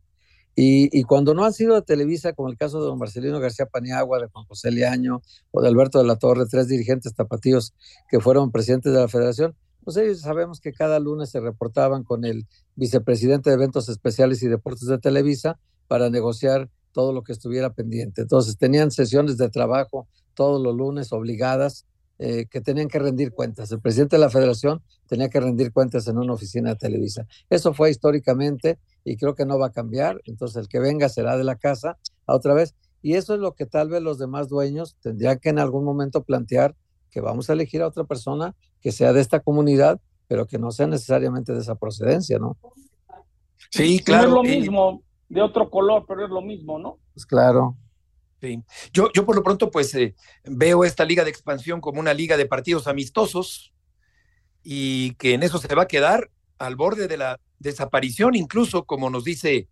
y, 0.57 0.97
y, 0.97 1.05
cuando 1.05 1.35
no 1.35 1.45
han 1.45 1.53
sido 1.53 1.77
de 1.77 1.83
Televisa, 1.83 2.33
como 2.33 2.49
el 2.49 2.57
caso 2.57 2.81
de 2.81 2.87
don 2.87 2.99
Marcelino 2.99 3.39
García 3.39 3.67
Paniagua, 3.67 4.19
de 4.19 4.27
Juan 4.27 4.45
José 4.47 4.73
Liaño 4.73 5.23
o 5.53 5.63
de 5.63 5.69
Alberto 5.69 5.99
de 5.99 6.05
la 6.05 6.17
Torre, 6.17 6.47
tres 6.51 6.67
dirigentes 6.67 7.15
tapatíos 7.15 7.75
que 8.09 8.19
fueron 8.19 8.51
presidentes 8.51 8.93
de 8.93 9.01
la 9.01 9.09
federación, 9.09 9.55
pues 9.85 9.97
ellos 9.97 10.21
sabemos 10.21 10.61
que 10.61 10.73
cada 10.73 10.99
lunes 10.99 11.31
se 11.31 11.41
reportaban 11.41 12.03
con 12.03 12.25
el 12.25 12.47
vicepresidente 12.75 13.51
de 13.51 13.55
eventos 13.55 13.89
especiales 13.89 14.43
y 14.43 14.49
deportes 14.49 14.89
de 14.89 14.99
Televisa 14.99 15.61
para 15.93 16.09
negociar 16.09 16.71
todo 16.93 17.13
lo 17.13 17.23
que 17.23 17.33
estuviera 17.33 17.75
pendiente. 17.75 18.23
Entonces 18.23 18.57
tenían 18.57 18.91
sesiones 18.91 19.37
de 19.37 19.51
trabajo 19.51 20.09
todos 20.33 20.59
los 20.63 20.75
lunes 20.75 21.13
obligadas 21.13 21.85
eh, 22.19 22.47
que 22.51 22.63
tenían 22.63 22.89
que 22.89 22.99
rendir 22.99 23.33
cuentas. 23.33 23.71
El 23.73 23.81
presidente 23.83 24.17
de 24.17 24.21
la 24.21 24.31
federación 24.31 24.81
tenía 25.07 25.29
que 25.29 25.39
rendir 25.39 25.71
cuentas 25.71 26.09
en 26.09 26.17
una 26.17 26.33
oficina 26.33 26.71
de 26.71 26.77
Televisa. 26.77 27.27
Eso 27.51 27.75
fue 27.75 27.91
históricamente 27.91 28.79
y 29.05 29.19
creo 29.19 29.35
que 29.35 29.45
no 29.45 29.59
va 29.59 29.67
a 29.67 29.71
cambiar. 29.71 30.23
Entonces 30.25 30.63
el 30.63 30.69
que 30.69 30.81
venga 30.81 31.11
será 31.11 31.37
de 31.37 31.45
la 31.45 31.57
casa 31.57 31.99
a 32.27 32.37
otra 32.37 32.55
vez. 32.55 32.75
Y 33.03 33.17
eso 33.17 33.35
es 33.35 33.41
lo 33.41 33.53
que 33.53 33.67
tal 33.67 33.91
vez 33.91 34.01
los 34.01 34.17
demás 34.17 34.49
dueños 34.49 34.97
tendrían 35.03 35.41
que 35.41 35.51
en 35.51 35.59
algún 35.59 35.85
momento 35.85 36.25
plantear 36.25 36.75
que 37.11 37.21
vamos 37.21 37.51
a 37.51 37.53
elegir 37.53 37.83
a 37.83 37.89
otra 37.89 38.05
persona 38.05 38.55
que 38.81 38.93
sea 38.93 39.13
de 39.13 39.21
esta 39.21 39.41
comunidad, 39.41 40.01
pero 40.27 40.47
que 40.47 40.59
no 40.59 40.73
sea 40.73 40.87
necesariamente 40.87 41.53
de 41.53 41.61
esa 41.61 41.75
procedencia, 41.75 42.39
¿no? 42.39 42.57
Sí, 43.69 43.99
claro. 43.99 44.29
es 44.29 44.33
lo 44.33 44.43
mismo, 44.43 45.03
de 45.33 45.41
otro 45.41 45.71
color, 45.71 46.05
pero 46.07 46.25
es 46.25 46.31
lo 46.31 46.43
mismo, 46.43 46.79
¿no? 46.79 46.99
Pues 47.15 47.25
claro. 47.25 47.75
Sí. 48.43 48.63
Yo, 48.93 49.11
yo 49.15 49.25
por 49.25 49.35
lo 49.35 49.43
pronto 49.43 49.71
pues 49.71 49.95
eh, 49.95 50.15
veo 50.45 50.85
esta 50.85 51.07
liga 51.07 51.25
de 51.25 51.31
expansión 51.31 51.81
como 51.81 52.01
una 52.01 52.13
liga 52.13 52.37
de 52.37 52.45
partidos 52.45 52.87
amistosos 52.87 53.73
y 54.63 55.15
que 55.15 55.33
en 55.33 55.43
eso 55.43 55.57
se 55.57 55.75
va 55.75 55.85
a 55.85 55.89
quedar 55.89 56.31
al 56.59 56.77
borde 56.77 57.09
de 57.09 57.17
la 57.17 57.41
desaparición, 57.61 58.35
incluso 58.35 58.85
como 58.85 59.09
nos 59.09 59.25
dice 59.25 59.69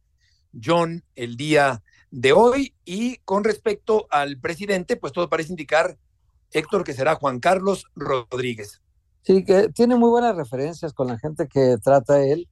John 0.64 1.04
el 1.14 1.36
día 1.36 1.82
de 2.10 2.32
hoy. 2.32 2.74
Y 2.86 3.18
con 3.18 3.44
respecto 3.44 4.06
al 4.10 4.40
presidente, 4.40 4.96
pues 4.96 5.12
todo 5.12 5.28
parece 5.28 5.52
indicar, 5.52 5.98
Héctor, 6.52 6.84
que 6.84 6.94
será 6.94 7.16
Juan 7.16 7.38
Carlos 7.38 7.84
Rodríguez. 7.94 8.80
Sí, 9.22 9.44
que 9.44 9.68
tiene 9.68 9.96
muy 9.96 10.08
buenas 10.08 10.34
referencias 10.34 10.94
con 10.94 11.08
la 11.08 11.18
gente 11.18 11.48
que 11.48 11.76
trata 11.82 12.24
él. 12.24 12.48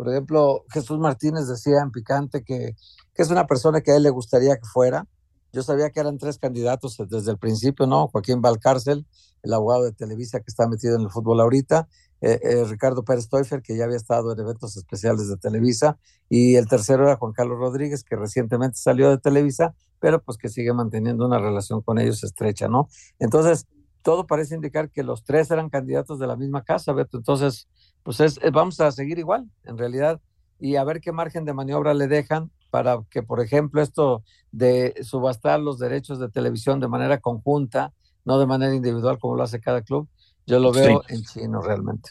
Por 0.00 0.08
ejemplo, 0.08 0.64
Jesús 0.70 0.98
Martínez 0.98 1.46
decía 1.46 1.80
en 1.82 1.90
Picante 1.90 2.42
que, 2.42 2.74
que 3.14 3.22
es 3.22 3.28
una 3.28 3.46
persona 3.46 3.82
que 3.82 3.92
a 3.92 3.96
él 3.96 4.02
le 4.02 4.08
gustaría 4.08 4.56
que 4.56 4.64
fuera 4.64 5.06
yo 5.52 5.62
sabía 5.62 5.90
que 5.90 6.00
eran 6.00 6.18
tres 6.18 6.38
candidatos 6.38 6.96
desde 7.08 7.30
el 7.30 7.38
principio, 7.38 7.86
¿no? 7.86 8.08
Joaquín 8.08 8.40
Valcárcel, 8.40 9.06
el 9.42 9.52
abogado 9.52 9.84
de 9.84 9.92
Televisa 9.92 10.38
que 10.38 10.46
está 10.48 10.68
metido 10.68 10.96
en 10.96 11.02
el 11.02 11.10
fútbol 11.10 11.40
ahorita, 11.40 11.88
eh, 12.20 12.38
eh, 12.42 12.64
Ricardo 12.64 13.04
Pérez 13.04 13.28
Teufer, 13.28 13.62
que 13.62 13.76
ya 13.76 13.84
había 13.84 13.96
estado 13.96 14.32
en 14.32 14.38
eventos 14.38 14.76
especiales 14.76 15.28
de 15.28 15.36
Televisa, 15.36 15.98
y 16.28 16.56
el 16.56 16.68
tercero 16.68 17.04
era 17.04 17.16
Juan 17.16 17.32
Carlos 17.32 17.58
Rodríguez, 17.58 18.04
que 18.04 18.14
recientemente 18.14 18.76
salió 18.78 19.10
de 19.10 19.18
Televisa, 19.18 19.74
pero 19.98 20.22
pues 20.22 20.38
que 20.38 20.48
sigue 20.48 20.72
manteniendo 20.72 21.26
una 21.26 21.38
relación 21.38 21.82
con 21.82 21.98
ellos 21.98 22.22
estrecha, 22.22 22.68
¿no? 22.68 22.88
Entonces, 23.18 23.66
todo 24.02 24.26
parece 24.26 24.54
indicar 24.54 24.90
que 24.90 25.02
los 25.02 25.24
tres 25.24 25.50
eran 25.50 25.70
candidatos 25.70 26.18
de 26.18 26.26
la 26.26 26.36
misma 26.36 26.62
casa, 26.62 26.92
Beto. 26.92 27.18
Entonces, 27.18 27.68
pues 28.02 28.20
es, 28.20 28.38
vamos 28.52 28.80
a 28.80 28.90
seguir 28.92 29.18
igual, 29.18 29.48
en 29.64 29.78
realidad, 29.78 30.20
y 30.58 30.76
a 30.76 30.84
ver 30.84 31.00
qué 31.00 31.12
margen 31.12 31.44
de 31.44 31.54
maniobra 31.54 31.94
le 31.94 32.06
dejan 32.06 32.50
para 32.70 32.98
que, 33.10 33.22
por 33.22 33.40
ejemplo, 33.40 33.82
esto 33.82 34.22
de 34.52 34.94
subastar 35.02 35.60
los 35.60 35.78
derechos 35.78 36.18
de 36.18 36.28
televisión 36.28 36.80
de 36.80 36.88
manera 36.88 37.18
conjunta, 37.18 37.92
no 38.24 38.38
de 38.38 38.46
manera 38.46 38.74
individual 38.74 39.18
como 39.18 39.36
lo 39.36 39.42
hace 39.42 39.60
cada 39.60 39.82
club, 39.82 40.08
yo 40.46 40.58
lo 40.58 40.72
veo 40.72 41.02
en 41.08 41.22
chino 41.22 41.60
realmente. 41.60 42.10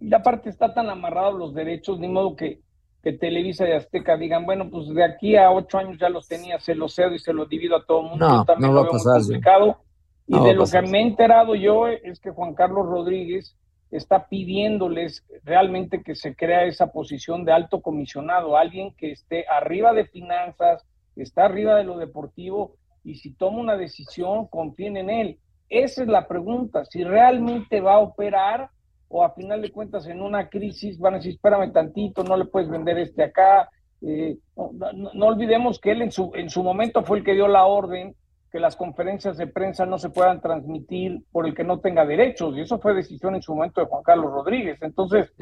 Y 0.00 0.12
aparte 0.12 0.50
está 0.50 0.74
tan 0.74 0.90
amarrados 0.90 1.38
los 1.38 1.54
derechos, 1.54 1.98
ni 1.98 2.08
modo 2.08 2.36
que, 2.36 2.60
que 3.02 3.12
Televisa 3.12 3.68
y 3.68 3.72
Azteca 3.72 4.16
digan, 4.16 4.44
bueno, 4.44 4.68
pues 4.70 4.88
de 4.88 5.04
aquí 5.04 5.36
a 5.36 5.50
ocho 5.50 5.78
años 5.78 5.98
ya 5.98 6.08
los 6.08 6.28
tenía, 6.28 6.58
se 6.60 6.74
los 6.74 6.94
cedo 6.94 7.14
y 7.14 7.18
se 7.18 7.32
los 7.32 7.48
divido 7.48 7.76
a 7.76 7.84
todo 7.86 8.00
el 8.02 8.10
mundo. 8.10 8.28
No, 8.28 8.44
también 8.44 8.72
no 8.72 8.82
va 8.82 8.88
a 8.88 8.90
pasar. 8.90 9.20
Complicado. 9.20 9.83
Y 10.26 10.40
de 10.40 10.54
lo 10.54 10.66
que 10.66 10.82
me 10.82 10.98
he 10.98 11.02
enterado 11.02 11.54
yo 11.54 11.86
es 11.86 12.18
que 12.20 12.30
Juan 12.30 12.54
Carlos 12.54 12.86
Rodríguez 12.86 13.56
está 13.90 14.26
pidiéndoles 14.26 15.24
realmente 15.44 16.02
que 16.02 16.14
se 16.14 16.34
crea 16.34 16.64
esa 16.64 16.88
posición 16.88 17.44
de 17.44 17.52
alto 17.52 17.80
comisionado, 17.80 18.56
alguien 18.56 18.94
que 18.96 19.12
esté 19.12 19.46
arriba 19.48 19.92
de 19.92 20.06
finanzas, 20.06 20.84
está 21.16 21.44
arriba 21.44 21.76
de 21.76 21.84
lo 21.84 21.98
deportivo 21.98 22.76
y 23.04 23.16
si 23.16 23.34
toma 23.34 23.60
una 23.60 23.76
decisión, 23.76 24.46
confíen 24.48 24.96
en 24.96 25.10
él. 25.10 25.38
Esa 25.68 26.02
es 26.02 26.08
la 26.08 26.26
pregunta, 26.26 26.84
si 26.86 27.04
realmente 27.04 27.80
va 27.80 27.94
a 27.94 27.98
operar 27.98 28.70
o 29.08 29.22
a 29.22 29.34
final 29.34 29.62
de 29.62 29.70
cuentas 29.70 30.06
en 30.06 30.20
una 30.20 30.48
crisis 30.48 30.98
van 30.98 31.14
a 31.14 31.16
decir, 31.18 31.34
espérame 31.34 31.72
tantito, 31.72 32.24
no 32.24 32.36
le 32.36 32.46
puedes 32.46 32.68
vender 32.68 32.98
este 32.98 33.22
acá. 33.22 33.70
Eh, 34.02 34.38
no, 34.56 35.26
olvidemos 35.26 35.78
que 35.78 35.92
él 35.92 36.02
en 36.02 36.10
su, 36.10 36.32
en 36.34 36.50
su 36.50 36.62
momento 36.62 37.04
fue 37.04 37.18
el 37.18 37.24
que 37.24 37.34
dio 37.34 37.46
la 37.46 37.64
orden 37.66 38.16
que 38.54 38.60
las 38.60 38.76
conferencias 38.76 39.36
de 39.36 39.48
prensa 39.48 39.84
no 39.84 39.98
se 39.98 40.10
puedan 40.10 40.40
transmitir 40.40 41.24
por 41.32 41.44
el 41.44 41.56
que 41.56 41.64
no 41.64 41.80
tenga 41.80 42.06
derechos. 42.06 42.56
Y 42.56 42.60
eso 42.60 42.78
fue 42.78 42.94
decisión 42.94 43.34
en 43.34 43.42
su 43.42 43.52
momento 43.52 43.80
de 43.80 43.88
Juan 43.88 44.04
Carlos 44.04 44.30
Rodríguez. 44.30 44.78
Entonces, 44.80 45.32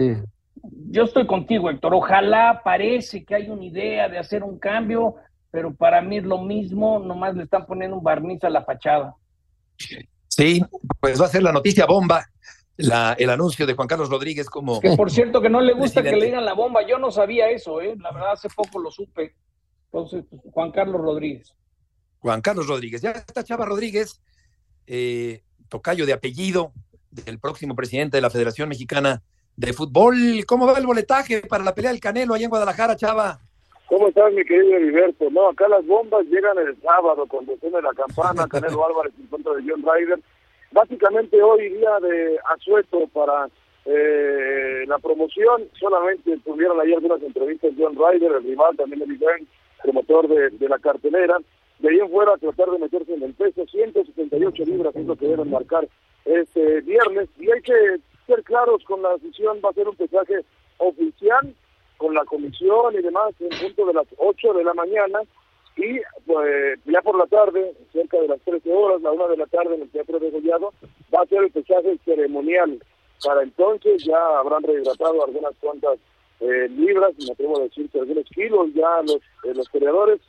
yo 0.88 1.02
estoy 1.04 1.26
contigo, 1.26 1.68
Héctor. 1.68 1.92
Ojalá 1.92 2.62
parece 2.64 3.22
que 3.22 3.34
hay 3.34 3.50
una 3.50 3.66
idea 3.66 4.08
de 4.08 4.16
hacer 4.16 4.42
un 4.42 4.58
cambio, 4.58 5.16
pero 5.50 5.74
para 5.74 6.00
mí 6.00 6.16
es 6.16 6.24
lo 6.24 6.38
mismo, 6.38 7.00
nomás 7.00 7.34
le 7.34 7.42
están 7.42 7.66
poniendo 7.66 7.98
un 7.98 8.02
barniz 8.02 8.42
a 8.44 8.48
la 8.48 8.64
fachada. 8.64 9.14
Sí, 10.28 10.62
pues 10.98 11.20
va 11.20 11.26
a 11.26 11.28
ser 11.28 11.42
la 11.42 11.52
noticia 11.52 11.84
bomba. 11.84 12.24
La, 12.78 13.14
el 13.18 13.28
anuncio 13.28 13.66
de 13.66 13.74
Juan 13.74 13.88
Carlos 13.88 14.08
Rodríguez 14.08 14.48
como... 14.48 14.80
Que 14.80 14.96
por 14.96 15.10
cierto 15.10 15.42
que 15.42 15.50
no 15.50 15.60
le 15.60 15.74
gusta 15.74 16.02
que 16.02 16.16
le 16.16 16.24
digan 16.24 16.46
la 16.46 16.54
bomba, 16.54 16.80
yo 16.88 16.98
no 16.98 17.10
sabía 17.10 17.50
eso, 17.50 17.82
¿eh? 17.82 17.94
la 18.00 18.10
verdad 18.10 18.32
hace 18.32 18.48
poco 18.48 18.78
lo 18.78 18.90
supe. 18.90 19.34
Entonces, 19.92 20.24
Juan 20.50 20.70
Carlos 20.70 21.02
Rodríguez. 21.02 21.54
Juan 22.22 22.40
Carlos 22.40 22.68
Rodríguez. 22.68 23.02
Ya 23.02 23.10
está 23.10 23.42
Chava 23.42 23.66
Rodríguez, 23.66 24.22
eh, 24.86 25.42
tocayo 25.68 26.06
de 26.06 26.12
apellido 26.12 26.72
del 27.10 27.38
próximo 27.40 27.74
presidente 27.74 28.16
de 28.16 28.22
la 28.22 28.30
Federación 28.30 28.68
Mexicana 28.68 29.22
de 29.56 29.72
Fútbol. 29.72 30.44
¿Cómo 30.46 30.66
va 30.66 30.78
el 30.78 30.86
boletaje 30.86 31.42
para 31.42 31.64
la 31.64 31.74
pelea 31.74 31.90
del 31.90 32.00
Canelo 32.00 32.34
allá 32.34 32.44
en 32.44 32.50
Guadalajara, 32.50 32.96
Chava? 32.96 33.40
¿Cómo 33.86 34.08
estás, 34.08 34.32
mi 34.32 34.44
querido 34.44 34.76
Heriberto? 34.76 35.28
No, 35.30 35.48
acá 35.48 35.68
las 35.68 35.84
bombas 35.84 36.24
llegan 36.26 36.56
el 36.58 36.80
sábado 36.80 37.26
cuando 37.26 37.56
suene 37.58 37.82
la 37.82 37.92
campana, 37.92 38.46
Canelo 38.50 38.86
Álvarez 38.86 39.12
en 39.18 39.26
contra 39.26 39.52
de 39.54 39.64
John 39.68 39.82
Ryder. 39.82 40.20
Básicamente 40.70 41.42
hoy 41.42 41.70
día 41.70 41.98
de 42.00 42.38
asueto 42.54 43.06
para 43.12 43.48
eh, 43.84 44.84
la 44.86 44.98
promoción, 44.98 45.68
solamente 45.78 46.38
tuvieron 46.44 46.80
ahí 46.80 46.94
algunas 46.94 47.20
entrevistas 47.20 47.72
John 47.76 47.96
Ryder, 47.96 48.32
el 48.32 48.44
rival, 48.44 48.76
también 48.76 49.02
el 49.02 49.18
promotor 49.82 50.28
de, 50.28 50.50
de 50.50 50.68
la 50.68 50.78
cartelera. 50.78 51.36
De 51.83 51.89
ahí 51.89 51.99
en 51.99 52.11
fuera 52.11 52.37
tratar 52.37 52.70
de 52.70 52.78
meterse 52.78 53.12
en 53.12 53.24
el 53.24 53.35
peso, 53.35 53.66
178 53.66 54.64
libras 54.66 54.95
es 54.95 55.05
lo 55.05 55.16
que 55.16 55.26
deben 55.26 55.51
marcar 55.51 55.89
este 56.24 56.80
viernes. 56.83 57.28
Y 57.41 57.51
hay 57.51 57.61
que 57.61 57.99
ser 58.28 58.45
claros 58.45 58.85
con 58.85 59.03
la 59.03 59.14
decisión, 59.14 59.61
va 59.64 59.70
a 59.70 59.74
ser 59.74 59.89
un 59.89 59.97
pesaje 59.97 60.45
oficial 60.78 61.53
con 61.97 62.14
la 62.14 62.24
comisión 62.24 62.95
y 62.95 63.03
demás 63.03 63.35
en 63.41 63.49
punto 63.49 63.87
de 63.87 63.95
las 63.95 64.07
8 64.16 64.55
de 64.55 64.62
la 64.62 64.74
mañana 64.74 65.22
y 65.76 66.01
pues 66.24 66.78
ya 66.85 67.03
por 67.03 67.18
la 67.18 67.26
tarde, 67.26 67.74
cerca 67.93 68.20
de 68.20 68.28
las 68.28 68.41
13 68.43 68.72
horas, 68.72 69.03
la 69.03 69.11
1 69.11 69.28
de 69.28 69.37
la 69.39 69.47
tarde 69.47 69.74
en 69.74 69.83
el 69.83 69.91
Teatro 69.91 70.20
de 70.20 70.30
Gollado, 70.30 70.72
va 71.12 71.22
a 71.22 71.26
ser 71.26 71.43
el 71.43 71.51
pesaje 71.51 71.99
ceremonial. 72.05 72.80
Para 73.24 73.43
entonces 73.43 74.05
ya 74.05 74.39
habrán 74.39 74.62
rehidratado 74.62 75.24
algunas 75.24 75.57
cuantas 75.61 75.99
eh, 76.39 76.68
libras, 76.68 77.12
me 77.18 77.33
atrevo 77.33 77.59
a 77.59 77.64
decir 77.64 77.89
que 77.91 77.99
algunos 77.99 78.24
kilos 78.35 78.68
ya 78.74 79.03
los, 79.03 79.16
eh, 79.45 79.55
los 79.55 79.68
peleadores, 79.70 80.20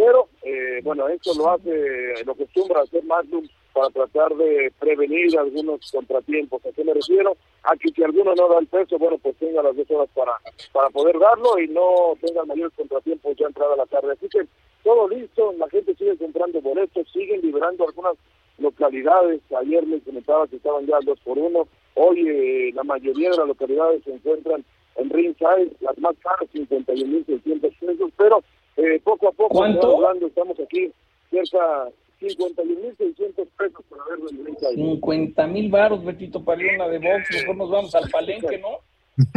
pero 0.00 0.28
eh, 0.42 0.80
bueno, 0.82 1.06
esto 1.08 1.34
lo 1.34 1.50
hace, 1.50 2.24
lo 2.24 2.32
acostumbra 2.32 2.80
hacer 2.80 3.04
Magnum 3.04 3.46
para 3.74 3.90
tratar 3.90 4.34
de 4.34 4.72
prevenir 4.78 5.38
algunos 5.38 5.92
contratiempos. 5.92 6.64
¿A 6.64 6.72
qué 6.72 6.82
me 6.84 6.94
refiero? 6.94 7.36
A 7.64 7.76
que 7.76 7.90
si 7.90 8.02
alguno 8.02 8.34
no 8.34 8.48
da 8.48 8.60
el 8.60 8.66
peso, 8.66 8.98
bueno, 8.98 9.18
pues 9.18 9.36
tenga 9.36 9.62
las 9.62 9.76
dos 9.76 9.90
horas 9.90 10.08
para, 10.14 10.32
para 10.72 10.88
poder 10.88 11.18
darlo 11.18 11.58
y 11.58 11.68
no 11.68 12.14
tenga 12.18 12.46
mayores 12.46 12.72
contratiempos 12.74 13.36
ya 13.36 13.46
entrada 13.46 13.76
la 13.76 13.84
tarde. 13.84 14.12
Así 14.12 14.26
que 14.30 14.46
todo 14.82 15.06
listo, 15.06 15.52
la 15.58 15.68
gente 15.68 15.94
sigue 15.94 16.16
comprando 16.16 16.62
boletos, 16.62 17.06
siguen 17.12 17.42
liberando 17.42 17.86
algunas 17.86 18.14
localidades. 18.56 19.42
Ayer 19.60 19.86
les 19.86 20.02
comentaba 20.02 20.46
que 20.46 20.56
estaban 20.56 20.86
ya 20.86 20.96
dos 21.04 21.20
por 21.20 21.38
uno. 21.38 21.68
Hoy 21.94 22.26
eh, 22.26 22.70
la 22.74 22.84
mayoría 22.84 23.32
de 23.32 23.36
las 23.36 23.48
localidades 23.48 24.02
se 24.04 24.14
encuentran 24.14 24.64
en 24.96 25.10
ringside, 25.10 25.72
las 25.80 25.98
más 25.98 26.16
caras, 26.20 26.48
51.600 26.54 27.60
pesos, 27.78 28.10
pero 28.16 28.42
eh, 28.82 29.00
poco 29.04 29.28
a 29.28 29.32
poco, 29.32 29.54
¿Cuánto? 29.58 29.96
hablando, 29.96 30.26
estamos 30.26 30.58
aquí 30.60 30.90
cerca 31.30 31.88
51.600 32.20 33.46
pesos 33.56 33.84
verlo 34.08 34.28
en 34.30 34.44
ringside. 34.46 34.74
50 34.74 35.46
mil 35.46 35.70
baros, 35.70 36.04
Betito, 36.04 36.44
para 36.44 36.62
ir 36.62 36.70
a 36.72 36.74
una 36.76 36.88
de 36.88 36.98
box. 36.98 37.28
Mejor 37.32 37.56
nos 37.56 37.70
vamos 37.70 37.94
al 37.94 38.10
palenque, 38.10 38.58
¿no? 38.58 38.68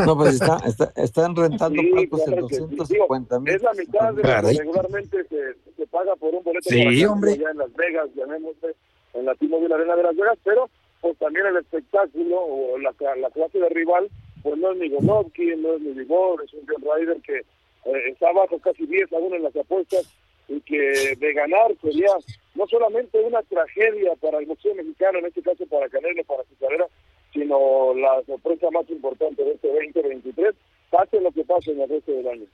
No, 0.06 0.16
pues 0.18 0.36
está, 0.36 0.58
está- 0.66 0.94
están 0.96 1.36
rentando 1.36 1.82
Sí, 1.82 1.90
palcos 1.92 2.20
en 2.22 2.34
claro 2.34 2.48
sí. 2.50 2.58
250 2.60 3.40
mil. 3.40 3.54
Es 3.54 3.62
la 3.64 3.74
mitad 3.74 4.14
de 4.14 4.24
lo 4.24 4.48
que 4.50 4.58
regularmente 4.58 5.24
se, 5.26 5.54
se 5.76 5.88
paga 5.88 6.16
por 6.16 6.34
un 6.34 6.44
boleto 6.44 6.70
Sí, 6.70 6.84
para 6.84 7.12
hombre. 7.12 7.32
allá 7.34 7.52
en 7.52 7.58
Las 7.58 7.74
Vegas, 7.76 8.10
llamémosle, 8.16 8.76
en 9.14 9.26
la 9.26 9.36
T-Mobile 9.36 9.74
Arena 9.76 9.96
de 9.96 10.04
Las 10.04 10.16
Vegas, 10.16 10.38
pero 10.44 10.70
pues 11.02 11.18
también 11.18 11.46
el 11.48 11.58
espectáculo 11.58 12.40
o 12.40 12.78
la, 12.80 12.94
la 13.18 13.30
clase 13.32 13.60
de 13.60 13.70
rival, 13.70 14.08
pues 14.42 14.58
no 14.58 14.72
es 14.72 14.78
ni 14.78 14.90
Golovkin, 14.90 15.62
no 15.62 15.74
es 15.74 15.82
ni 15.82 15.92
Vivor, 15.92 16.42
es 16.46 16.54
un 16.54 16.62
John 16.66 16.82
Ryder 16.82 17.22
que 17.22 17.42
eh, 17.86 18.10
está 18.12 18.30
abajo 18.30 18.60
casi 18.60 18.86
10 18.86 19.12
a 19.14 19.18
1 19.18 19.36
en 19.36 19.44
las 19.44 19.56
apuestas 19.56 20.08
y 20.48 20.60
que 20.62 21.16
de 21.18 21.34
ganar 21.34 21.76
sería 21.82 22.10
no 22.56 22.68
solamente 22.68 23.20
una 23.22 23.42
tragedia 23.44 24.12
para 24.22 24.40
el 24.40 24.46
boxeo 24.46 24.76
mexicano, 24.76 25.20
en 25.20 25.26
este 25.26 25.42
caso 25.42 25.66
para 25.68 25.90
Canelo, 25.90 26.24
para 26.24 26.44
su 26.44 26.56
carrera, 26.58 26.86
sino 27.34 27.94
la 27.96 28.22
sorpresa 28.26 28.70
más 28.72 28.90
importante 28.90 29.44
de 29.44 29.54
este 29.54 29.68
2023, 29.68 30.54
pase 30.90 31.20
lo 31.20 31.32
que 31.32 31.44
pase 31.44 31.72
en 31.72 31.82
el 31.82 31.90
resto 31.90 32.12
del 32.12 32.28
año. 32.28 32.46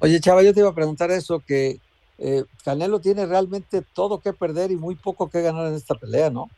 Oye, 0.00 0.20
Chava, 0.20 0.42
yo 0.42 0.54
te 0.54 0.60
iba 0.60 0.68
a 0.68 0.74
preguntar 0.74 1.10
eso, 1.10 1.42
que 1.44 1.78
eh, 2.18 2.44
Canelo 2.64 3.00
tiene 3.00 3.26
realmente 3.26 3.82
todo 3.92 4.20
que 4.20 4.32
perder 4.32 4.70
y 4.70 4.76
muy 4.76 4.94
poco 4.94 5.28
que 5.28 5.42
ganar 5.42 5.66
en 5.66 5.74
esta 5.74 5.96
pelea, 5.96 6.30
¿no? 6.30 6.48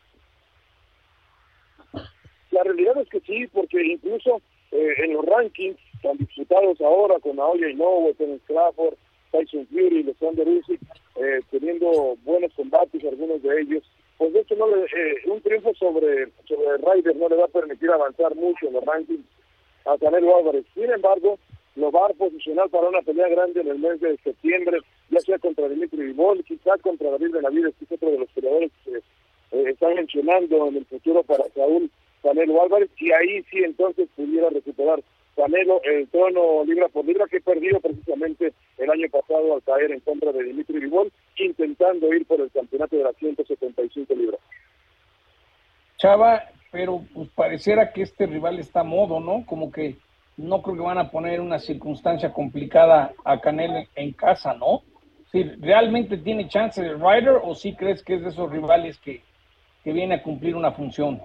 La 2.50 2.62
realidad 2.64 2.98
es 2.98 3.08
que 3.08 3.20
sí, 3.20 3.46
porque 3.46 3.82
incluso 3.82 4.42
eh, 4.72 4.94
en 4.98 5.14
los 5.14 5.24
rankings 5.24 5.78
tan 6.02 6.16
disputados 6.16 6.80
ahora 6.80 7.18
con 7.20 7.36
Naoya 7.36 7.68
Inoue, 7.68 8.14
Terence 8.14 8.44
Crawford, 8.46 8.94
Tyson 9.32 9.66
Fury, 9.66 10.02
Alexander 10.02 10.48
Usyk, 10.48 10.80
eh, 11.16 11.40
teniendo 11.50 12.16
buenos 12.24 12.52
combates, 12.54 13.04
algunos 13.04 13.42
de 13.42 13.60
ellos, 13.60 13.82
pues 14.18 14.32
de 14.32 14.40
hecho 14.40 14.56
no 14.56 14.68
le, 14.68 14.84
eh, 14.84 15.16
un 15.26 15.40
triunfo 15.40 15.74
sobre, 15.74 16.28
sobre 16.46 16.76
Ryder 16.78 17.16
no 17.16 17.28
le 17.28 17.36
va 17.36 17.44
a 17.44 17.48
permitir 17.48 17.90
avanzar 17.90 18.34
mucho 18.34 18.66
en 18.66 18.74
los 18.74 18.84
rankings 18.84 19.24
a 19.86 19.96
Canelo 19.98 20.36
Álvarez. 20.36 20.64
Sin 20.74 20.90
embargo, 20.90 21.38
lo 21.76 21.90
va 21.90 22.06
a 22.06 22.14
posicionar 22.14 22.68
para 22.68 22.88
una 22.88 23.00
pelea 23.02 23.28
grande 23.28 23.60
en 23.60 23.68
el 23.68 23.78
mes 23.78 24.00
de 24.00 24.16
septiembre, 24.18 24.78
ya 25.10 25.20
sea 25.20 25.38
contra 25.38 25.68
Dimitri 25.68 26.02
Vivol, 26.04 26.44
quizás 26.44 26.80
contra 26.82 27.10
David 27.10 27.32
Benavides, 27.32 27.74
que 27.78 27.84
es 27.84 27.92
otro 27.92 28.10
de 28.10 28.18
los 28.18 28.30
peleadores 28.32 28.70
que 28.84 28.96
eh, 28.96 29.70
están 29.70 29.94
mencionando 29.94 30.66
en 30.66 30.76
el 30.76 30.84
futuro 30.86 31.22
para 31.22 31.44
Saúl 31.54 31.90
Canelo 32.22 32.62
Álvarez, 32.62 32.90
y 32.98 33.12
ahí 33.12 33.42
sí 33.50 33.64
entonces 33.64 34.08
pudiera 34.14 34.50
recuperar 34.50 35.02
Canelo 35.40 35.80
el 35.84 36.06
trono 36.08 36.64
libra 36.66 36.88
por 36.88 37.06
libra 37.06 37.24
que 37.26 37.40
perdió 37.40 37.80
precisamente 37.80 38.52
el 38.76 38.90
año 38.90 39.08
pasado 39.10 39.54
al 39.54 39.62
caer 39.62 39.90
en 39.90 40.00
contra 40.00 40.32
de 40.32 40.44
Dimitri 40.44 40.80
Vivol, 40.80 41.10
intentando 41.38 42.12
ir 42.12 42.26
por 42.26 42.42
el 42.42 42.50
campeonato 42.50 42.96
de 42.96 43.04
las 43.04 43.16
175 43.16 44.14
libras. 44.14 44.38
Chava, 45.96 46.42
pero 46.70 47.02
pues 47.14 47.30
pareciera 47.30 47.90
que 47.90 48.02
este 48.02 48.26
rival 48.26 48.58
está 48.58 48.80
a 48.80 48.84
modo, 48.84 49.18
¿no? 49.18 49.46
Como 49.46 49.72
que 49.72 49.96
no 50.36 50.60
creo 50.60 50.76
que 50.76 50.82
van 50.82 50.98
a 50.98 51.10
poner 51.10 51.40
una 51.40 51.58
circunstancia 51.58 52.34
complicada 52.34 53.14
a 53.24 53.40
Canelo 53.40 53.82
en 53.94 54.12
casa, 54.12 54.52
¿no? 54.52 54.82
Si 55.32 55.42
realmente 55.42 56.18
tiene 56.18 56.48
chance 56.48 56.82
de 56.82 56.92
Ryder 56.92 57.40
o 57.42 57.54
si 57.54 57.74
crees 57.74 58.02
que 58.02 58.16
es 58.16 58.22
de 58.22 58.28
esos 58.28 58.50
rivales 58.52 58.98
que, 58.98 59.22
que 59.84 59.92
viene 59.94 60.16
a 60.16 60.22
cumplir 60.22 60.54
una 60.54 60.72
función. 60.72 61.22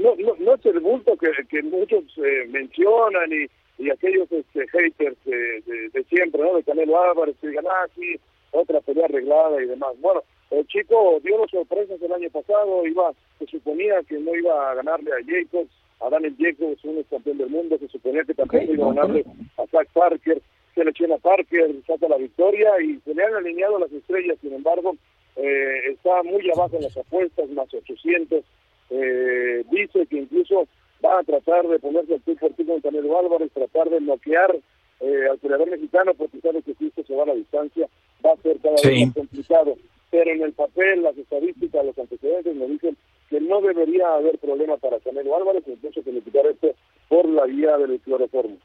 No, 0.00 0.14
no, 0.16 0.34
no 0.38 0.54
es 0.54 0.66
el 0.66 0.80
bulto 0.80 1.16
que, 1.16 1.30
que 1.48 1.62
muchos 1.62 2.04
eh, 2.16 2.46
mencionan 2.48 3.30
y, 3.32 3.46
y 3.82 3.90
aquellos 3.90 4.30
este, 4.32 4.66
haters 4.68 5.16
de, 5.24 5.60
de, 5.66 5.88
de 5.90 6.04
siempre, 6.04 6.42
¿no? 6.42 6.56
De 6.56 6.62
Canelo 6.62 7.00
Álvarez, 7.02 7.36
que 7.40 7.48
digan, 7.48 7.66
ah, 7.68 7.86
sí, 7.94 8.18
otra 8.52 8.80
pelea 8.80 9.04
arreglada 9.04 9.62
y 9.62 9.66
demás. 9.66 9.92
Bueno, 10.00 10.22
el 10.50 10.66
chico 10.66 11.20
dio 11.22 11.38
las 11.38 11.50
sorpresas 11.50 12.00
el 12.00 12.12
año 12.12 12.30
pasado, 12.30 12.86
iba, 12.86 13.12
se 13.38 13.46
suponía 13.46 14.02
que 14.08 14.18
no 14.18 14.34
iba 14.34 14.70
a 14.70 14.74
ganarle 14.74 15.10
a 15.12 15.24
Jacobs, 15.24 15.70
a 16.00 16.08
Daniel 16.08 16.34
Jacobs, 16.38 16.84
un 16.84 17.02
campeón 17.04 17.38
del 17.38 17.50
mundo, 17.50 17.78
se 17.78 17.88
suponía 17.88 18.24
que 18.24 18.34
tampoco 18.34 18.64
iba 18.64 18.86
a 18.86 18.94
ganarle 18.94 19.24
a 19.58 19.66
Zach 19.66 19.88
Parker, 19.92 20.40
se 20.74 20.84
le 20.84 20.90
echa 20.90 21.04
a 21.14 21.18
Parker, 21.18 21.74
saca 21.86 22.08
la 22.08 22.16
victoria 22.16 22.80
y 22.80 22.98
se 23.00 23.14
le 23.14 23.22
han 23.22 23.34
alineado 23.34 23.78
las 23.78 23.92
estrellas, 23.92 24.38
sin 24.40 24.54
embargo, 24.54 24.96
eh, 25.36 25.90
está 25.90 26.22
muy 26.22 26.50
abajo 26.50 26.76
en 26.76 26.82
las 26.82 26.96
apuestas, 26.96 27.48
más 27.50 27.72
800, 27.72 28.42
eh, 28.90 29.64
dice 29.70 30.06
que 30.06 30.18
incluso 30.18 30.66
va 31.04 31.20
a 31.20 31.22
tratar 31.22 31.66
de 31.68 31.78
ponerse 31.78 32.18
por 32.18 32.52
tú 32.54 32.66
con 32.66 32.80
Canelo 32.80 33.18
Álvarez, 33.18 33.50
tratar 33.52 33.88
de 33.88 34.00
bloquear 34.00 34.56
eh, 35.00 35.24
al 35.30 35.38
peleador 35.38 35.70
mexicano, 35.70 36.12
porque 36.14 36.40
sabe 36.40 36.62
que 36.62 36.74
si 36.74 36.88
esto 36.88 37.02
se 37.04 37.14
va 37.14 37.22
a 37.22 37.26
la 37.26 37.34
distancia, 37.34 37.88
va 38.24 38.32
a 38.32 38.42
ser 38.42 38.58
cada 38.60 38.76
Sí. 38.78 38.88
vez 38.88 39.06
más 39.06 39.14
complicado. 39.14 39.76
Pero 40.10 40.30
en 40.32 40.42
el 40.42 40.52
papel, 40.52 41.02
las 41.02 41.16
estadísticas, 41.16 41.86
los 41.86 41.98
antecedentes 41.98 42.54
me 42.54 42.66
dicen 42.66 42.96
que 43.30 43.40
no 43.40 43.60
debería 43.60 44.12
haber 44.14 44.38
problema 44.38 44.76
para 44.76 44.98
Canelo 45.00 45.36
Álvarez, 45.36 45.62
incluso 45.66 46.02
que 46.02 46.12
le 46.12 46.20
quitar 46.20 46.44
esto 46.46 46.74
por 47.08 47.26
la 47.28 47.44
vía 47.46 47.76
del 47.78 47.98
cloroformo. 48.00 48.56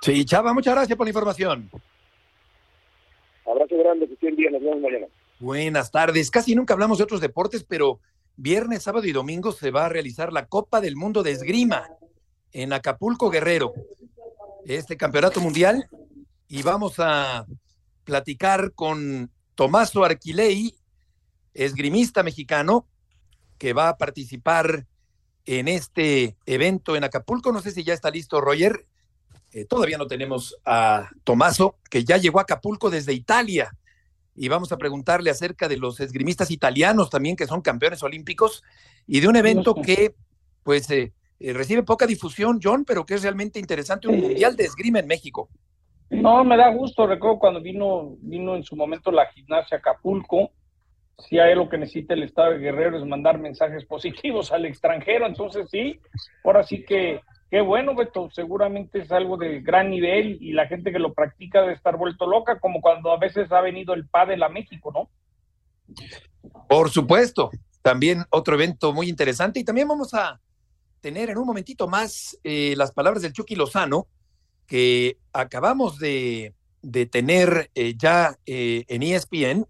Sí, 0.00 0.24
Chava, 0.24 0.52
muchas 0.54 0.74
gracias 0.74 0.96
por 0.96 1.06
la 1.06 1.10
información. 1.10 1.70
Abrazo 3.46 3.76
grande, 3.76 4.06
que 4.06 4.14
estén 4.14 4.36
bien, 4.36 4.52
nos 4.52 4.62
vemos 4.62 4.80
mañana. 4.80 5.06
Buenas 5.40 5.90
tardes. 5.90 6.30
Casi 6.30 6.54
nunca 6.54 6.74
hablamos 6.74 6.98
de 6.98 7.04
otros 7.04 7.20
deportes, 7.20 7.64
pero 7.64 7.98
viernes, 8.36 8.82
sábado 8.82 9.06
y 9.06 9.12
domingo 9.12 9.52
se 9.52 9.70
va 9.70 9.86
a 9.86 9.88
realizar 9.88 10.32
la 10.32 10.46
Copa 10.46 10.80
del 10.80 10.96
Mundo 10.96 11.22
de 11.22 11.32
Esgrima 11.32 11.88
en 12.52 12.72
Acapulco, 12.72 13.30
Guerrero. 13.30 13.72
Este 14.64 14.96
campeonato 14.96 15.40
mundial. 15.40 15.88
Y 16.48 16.62
vamos 16.62 16.94
a 16.98 17.46
platicar 18.04 18.72
con 18.72 19.30
Tomaso 19.54 20.04
Arquilei, 20.04 20.74
esgrimista 21.54 22.22
mexicano, 22.22 22.86
que 23.58 23.72
va 23.72 23.88
a 23.88 23.96
participar 23.96 24.86
en 25.46 25.68
este 25.68 26.36
evento 26.46 26.94
en 26.96 27.04
Acapulco. 27.04 27.52
No 27.52 27.62
sé 27.62 27.70
si 27.70 27.84
ya 27.84 27.94
está 27.94 28.10
listo, 28.10 28.40
Roger. 28.40 28.86
Eh, 29.52 29.64
todavía 29.64 29.98
no 29.98 30.06
tenemos 30.06 30.56
a 30.64 31.10
Tomaso, 31.24 31.76
que 31.90 32.04
ya 32.04 32.16
llegó 32.16 32.38
a 32.38 32.42
Acapulco 32.42 32.90
desde 32.90 33.12
Italia 33.12 33.72
y 34.34 34.48
vamos 34.48 34.72
a 34.72 34.78
preguntarle 34.78 35.30
acerca 35.30 35.68
de 35.68 35.76
los 35.76 36.00
esgrimistas 36.00 36.50
italianos 36.50 37.10
también 37.10 37.36
que 37.36 37.46
son 37.46 37.60
campeones 37.60 38.02
olímpicos 38.02 38.62
y 39.06 39.20
de 39.20 39.28
un 39.28 39.36
evento 39.36 39.74
que 39.74 40.14
pues 40.62 40.90
eh, 40.90 41.12
eh, 41.40 41.52
recibe 41.52 41.82
poca 41.82 42.06
difusión, 42.06 42.60
John, 42.62 42.84
pero 42.84 43.04
que 43.04 43.14
es 43.14 43.22
realmente 43.22 43.58
interesante, 43.58 44.08
un 44.08 44.20
mundial 44.20 44.56
de 44.56 44.64
esgrima 44.64 45.00
en 45.00 45.08
México. 45.08 45.48
No, 46.08 46.44
me 46.44 46.56
da 46.56 46.68
gusto. 46.68 47.06
Recuerdo 47.06 47.38
cuando 47.38 47.60
vino, 47.60 48.16
vino 48.20 48.54
en 48.54 48.62
su 48.62 48.76
momento 48.76 49.10
la 49.10 49.26
gimnasia 49.26 49.78
Acapulco. 49.78 50.52
Si 51.18 51.38
hay 51.38 51.54
lo 51.54 51.68
que 51.68 51.78
necesita 51.78 52.14
el 52.14 52.22
Estado 52.22 52.52
de 52.52 52.58
Guerrero 52.58 52.98
es 52.98 53.04
mandar 53.04 53.38
mensajes 53.38 53.84
positivos 53.86 54.52
al 54.52 54.66
extranjero. 54.66 55.26
Entonces, 55.26 55.68
sí, 55.70 55.98
ahora 56.44 56.62
sí 56.62 56.84
que 56.84 57.20
qué 57.52 57.60
bueno, 57.60 57.94
Beto. 57.94 58.30
Seguramente 58.32 59.00
es 59.00 59.12
algo 59.12 59.36
de 59.36 59.60
gran 59.60 59.90
nivel 59.90 60.38
y 60.40 60.52
la 60.52 60.66
gente 60.66 60.90
que 60.90 60.98
lo 60.98 61.12
practica 61.12 61.60
debe 61.60 61.74
estar 61.74 61.98
vuelto 61.98 62.26
loca, 62.26 62.58
como 62.58 62.80
cuando 62.80 63.12
a 63.12 63.18
veces 63.18 63.52
ha 63.52 63.60
venido 63.60 63.92
el 63.92 64.08
pádel 64.08 64.42
a 64.42 64.48
México, 64.48 64.90
¿no? 64.90 65.10
Por 66.66 66.88
supuesto. 66.88 67.50
También 67.82 68.24
otro 68.30 68.54
evento 68.54 68.94
muy 68.94 69.10
interesante. 69.10 69.60
Y 69.60 69.64
también 69.64 69.86
vamos 69.86 70.14
a 70.14 70.40
tener 71.02 71.28
en 71.28 71.36
un 71.36 71.44
momentito 71.44 71.86
más 71.88 72.38
eh, 72.42 72.72
las 72.78 72.92
palabras 72.92 73.22
del 73.22 73.34
Chucky 73.34 73.54
Lozano, 73.54 74.06
que 74.66 75.18
acabamos 75.34 75.98
de, 75.98 76.54
de 76.80 77.04
tener 77.04 77.70
eh, 77.74 77.92
ya 77.98 78.38
eh, 78.46 78.86
en 78.88 79.02
ESPN, 79.02 79.66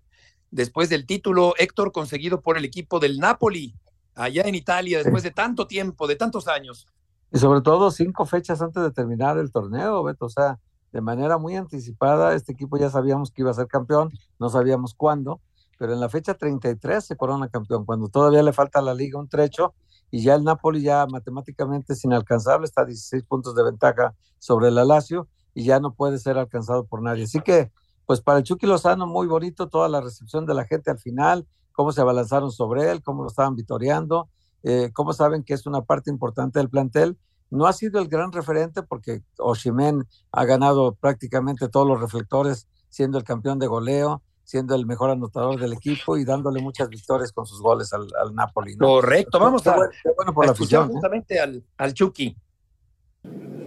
después 0.52 0.88
del 0.88 1.04
título 1.04 1.54
Héctor 1.58 1.90
conseguido 1.90 2.42
por 2.42 2.56
el 2.56 2.64
equipo 2.64 3.00
del 3.00 3.18
Napoli, 3.18 3.74
allá 4.14 4.42
en 4.42 4.54
Italia, 4.54 4.98
después 4.98 5.24
de 5.24 5.32
tanto 5.32 5.66
tiempo, 5.66 6.06
de 6.06 6.14
tantos 6.14 6.46
años. 6.46 6.86
Y 7.32 7.38
sobre 7.38 7.62
todo 7.62 7.90
cinco 7.90 8.26
fechas 8.26 8.60
antes 8.60 8.82
de 8.82 8.90
terminar 8.90 9.38
el 9.38 9.50
torneo, 9.50 10.02
Beto, 10.02 10.26
o 10.26 10.30
sea, 10.30 10.58
de 10.92 11.00
manera 11.00 11.38
muy 11.38 11.56
anticipada, 11.56 12.34
este 12.34 12.52
equipo 12.52 12.76
ya 12.76 12.90
sabíamos 12.90 13.30
que 13.30 13.40
iba 13.40 13.50
a 13.50 13.54
ser 13.54 13.68
campeón, 13.68 14.10
no 14.38 14.50
sabíamos 14.50 14.94
cuándo, 14.94 15.40
pero 15.78 15.94
en 15.94 16.00
la 16.00 16.10
fecha 16.10 16.34
33 16.34 17.02
se 17.02 17.16
corona 17.16 17.48
campeón, 17.48 17.86
cuando 17.86 18.08
todavía 18.08 18.42
le 18.42 18.52
falta 18.52 18.80
a 18.80 18.82
la 18.82 18.92
liga 18.92 19.18
un 19.18 19.28
trecho 19.28 19.72
y 20.10 20.22
ya 20.22 20.34
el 20.34 20.44
Napoli 20.44 20.82
ya 20.82 21.06
matemáticamente 21.06 21.94
es 21.94 22.04
inalcanzable, 22.04 22.66
está 22.66 22.82
a 22.82 22.84
16 22.84 23.22
puntos 23.24 23.54
de 23.54 23.62
ventaja 23.64 24.14
sobre 24.38 24.68
el 24.68 24.76
Alacio 24.76 25.26
y 25.54 25.64
ya 25.64 25.80
no 25.80 25.94
puede 25.94 26.18
ser 26.18 26.36
alcanzado 26.36 26.84
por 26.84 27.00
nadie. 27.00 27.24
Así 27.24 27.40
que, 27.40 27.72
pues 28.04 28.20
para 28.20 28.38
el 28.38 28.44
Chucky 28.44 28.66
Lozano, 28.66 29.06
muy 29.06 29.26
bonito 29.26 29.70
toda 29.70 29.88
la 29.88 30.02
recepción 30.02 30.44
de 30.44 30.52
la 30.52 30.66
gente 30.66 30.90
al 30.90 30.98
final, 30.98 31.46
cómo 31.72 31.92
se 31.92 32.02
abalanzaron 32.02 32.50
sobre 32.52 32.90
él, 32.90 33.02
cómo 33.02 33.22
lo 33.22 33.28
estaban 33.28 33.56
vitoreando, 33.56 34.28
eh, 34.62 34.90
cómo 34.92 35.12
saben 35.12 35.42
que 35.42 35.54
es 35.54 35.66
una 35.66 35.82
parte 35.82 36.10
importante 36.10 36.58
del 36.58 36.68
plantel. 36.68 37.18
No 37.50 37.66
ha 37.66 37.72
sido 37.72 38.00
el 38.00 38.08
gran 38.08 38.32
referente 38.32 38.82
porque 38.82 39.22
Oshimen 39.38 40.06
ha 40.30 40.44
ganado 40.44 40.94
prácticamente 40.94 41.68
todos 41.68 41.86
los 41.86 42.00
reflectores, 42.00 42.66
siendo 42.88 43.18
el 43.18 43.24
campeón 43.24 43.58
de 43.58 43.66
goleo, 43.66 44.22
siendo 44.44 44.74
el 44.74 44.86
mejor 44.86 45.10
anotador 45.10 45.60
del 45.60 45.72
equipo 45.72 46.16
y 46.16 46.24
dándole 46.24 46.60
muchas 46.60 46.88
victorias 46.88 47.32
con 47.32 47.46
sus 47.46 47.60
goles 47.60 47.92
al, 47.92 48.06
al 48.20 48.34
Napoli. 48.34 48.76
¿no? 48.76 48.86
Correcto, 48.86 49.38
vamos 49.38 49.66
a, 49.66 49.76
Qué 50.02 50.10
bueno 50.16 50.34
por 50.34 50.44
a 50.44 50.46
la 50.48 50.52
escuchar 50.52 50.80
afición, 50.80 50.90
¿eh? 50.90 50.92
justamente 50.92 51.40
al, 51.40 51.64
al 51.76 51.94
Chucky. 51.94 52.36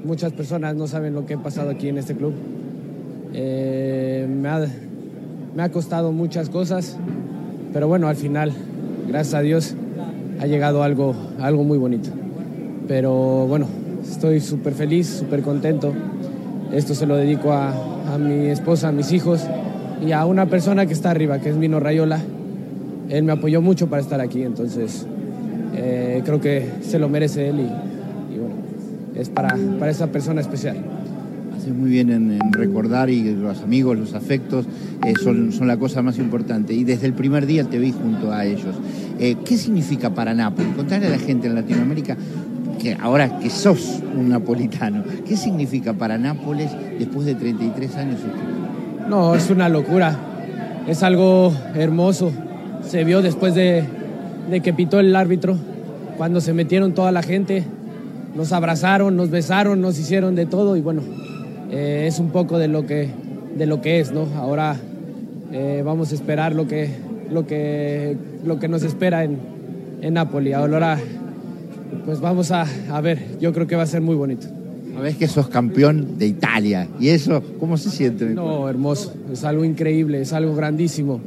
Muchas 0.03 0.33
personas 0.33 0.75
no 0.75 0.87
saben 0.87 1.13
lo 1.13 1.25
que 1.25 1.35
ha 1.35 1.41
pasado 1.41 1.69
aquí 1.69 1.89
en 1.89 1.97
este 1.97 2.15
club. 2.15 2.33
Eh, 3.33 4.27
me, 4.29 4.49
ha, 4.49 4.65
me 5.55 5.63
ha 5.63 5.71
costado 5.71 6.11
muchas 6.11 6.49
cosas, 6.49 6.97
pero 7.73 7.87
bueno, 7.87 8.07
al 8.07 8.15
final, 8.15 8.53
gracias 9.07 9.33
a 9.33 9.41
Dios, 9.41 9.75
ha 10.39 10.47
llegado 10.47 10.83
algo, 10.83 11.15
algo 11.39 11.63
muy 11.63 11.77
bonito. 11.77 12.09
Pero 12.87 13.47
bueno, 13.47 13.67
estoy 14.03 14.39
súper 14.39 14.73
feliz, 14.73 15.07
súper 15.07 15.41
contento. 15.41 15.93
Esto 16.71 16.93
se 16.93 17.05
lo 17.05 17.15
dedico 17.15 17.51
a, 17.51 17.73
mi 18.19 18.47
esposa, 18.47 18.89
a 18.89 18.91
mis 18.91 19.11
hijos 19.11 19.45
y 20.05 20.11
a 20.11 20.25
una 20.25 20.45
persona 20.45 20.85
que 20.85 20.93
está 20.93 21.11
arriba, 21.11 21.39
que 21.39 21.49
es 21.49 21.55
Mino 21.55 21.79
Rayola. 21.79 22.19
Él 23.09 23.23
me 23.23 23.33
apoyó 23.33 23.61
mucho 23.61 23.87
para 23.87 24.01
estar 24.01 24.19
aquí, 24.19 24.43
entonces 24.43 25.05
eh, 25.75 26.21
creo 26.25 26.41
que 26.41 26.69
se 26.81 26.97
lo 26.97 27.07
merece 27.09 27.49
él 27.49 27.59
y, 27.59 29.19
es 29.19 29.29
para, 29.29 29.55
para 29.79 29.91
esa 29.91 30.07
persona 30.07 30.41
especial. 30.41 30.75
Muy 31.73 31.89
bien 31.89 32.11
en, 32.11 32.31
en 32.31 32.53
recordar 32.53 33.09
y 33.09 33.35
los 33.35 33.61
amigos, 33.61 33.97
los 33.97 34.13
afectos 34.13 34.65
eh, 35.05 35.13
son, 35.21 35.51
son 35.51 35.67
la 35.67 35.77
cosa 35.77 36.01
más 36.01 36.17
importante. 36.17 36.73
Y 36.73 36.83
desde 36.83 37.07
el 37.07 37.13
primer 37.13 37.45
día 37.45 37.63
te 37.63 37.79
vi 37.79 37.91
junto 37.91 38.31
a 38.31 38.45
ellos. 38.45 38.75
Eh, 39.19 39.35
¿Qué 39.45 39.57
significa 39.57 40.11
para 40.11 40.33
Nápoles? 40.33 40.75
Contarle 40.75 41.07
a 41.07 41.11
la 41.11 41.17
gente 41.19 41.47
en 41.47 41.55
Latinoamérica 41.55 42.17
que 42.79 42.95
ahora 42.99 43.39
que 43.39 43.49
sos 43.49 44.01
un 44.15 44.29
napolitano, 44.29 45.03
¿qué 45.27 45.37
significa 45.37 45.93
para 45.93 46.17
Nápoles 46.17 46.71
después 46.99 47.25
de 47.25 47.35
33 47.35 47.95
años? 47.95 48.19
No, 49.09 49.35
es 49.35 49.49
una 49.49 49.69
locura. 49.69 50.17
Es 50.87 51.01
algo 51.03 51.53
hermoso. 51.73 52.31
Se 52.87 53.03
vio 53.03 53.21
después 53.21 53.55
de, 53.55 53.83
de 54.49 54.59
que 54.61 54.73
pitó 54.73 54.99
el 54.99 55.15
árbitro, 55.15 55.57
cuando 56.17 56.41
se 56.41 56.53
metieron 56.53 56.93
toda 56.93 57.11
la 57.11 57.23
gente, 57.23 57.63
nos 58.35 58.51
abrazaron, 58.51 59.15
nos 59.15 59.29
besaron, 59.29 59.81
nos 59.81 59.97
hicieron 59.97 60.35
de 60.35 60.45
todo 60.45 60.75
y 60.75 60.81
bueno, 60.81 61.01
eh, 61.71 62.05
es 62.07 62.19
un 62.19 62.29
poco 62.29 62.57
de 62.57 62.67
lo 62.67 62.85
que, 62.85 63.09
de 63.57 63.65
lo 63.65 63.81
que 63.81 63.99
es, 63.99 64.11
¿no? 64.11 64.27
Ahora 64.37 64.77
eh, 65.51 65.81
vamos 65.85 66.11
a 66.11 66.15
esperar 66.15 66.55
lo 66.55 66.67
que, 66.67 66.89
lo 67.31 67.45
que, 67.45 68.17
lo 68.45 68.59
que 68.59 68.67
nos 68.67 68.83
espera 68.83 69.23
en, 69.23 69.37
en 70.01 70.13
Napoli. 70.13 70.53
Ahora, 70.53 70.97
pues 72.05 72.19
vamos 72.19 72.51
a, 72.51 72.65
a 72.91 73.01
ver, 73.01 73.19
yo 73.39 73.53
creo 73.53 73.67
que 73.67 73.75
va 73.75 73.83
a 73.83 73.87
ser 73.87 74.01
muy 74.01 74.15
bonito. 74.15 74.47
Sabés 74.93 75.17
que 75.17 75.27
sos 75.27 75.49
campeón 75.49 76.17
de 76.17 76.25
Italia. 76.27 76.87
¿Y 76.99 77.09
eso 77.09 77.43
cómo 77.59 77.75
se 77.77 77.89
siente? 77.89 78.25
No, 78.25 78.69
hermoso. 78.69 79.13
Es 79.31 79.43
algo 79.43 79.65
increíble, 79.65 80.21
es 80.21 80.31
algo 80.31 80.55
grandísimo. 80.55 81.19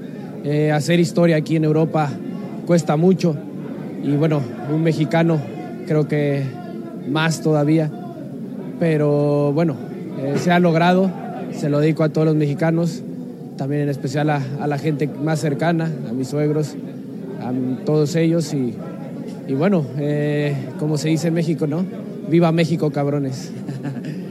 Eh, 0.43 0.73
hacer 0.73 1.01
historia 1.01 1.37
aquí 1.37 1.57
en 1.57 1.65
Europa 1.65 2.11
cuesta 2.67 2.97
mucho. 2.97 3.37
Y 4.03 4.13
bueno, 4.13 4.41
un 4.73 4.83
mexicano 4.83 5.39
creo 5.87 6.09
que 6.09 6.43
más 7.11 7.43
todavía. 7.43 7.91
Pero 8.81 9.53
bueno, 9.53 9.77
eh, 10.21 10.35
se 10.39 10.51
ha 10.51 10.59
logrado. 10.59 11.11
Se 11.53 11.69
lo 11.69 11.81
dedico 11.81 12.03
a 12.05 12.09
todos 12.11 12.27
los 12.27 12.37
mexicanos. 12.37 13.03
También 13.57 13.83
en 13.83 13.89
especial 13.89 14.31
a, 14.31 14.41
a 14.61 14.67
la 14.67 14.79
gente 14.79 15.09
más 15.09 15.41
cercana, 15.41 15.91
a 16.09 16.13
mis 16.13 16.29
suegros, 16.29 16.75
a 17.43 17.53
todos 17.85 18.15
ellos. 18.17 18.53
Y, 18.55 18.75
y 19.49 19.55
bueno, 19.55 19.85
eh, 19.99 20.55
como 20.79 20.97
se 20.99 21.09
dice 21.09 21.29
en 21.29 21.35
México, 21.35 21.67
¿no? 21.67 21.85
Viva 22.31 22.53
México, 22.53 22.91
cabrones. 22.91 23.51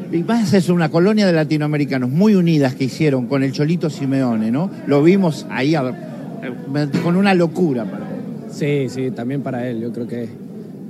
Y 0.10 0.24
más 0.24 0.54
es 0.54 0.70
una 0.70 0.88
colonia 0.88 1.28
de 1.28 1.34
latinoamericanos 1.34 2.10
muy 2.10 2.34
unidas 2.36 2.76
que 2.76 2.86
hicieron 2.86 3.26
con 3.26 3.44
el 3.44 3.52
Cholito 3.52 3.90
Simeone, 3.90 4.52
¿no? 4.52 4.72
Lo 4.86 5.04
vimos 5.04 5.46
ahí 5.50 5.76
a 5.76 5.84
eh, 5.90 6.88
con 7.04 7.18
una 7.18 7.34
locura. 7.34 7.84
para- 7.84 8.08
Sí, 8.50 8.88
sí, 8.88 9.12
también 9.12 9.42
para 9.42 9.68
él. 9.68 9.82
Yo 9.82 9.92
creo 9.92 10.08
que, 10.08 10.30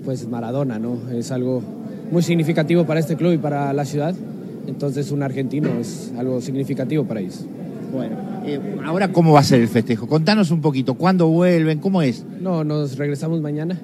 pues, 0.06 0.28
Maradona, 0.28 0.78
¿no? 0.78 1.00
Es 1.12 1.32
algo 1.32 1.64
muy 2.12 2.22
significativo 2.22 2.86
para 2.86 3.00
este 3.00 3.16
club 3.16 3.34
y 3.34 3.38
para 3.40 3.74
la 3.74 3.86
ciudad. 3.86 4.14
Entonces, 4.68 5.12
un 5.12 5.24
argentino 5.24 5.70
es 5.80 6.12
algo 6.18 6.42
significativo 6.42 7.06
para 7.06 7.22
ellos. 7.22 7.46
Bueno, 7.92 8.16
eh, 8.46 8.60
ahora, 8.86 9.12
¿cómo 9.12 9.34
va 9.34 9.40
a 9.40 9.44
ser 9.44 9.62
el 9.62 9.68
festejo? 9.70 10.08
Contanos 10.08 10.52
un 10.52 10.62
poquito, 10.62 10.96
¿cuándo 10.96 11.28
vuelven? 11.28 11.80
¿Cómo 11.80 12.02
es? 12.02 12.26
No, 12.42 12.64
nos 12.64 12.98
regresamos 12.98 13.42
mañana. 13.42 13.80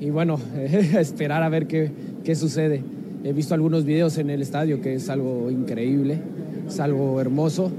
Y 0.00 0.10
bueno, 0.10 0.38
a 0.96 1.00
esperar 1.00 1.42
a 1.42 1.48
ver 1.48 1.66
qué, 1.66 1.90
qué 2.24 2.34
sucede. 2.34 2.82
He 3.24 3.32
visto 3.32 3.54
algunos 3.54 3.84
videos 3.84 4.18
en 4.18 4.30
el 4.30 4.42
estadio 4.42 4.80
que 4.80 4.94
es 4.94 5.08
algo 5.08 5.50
increíble, 5.50 6.18
es 6.66 6.80
algo 6.80 7.20
hermoso. 7.20 7.70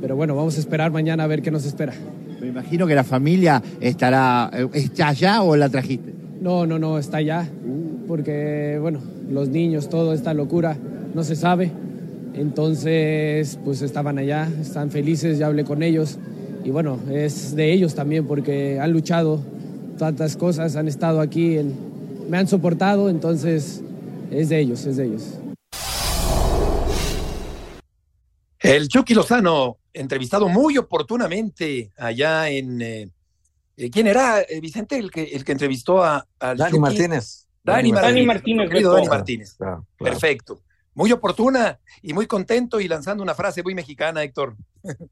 Pero 0.00 0.16
bueno, 0.16 0.34
vamos 0.34 0.56
a 0.56 0.60
esperar 0.60 0.90
mañana 0.90 1.24
a 1.24 1.26
ver 1.28 1.42
qué 1.42 1.50
nos 1.50 1.64
espera. 1.64 1.92
Me 2.40 2.48
imagino 2.48 2.86
que 2.86 2.94
la 2.94 3.04
familia 3.04 3.62
estará, 3.80 4.50
eh, 4.52 4.66
¿está 4.72 5.08
allá 5.08 5.42
o 5.42 5.54
la 5.56 5.68
trajiste? 5.68 6.12
No, 6.40 6.66
no, 6.66 6.78
no, 6.78 6.98
está 6.98 7.18
allá. 7.18 7.46
Porque, 8.08 8.78
bueno, 8.80 9.00
los 9.30 9.48
niños, 9.50 9.88
toda 9.88 10.14
esta 10.14 10.34
locura, 10.34 10.76
no 11.14 11.22
se 11.24 11.36
sabe. 11.36 11.70
Entonces, 12.34 13.58
pues 13.64 13.82
estaban 13.82 14.18
allá, 14.18 14.48
están 14.60 14.90
felices, 14.90 15.38
ya 15.38 15.46
hablé 15.46 15.64
con 15.64 15.82
ellos. 15.82 16.18
Y 16.64 16.70
bueno, 16.70 16.98
es 17.10 17.54
de 17.56 17.72
ellos 17.72 17.94
también 17.94 18.26
porque 18.26 18.78
han 18.80 18.92
luchado 18.92 19.40
tantas 19.98 20.36
cosas, 20.36 20.76
han 20.76 20.88
estado 20.88 21.20
aquí, 21.20 21.58
en- 21.58 21.74
me 22.28 22.38
han 22.38 22.46
soportado, 22.46 23.08
entonces 23.10 23.82
es 24.30 24.48
de 24.48 24.60
ellos, 24.60 24.86
es 24.86 24.96
de 24.96 25.06
ellos. 25.06 25.22
El 28.60 28.88
Chucky 28.88 29.14
Lozano, 29.14 29.78
entrevistado 29.92 30.48
muy 30.48 30.76
oportunamente 30.78 31.90
allá 31.96 32.48
en. 32.50 32.80
eh, 32.82 33.10
¿Quién 33.90 34.06
era, 34.06 34.42
eh, 34.42 34.60
Vicente, 34.60 34.98
el 34.98 35.10
que, 35.10 35.22
el 35.24 35.44
que 35.44 35.52
entrevistó 35.52 36.04
a, 36.04 36.26
al 36.38 36.58
Dani 36.58 36.70
Chucky? 36.72 36.80
Martínez. 36.80 37.46
Dani, 37.64 37.90
Dani 37.90 37.92
Martínez. 37.92 38.02
Dani 38.14 38.26
Martínez, 38.26 38.68
querido 38.70 38.90
Beto. 38.90 38.96
Dani 39.04 39.08
Martínez. 39.08 39.54
Claro, 39.54 39.86
claro. 39.96 40.12
Perfecto. 40.12 40.60
Muy 40.94 41.12
oportuna 41.12 41.78
y 42.02 42.12
muy 42.14 42.26
contento 42.26 42.80
y 42.80 42.88
lanzando 42.88 43.22
una 43.22 43.34
frase 43.34 43.62
muy 43.62 43.74
mexicana, 43.74 44.22
Héctor. 44.22 44.56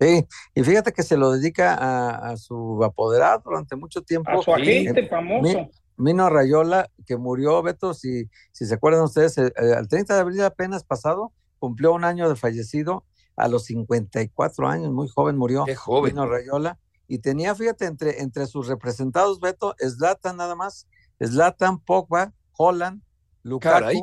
Sí, 0.00 0.26
y 0.54 0.62
fíjate 0.64 0.92
que 0.92 1.02
se 1.02 1.16
lo 1.16 1.30
dedica 1.32 1.74
a, 1.74 2.30
a 2.30 2.36
su 2.36 2.82
apoderado 2.82 3.42
durante 3.44 3.76
mucho 3.76 4.02
tiempo. 4.02 4.30
A 4.30 4.42
su 4.42 4.52
agente 4.52 5.00
Eh, 5.00 5.08
famoso. 5.08 5.42
Mi- 5.42 5.70
Mino 6.00 6.30
Rayola, 6.30 6.88
que 7.06 7.16
murió, 7.16 7.60
Beto, 7.62 7.92
si, 7.92 8.28
si 8.52 8.66
se 8.66 8.74
acuerdan 8.74 9.02
ustedes, 9.02 9.36
eh, 9.38 9.46
eh, 9.56 9.74
el 9.78 9.88
30 9.88 10.14
de 10.14 10.20
abril 10.20 10.42
apenas 10.42 10.84
pasado, 10.84 11.32
cumplió 11.58 11.92
un 11.92 12.04
año 12.04 12.28
de 12.28 12.36
fallecido 12.36 13.04
a 13.36 13.48
los 13.48 13.64
54 13.64 14.68
años, 14.68 14.92
muy 14.92 15.08
joven 15.08 15.36
murió. 15.36 15.64
Qué 15.64 15.74
joven. 15.74 16.12
Mino 16.14 16.26
Rayola. 16.26 16.78
Y 17.08 17.18
tenía, 17.18 17.54
fíjate, 17.54 17.86
entre, 17.86 18.20
entre 18.22 18.46
sus 18.46 18.68
representados, 18.68 19.40
Beto, 19.40 19.74
Zlatan 19.80 20.36
nada 20.36 20.54
más, 20.54 20.86
Zlatan, 21.24 21.78
Pogba, 21.80 22.32
Holland, 22.56 23.02
Lukaku. 23.42 23.80
Caray. 23.80 24.02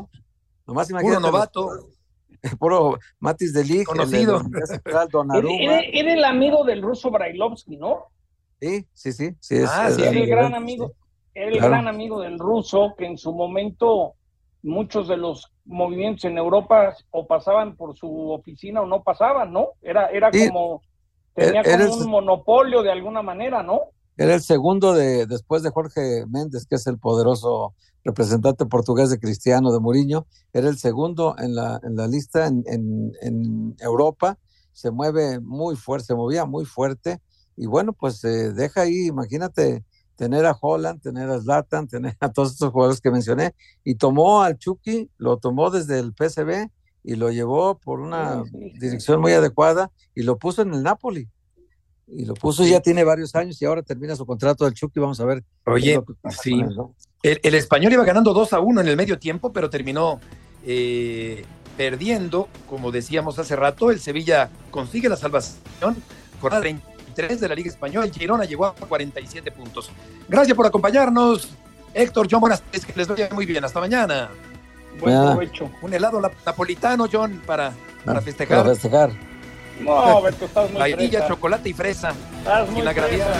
Nomás 0.65 0.87
Puro 0.87 0.99
imagínate. 1.01 1.21
los- 1.21 1.31
novato. 1.31 1.69
puro 2.59 2.97
Matis 3.19 3.53
de 3.53 3.63
Ligt, 3.63 3.85
Conocido. 3.85 4.41
Era, 5.59 5.79
era 5.81 6.13
el 6.13 6.23
amigo 6.25 6.63
del 6.63 6.81
ruso 6.81 7.09
Brailovsky, 7.11 7.77
¿no? 7.77 8.05
Sí, 8.59 8.85
sí, 8.93 9.11
sí. 9.13 9.31
sí 9.39 9.55
es, 9.57 9.69
Ah, 9.69 9.89
sí, 9.91 10.01
Era 10.01 10.11
el 10.11 10.27
gran 10.27 10.55
amigo, 10.55 10.91
era 11.33 11.47
el 11.47 11.53
Claro. 11.57 11.69
gran 11.71 11.87
amigo 11.87 12.21
del 12.21 12.39
ruso 12.39 12.93
que 12.97 13.05
en 13.05 13.17
su 13.17 13.33
momento 13.33 14.13
muchos 14.63 15.07
de 15.07 15.17
los 15.17 15.51
movimientos 15.65 16.25
en 16.25 16.37
Europa 16.37 16.95
o 17.11 17.27
pasaban 17.27 17.75
por 17.75 17.95
su 17.95 18.31
oficina 18.31 18.81
o 18.81 18.85
no 18.85 19.03
pasaban, 19.03 19.51
¿no? 19.53 19.69
Era, 19.81 20.07
era 20.07 20.31
Sí. 20.31 20.47
como, 20.47 20.81
tenía 21.35 21.61
era 21.61 21.77
como 21.85 21.95
el- 21.95 22.01
un 22.03 22.09
monopolio 22.09 22.81
de 22.81 22.91
alguna 22.91 23.21
manera, 23.21 23.61
¿no? 23.61 23.81
Era 24.17 24.33
el 24.35 24.41
segundo 24.41 24.93
de 24.93 25.25
después 25.25 25.61
de 25.63 25.71
Jorge 25.71 26.25
Méndez, 26.27 26.65
que 26.65 26.75
es 26.75 26.87
el 26.87 26.97
poderoso 26.99 27.73
representante 28.03 28.65
portugués 28.65 29.09
de 29.09 29.19
Cristiano 29.19 29.73
de 29.73 29.79
Mourinho. 29.79 30.27
Era 30.53 30.69
el 30.69 30.77
segundo 30.77 31.35
en 31.37 31.55
la, 31.55 31.79
en 31.83 31.95
la 31.95 32.07
lista 32.07 32.47
en, 32.47 32.63
en- 32.67 33.11
en 33.21 33.75
Europa. 33.79 34.37
Se 34.71 34.91
mueve 34.91 35.39
muy 35.39 35.75
fuerte, 35.75 36.07
se 36.07 36.15
movía 36.15 36.45
muy 36.45 36.65
fuerte. 36.65 37.21
Y 37.57 37.65
bueno, 37.65 37.93
pues 37.93 38.23
eh, 38.23 38.51
deja 38.53 38.81
ahí, 38.81 39.07
imagínate, 39.07 39.83
tener 40.17 40.45
a 40.45 40.57
Holland, 40.59 41.01
tener 41.01 41.29
a 41.29 41.39
Zlatan, 41.41 41.87
tener 41.89 42.15
a 42.19 42.31
todos 42.31 42.51
estos 42.53 42.71
jugadores 42.71 43.01
que 43.01 43.11
mencioné. 43.11 43.53
Y 43.83 43.95
tomó 43.95 44.41
al 44.43 44.57
Chucky, 44.57 45.09
lo 45.17 45.37
tomó 45.37 45.71
desde 45.71 45.99
el 45.99 46.13
PSV 46.13 46.69
y 47.03 47.15
lo 47.15 47.31
llevó 47.31 47.77
por 47.79 47.99
una 47.99 48.43
dirección 48.79 49.19
muy 49.21 49.33
adecuada 49.33 49.91
y 50.15 50.23
lo 50.23 50.37
puso 50.37 50.61
en 50.61 50.73
el 50.73 50.83
Napoli. 50.83 51.29
Y 52.07 52.25
lo 52.25 52.33
puso, 52.35 52.63
ya 52.65 52.79
tiene 52.81 53.03
varios 53.03 53.33
años 53.35 53.59
y 53.61 53.65
ahora 53.65 53.81
termina 53.81 54.15
su 54.15 54.25
contrato 54.25 54.65
del 54.65 54.73
Chucky. 54.73 54.99
Vamos 54.99 55.19
a 55.19 55.25
ver. 55.25 55.43
Oye, 55.65 55.99
sí. 56.41 56.51
con 56.51 56.69
él, 56.69 56.75
¿no? 56.75 56.95
El, 57.23 57.39
el 57.41 57.55
español 57.55 57.91
iba 57.93 58.03
ganando 58.03 58.33
2 58.33 58.53
a 58.53 58.59
1 58.59 58.81
en 58.81 58.87
el 58.87 58.95
medio 58.95 59.17
tiempo, 59.17 59.51
pero 59.51 59.69
terminó 59.71 60.19
eh, 60.65 61.43
perdiendo, 61.77 62.47
como 62.69 62.91
decíamos 62.91 63.39
hace 63.39 63.55
rato. 63.55 63.89
El 63.89 63.99
Sevilla 63.99 64.49
consigue 64.69 65.09
la 65.09 65.17
salvación 65.17 65.95
con 66.39 66.51
33 66.51 67.39
de 67.41 67.47
la 67.49 67.55
Liga 67.55 67.69
Española. 67.69 68.05
El 68.05 68.13
Girona 68.13 68.45
llegó 68.45 68.65
a 68.65 68.75
47 68.75 69.51
puntos. 69.51 69.89
Gracias 70.29 70.55
por 70.55 70.67
acompañarnos. 70.67 71.49
Héctor, 71.95 72.27
John, 72.29 72.41
buenas 72.41 72.61
tardes, 72.61 72.85
que 72.85 72.93
les 72.95 73.07
vaya 73.07 73.29
muy 73.33 73.45
bien. 73.47 73.63
Hasta 73.63 73.79
mañana. 73.79 74.29
Buen 74.99 75.15
provecho. 75.31 75.71
Un 75.81 75.93
helado 75.93 76.21
la- 76.21 76.31
napolitano, 76.45 77.07
John, 77.11 77.41
para, 77.45 77.73
para 78.05 78.21
festejar. 78.21 78.57
Para 78.59 78.69
festejar. 78.75 79.34
No, 79.79 80.21
Beto, 80.21 80.45
estás 80.45 80.69
muy 80.71 80.79
Vainilla, 80.79 81.19
fresa. 81.19 81.27
chocolate 81.27 81.69
y 81.69 81.73
fresa. 81.73 82.13
Estás 82.39 82.69
muy 82.69 82.81
y 82.81 82.83
la 82.83 82.91
fresa. 82.93 83.07
graviada. 83.07 83.35